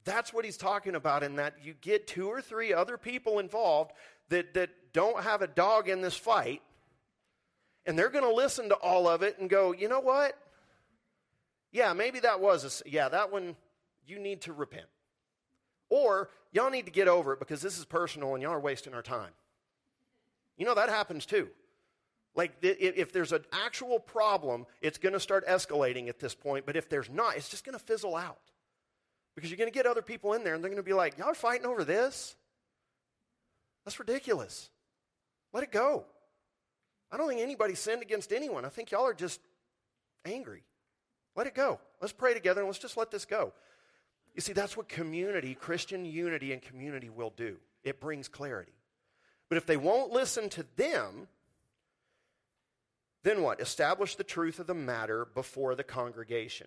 That's 0.04 0.34
what 0.34 0.44
he's 0.44 0.58
talking 0.58 0.94
about 0.94 1.22
in 1.22 1.36
that 1.36 1.54
you 1.62 1.74
get 1.80 2.06
two 2.06 2.28
or 2.28 2.42
three 2.42 2.74
other 2.74 2.98
people 2.98 3.38
involved 3.38 3.92
that, 4.28 4.52
that 4.52 4.70
don't 4.92 5.22
have 5.22 5.40
a 5.40 5.46
dog 5.46 5.88
in 5.88 6.02
this 6.02 6.16
fight 6.16 6.60
and 7.86 7.98
they're 7.98 8.10
going 8.10 8.24
to 8.24 8.34
listen 8.34 8.68
to 8.70 8.74
all 8.76 9.08
of 9.08 9.22
it 9.22 9.38
and 9.38 9.48
go, 9.50 9.72
you 9.72 9.88
know 9.88 10.00
what? 10.00 10.38
Yeah, 11.72 11.92
maybe 11.92 12.20
that 12.20 12.40
was 12.40 12.82
a, 12.84 12.88
yeah, 12.88 13.08
that 13.08 13.32
one, 13.32 13.56
you 14.06 14.18
need 14.18 14.42
to 14.42 14.52
repent. 14.52 14.86
Or 15.90 16.30
y'all 16.52 16.70
need 16.70 16.86
to 16.86 16.92
get 16.92 17.08
over 17.08 17.32
it 17.32 17.38
because 17.38 17.60
this 17.60 17.78
is 17.78 17.84
personal 17.84 18.34
and 18.34 18.42
y'all 18.42 18.52
are 18.52 18.60
wasting 18.60 18.94
our 18.94 19.02
time. 19.02 19.30
You 20.56 20.66
know, 20.66 20.74
that 20.74 20.88
happens 20.88 21.26
too. 21.26 21.48
Like, 22.36 22.52
if 22.62 23.12
there's 23.12 23.32
an 23.32 23.44
actual 23.52 24.00
problem, 24.00 24.66
it's 24.80 24.98
going 24.98 25.12
to 25.12 25.20
start 25.20 25.46
escalating 25.46 26.08
at 26.08 26.18
this 26.18 26.34
point. 26.34 26.66
But 26.66 26.74
if 26.76 26.88
there's 26.88 27.08
not, 27.08 27.36
it's 27.36 27.48
just 27.48 27.64
going 27.64 27.78
to 27.78 27.84
fizzle 27.84 28.16
out. 28.16 28.38
Because 29.34 29.50
you're 29.50 29.58
going 29.58 29.70
to 29.70 29.74
get 29.74 29.86
other 29.86 30.02
people 30.02 30.32
in 30.32 30.42
there 30.42 30.54
and 30.54 30.62
they're 30.62 30.70
going 30.70 30.82
to 30.82 30.82
be 30.82 30.92
like, 30.92 31.18
y'all 31.18 31.28
are 31.28 31.34
fighting 31.34 31.66
over 31.66 31.84
this? 31.84 32.34
That's 33.84 33.98
ridiculous. 33.98 34.70
Let 35.52 35.62
it 35.64 35.70
go. 35.72 36.06
I 37.14 37.16
don't 37.16 37.28
think 37.28 37.40
anybody 37.40 37.76
sinned 37.76 38.02
against 38.02 38.32
anyone. 38.32 38.64
I 38.64 38.70
think 38.70 38.90
y'all 38.90 39.06
are 39.06 39.14
just 39.14 39.38
angry. 40.24 40.64
Let 41.36 41.46
it 41.46 41.54
go. 41.54 41.78
Let's 42.00 42.12
pray 42.12 42.34
together 42.34 42.60
and 42.60 42.66
let's 42.66 42.80
just 42.80 42.96
let 42.96 43.12
this 43.12 43.24
go. 43.24 43.52
You 44.34 44.40
see, 44.40 44.52
that's 44.52 44.76
what 44.76 44.88
community, 44.88 45.54
Christian 45.54 46.04
unity 46.04 46.52
and 46.52 46.60
community 46.60 47.10
will 47.10 47.32
do. 47.36 47.58
It 47.84 48.00
brings 48.00 48.26
clarity. 48.26 48.72
But 49.48 49.58
if 49.58 49.64
they 49.64 49.76
won't 49.76 50.10
listen 50.10 50.48
to 50.50 50.66
them, 50.74 51.28
then 53.22 53.42
what? 53.42 53.60
Establish 53.60 54.16
the 54.16 54.24
truth 54.24 54.58
of 54.58 54.66
the 54.66 54.74
matter 54.74 55.24
before 55.24 55.76
the 55.76 55.84
congregation. 55.84 56.66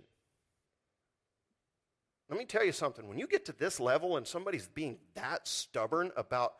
Let 2.29 2.39
me 2.39 2.45
tell 2.45 2.63
you 2.63 2.71
something. 2.71 3.05
When 3.09 3.19
you 3.19 3.27
get 3.27 3.43
to 3.47 3.51
this 3.51 3.81
level 3.81 4.15
and 4.15 4.25
somebody's 4.25 4.69
being 4.69 4.97
that 5.15 5.45
stubborn 5.45 6.11
about 6.15 6.53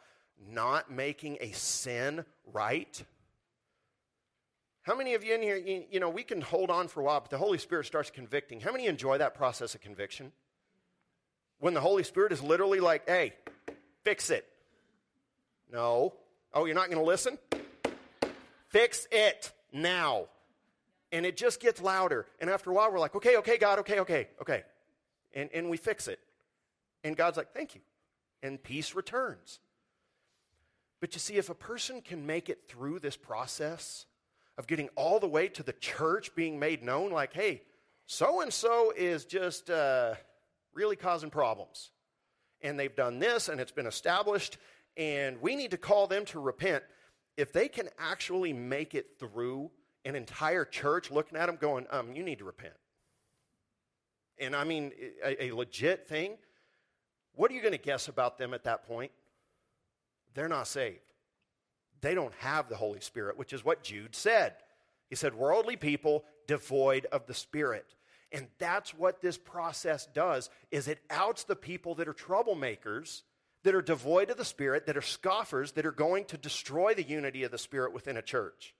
not 0.46 0.92
making 0.92 1.38
a 1.40 1.52
sin 1.54 2.26
right, 2.52 3.02
how 4.88 4.96
many 4.96 5.16
of 5.16 5.24
you 5.26 5.36
in 5.36 5.42
here, 5.42 5.58
you, 5.58 5.84
you, 5.92 6.00
know, 6.00 6.10
we 6.10 6.24
can 6.24 6.40
hold 6.40 6.72
on 6.72 6.88
for 6.88 7.02
a 7.02 7.04
while, 7.04 7.20
but 7.20 7.30
the 7.30 7.38
Holy 7.38 7.58
Spirit 7.58 7.86
starts 7.86 8.10
convicting. 8.10 8.62
How 8.62 8.72
many 8.72 8.86
enjoy 8.86 9.18
that 9.18 9.36
process 9.36 9.76
of 9.76 9.82
conviction? 9.82 10.32
When 11.60 11.74
the 11.74 11.82
Holy 11.82 12.04
Spirit 12.04 12.32
is 12.32 12.42
literally 12.42 12.80
like, 12.80 13.06
hey, 13.06 13.34
fix 14.06 14.30
it. 14.30 14.48
No. 15.74 16.14
Oh, 16.54 16.64
you're 16.64 16.74
not 16.74 16.86
going 16.86 17.00
to 17.00 17.04
listen? 17.04 17.38
Fix 18.70 19.10
it 19.12 19.52
now. 19.74 20.28
And 21.12 21.26
it 21.26 21.36
just 21.36 21.60
gets 21.60 21.82
louder. 21.82 22.26
And 22.40 22.50
after 22.50 22.72
a 22.72 22.74
while, 22.74 22.90
we're 22.90 23.00
like, 23.00 23.16
okay, 23.16 23.36
okay, 23.38 23.58
God, 23.58 23.80
okay, 23.80 24.00
okay, 24.00 24.30
okay. 24.42 24.64
And, 25.36 25.50
and 25.54 25.70
we 25.70 25.76
fix 25.76 26.08
it. 26.08 26.20
And 27.04 27.18
God's 27.18 27.36
like, 27.36 27.52
thank 27.54 27.76
you. 27.76 27.82
And 28.42 28.64
peace 28.64 28.96
returns. 28.96 29.60
But 31.02 31.14
you 31.14 31.20
see, 31.20 31.36
if 31.36 31.50
a 31.50 31.56
person 31.56 32.00
can 32.00 32.26
make 32.26 32.48
it 32.48 32.70
through 32.70 33.00
this 33.00 33.18
process, 33.18 34.06
of 34.58 34.68
getting 34.68 34.90
all 34.96 35.20
the 35.20 35.28
way 35.28 35.48
to 35.50 35.64
the 35.64 35.74
church 35.74 36.34
being 36.36 36.58
made 36.58 36.84
known 36.84 37.12
like, 37.12 37.34
hey, 37.34 37.62
so 38.08 38.42
and 38.42 38.52
so 38.52 38.92
is 38.96 39.26
just 39.26 39.70
uh, 39.70 40.16
really 40.74 40.96
causing 40.96 41.30
problems. 41.30 41.92
And 42.62 42.80
they've 42.80 42.96
done 42.96 43.20
this 43.20 43.50
and 43.50 43.62
it's 43.62 43.72
been 43.72 43.86
established, 43.86 44.58
and 44.96 45.40
we 45.42 45.56
need 45.56 45.72
to 45.72 45.78
call 45.78 46.08
them 46.08 46.26
to 46.26 46.40
repent. 46.40 46.84
If 47.36 47.54
they 47.54 47.68
can 47.68 47.90
actually 48.00 48.52
make 48.52 48.96
it 48.96 49.20
through 49.20 49.70
an 50.06 50.16
entire 50.16 50.66
church 50.66 51.12
looking 51.12 51.38
at 51.38 51.46
them 51.46 51.58
going, 51.60 51.86
um, 51.92 52.16
you 52.16 52.24
need 52.24 52.40
to 52.40 52.46
repent. 52.46 52.74
And 54.40 54.56
I 54.56 54.64
mean, 54.64 54.92
a, 55.24 55.46
a 55.46 55.52
legit 55.52 56.08
thing, 56.08 56.38
what 57.34 57.52
are 57.52 57.54
you 57.54 57.62
going 57.62 57.74
to 57.74 57.78
guess 57.78 58.08
about 58.08 58.40
them 58.40 58.54
at 58.56 58.64
that 58.64 58.88
point? 58.88 59.12
They're 60.34 60.48
not 60.48 60.68
saved 60.68 61.07
they 62.02 62.14
don't 62.14 62.34
have 62.40 62.70
the 62.70 62.76
Holy 62.76 63.00
Spirit, 63.00 63.38
which 63.38 63.54
is 63.54 63.66
what 63.66 63.84
Jude 63.84 64.16
said. 64.16 64.54
He 65.10 65.16
said, 65.16 65.34
worldly 65.34 65.76
people 65.76 66.26
devoid 66.48 67.06
of 67.12 67.26
the 67.28 67.34
Spirit. 67.34 67.86
And 68.32 68.48
that's 68.60 68.94
what 68.94 69.22
this 69.22 69.38
process 69.38 70.06
does 70.14 70.50
is 70.70 70.88
it 70.88 71.00
outs 71.10 71.44
the 71.44 71.56
people 71.56 71.96
that 71.96 72.08
are 72.08 72.14
troublemakers, 72.14 73.22
that 73.64 73.76
are 73.76 73.82
devoid 73.82 74.30
of 74.30 74.38
the 74.38 74.46
Spirit, 74.46 74.86
that 74.86 74.98
are 74.98 75.02
scoffers, 75.02 75.74
that 75.74 75.86
are 75.86 75.92
going 75.92 76.26
to 76.26 76.38
destroy 76.38 76.94
the 76.94 77.04
unity 77.04 77.44
of 77.44 77.52
the 77.52 77.58
Spirit 77.58 77.94
within 77.94 78.18
a 78.18 78.22
church. 78.22 78.74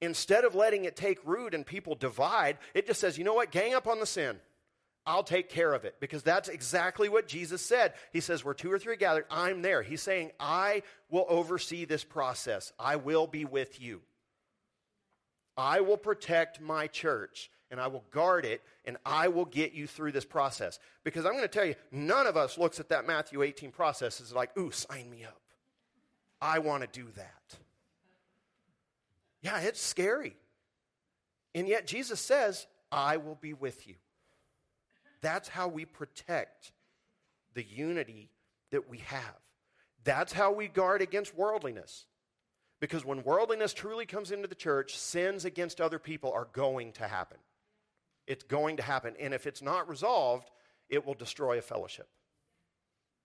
Instead 0.00 0.44
of 0.44 0.54
letting 0.54 0.84
it 0.84 0.96
take 0.96 1.18
root 1.24 1.54
and 1.54 1.66
people 1.66 1.94
divide, 1.94 2.58
it 2.74 2.86
just 2.86 3.00
says, 3.00 3.18
you 3.18 3.24
know 3.24 3.34
what, 3.34 3.50
gang 3.50 3.74
up 3.74 3.86
on 3.86 4.00
the 4.00 4.06
sin. 4.06 4.38
I'll 5.06 5.22
take 5.22 5.50
care 5.50 5.74
of 5.74 5.84
it 5.84 5.96
because 6.00 6.22
that's 6.22 6.48
exactly 6.48 7.08
what 7.08 7.28
Jesus 7.28 7.60
said. 7.60 7.92
He 8.12 8.20
says, 8.20 8.44
Where 8.44 8.54
two 8.54 8.72
or 8.72 8.78
three 8.78 8.96
gathered, 8.96 9.26
I'm 9.30 9.60
there. 9.60 9.82
He's 9.82 10.02
saying, 10.02 10.32
I 10.40 10.82
will 11.10 11.26
oversee 11.28 11.84
this 11.84 12.04
process, 12.04 12.72
I 12.78 12.96
will 12.96 13.26
be 13.26 13.44
with 13.44 13.80
you. 13.80 14.00
I 15.56 15.80
will 15.80 15.96
protect 15.96 16.60
my 16.60 16.86
church 16.88 17.50
and 17.70 17.80
I 17.80 17.86
will 17.86 18.04
guard 18.10 18.44
it 18.44 18.62
and 18.84 18.96
I 19.06 19.28
will 19.28 19.44
get 19.44 19.72
you 19.72 19.86
through 19.86 20.12
this 20.12 20.24
process. 20.24 20.78
Because 21.04 21.24
I'm 21.24 21.32
going 21.32 21.42
to 21.42 21.48
tell 21.48 21.64
you, 21.64 21.76
none 21.92 22.26
of 22.26 22.36
us 22.36 22.58
looks 22.58 22.80
at 22.80 22.88
that 22.88 23.06
Matthew 23.06 23.42
18 23.42 23.70
process 23.70 24.20
as 24.20 24.32
like, 24.32 24.56
ooh, 24.58 24.70
sign 24.70 25.08
me 25.10 25.24
up. 25.24 25.40
I 26.40 26.58
want 26.58 26.82
to 26.82 27.00
do 27.00 27.08
that. 27.16 27.58
Yeah, 29.42 29.60
it's 29.60 29.80
scary. 29.80 30.36
And 31.54 31.68
yet 31.68 31.86
Jesus 31.86 32.20
says, 32.20 32.66
I 32.90 33.18
will 33.18 33.36
be 33.36 33.52
with 33.52 33.86
you. 33.86 33.94
That's 35.24 35.48
how 35.48 35.68
we 35.68 35.86
protect 35.86 36.72
the 37.54 37.64
unity 37.64 38.28
that 38.72 38.90
we 38.90 38.98
have. 38.98 39.38
That's 40.04 40.34
how 40.34 40.52
we 40.52 40.68
guard 40.68 41.00
against 41.00 41.34
worldliness. 41.34 42.04
Because 42.78 43.06
when 43.06 43.24
worldliness 43.24 43.72
truly 43.72 44.04
comes 44.04 44.30
into 44.30 44.48
the 44.48 44.54
church, 44.54 44.98
sins 44.98 45.46
against 45.46 45.80
other 45.80 45.98
people 45.98 46.30
are 46.30 46.48
going 46.52 46.92
to 46.92 47.08
happen. 47.08 47.38
It's 48.26 48.44
going 48.44 48.76
to 48.76 48.82
happen. 48.82 49.14
And 49.18 49.32
if 49.32 49.46
it's 49.46 49.62
not 49.62 49.88
resolved, 49.88 50.50
it 50.90 51.06
will 51.06 51.14
destroy 51.14 51.56
a 51.56 51.62
fellowship. 51.62 52.08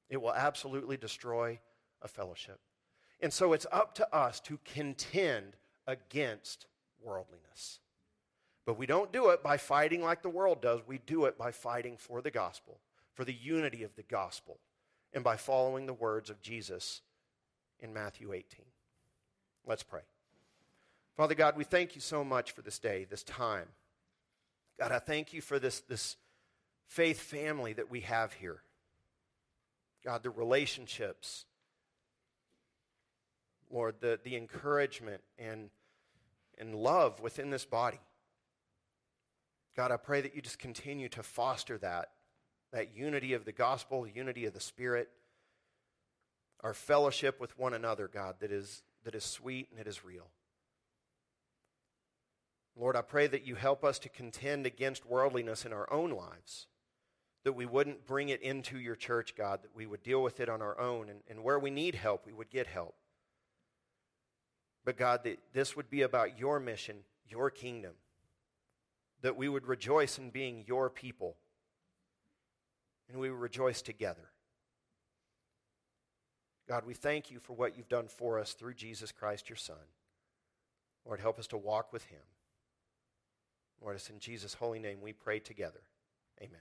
It 0.10 0.22
will 0.22 0.34
absolutely 0.34 0.96
destroy 0.96 1.60
a 2.02 2.08
fellowship. 2.08 2.62
And 3.20 3.34
so 3.34 3.52
it's 3.52 3.68
up 3.74 3.96
to 3.96 4.16
us 4.16 4.40
to 4.42 4.58
contend 4.64 5.58
against 5.86 6.66
worldliness. 7.04 7.80
But 8.70 8.78
we 8.78 8.86
don't 8.86 9.12
do 9.12 9.30
it 9.30 9.42
by 9.42 9.58
fighting 9.58 10.04
like 10.04 10.22
the 10.22 10.30
world 10.30 10.62
does. 10.62 10.82
We 10.86 11.00
do 11.00 11.26
it 11.26 11.40
by 11.40 11.52
fighting 11.52 11.98
for 11.98 12.22
the 12.22 12.30
gospel, 12.30 12.78
for 13.16 13.26
the 13.26 13.34
unity 13.34 13.82
of 13.82 13.96
the 13.96 14.04
gospel, 14.04 14.60
and 15.12 15.24
by 15.24 15.38
following 15.38 15.88
the 15.88 15.94
words 15.94 16.30
of 16.30 16.40
Jesus 16.40 17.02
in 17.80 17.96
Matthew 17.96 18.32
18. 18.32 18.44
Let's 19.66 19.82
pray. 19.82 20.04
Father 21.18 21.34
God, 21.34 21.58
we 21.58 21.64
thank 21.64 21.96
you 21.96 22.02
so 22.02 22.24
much 22.24 22.52
for 22.52 22.62
this 22.62 22.78
day, 22.78 23.08
this 23.10 23.24
time. 23.24 23.66
God, 24.78 24.92
I 24.92 25.00
thank 25.00 25.34
you 25.34 25.42
for 25.42 25.58
this, 25.58 25.80
this 25.80 26.16
faith 26.86 27.20
family 27.20 27.74
that 27.74 27.90
we 27.90 28.02
have 28.02 28.34
here. 28.34 28.62
God, 30.06 30.22
the 30.22 30.30
relationships, 30.30 31.46
Lord, 33.72 33.96
the, 34.00 34.20
the 34.24 34.36
encouragement 34.36 35.24
and, 35.40 35.72
and 36.60 36.76
love 36.76 37.20
within 37.20 37.50
this 37.50 37.66
body. 37.66 38.00
God, 39.80 39.94
I 39.94 39.96
pray 39.96 40.20
that 40.20 40.36
you 40.36 40.42
just 40.42 40.60
continue 40.60 41.08
to 41.08 41.24
foster 41.24 41.78
that, 41.78 42.10
that 42.74 42.98
unity 42.98 43.32
of 43.32 43.46
the 43.46 43.54
gospel, 43.54 44.02
the 44.02 44.12
unity 44.12 44.46
of 44.46 44.54
the 44.54 44.60
Spirit, 44.60 45.08
our 46.60 46.74
fellowship 46.74 47.40
with 47.40 47.58
one 47.58 47.74
another, 47.74 48.10
God, 48.10 48.36
that 48.42 48.52
is, 48.52 48.84
that 49.06 49.16
is 49.16 49.24
sweet 49.24 49.70
and 49.72 49.80
it 49.80 49.88
is 49.88 50.04
real. 50.04 50.28
Lord, 52.76 52.98
I 52.98 53.02
pray 53.02 53.28
that 53.28 53.48
you 53.48 53.56
help 53.56 53.86
us 53.86 54.00
to 54.00 54.10
contend 54.10 54.66
against 54.66 55.06
worldliness 55.06 55.66
in 55.66 55.72
our 55.72 55.90
own 55.94 56.12
lives, 56.12 56.68
that 57.46 57.54
we 57.54 57.66
wouldn't 57.66 58.06
bring 58.06 58.28
it 58.28 58.42
into 58.42 58.78
your 58.78 58.98
church, 58.98 59.34
God, 59.34 59.64
that 59.64 59.74
we 59.74 59.86
would 59.86 60.04
deal 60.04 60.22
with 60.22 60.42
it 60.42 60.50
on 60.50 60.62
our 60.62 60.78
own, 60.78 61.08
and, 61.08 61.22
and 61.30 61.42
where 61.42 61.58
we 61.58 61.70
need 61.70 61.96
help, 61.96 62.26
we 62.26 62.34
would 62.34 62.50
get 62.50 62.68
help. 62.68 62.96
But 64.84 64.98
God, 64.98 65.24
that 65.24 65.40
this 65.54 65.78
would 65.78 65.90
be 65.90 66.02
about 66.02 66.38
your 66.38 66.60
mission, 66.60 66.98
your 67.30 67.50
kingdom, 67.50 67.94
that 69.22 69.36
we 69.36 69.50
would 69.50 69.68
rejoice 69.68 70.18
in 70.18 70.30
being 70.30 70.64
your 70.68 70.90
people, 70.90 71.36
and 73.10 73.20
we 73.20 73.30
rejoice 73.30 73.82
together. 73.82 74.30
God, 76.68 76.86
we 76.86 76.94
thank 76.94 77.32
you 77.32 77.40
for 77.40 77.54
what 77.54 77.76
you've 77.76 77.90
done 77.90 78.08
for 78.08 78.38
us 78.38 78.54
through 78.54 78.76
Jesus 78.76 79.12
Christ, 79.12 79.50
your 79.50 79.56
Son. 79.56 79.76
Lord, 81.06 81.20
help 81.20 81.40
us 81.40 81.48
to 81.48 81.58
walk 81.58 81.92
with 81.92 82.06
him. 82.06 82.20
Lord, 83.82 83.96
it's 83.96 84.10
in 84.10 84.20
Jesus' 84.20 84.54
holy 84.54 84.80
name 84.80 85.00
we 85.02 85.14
pray 85.14 85.40
together. 85.40 85.82
Amen. 86.42 86.60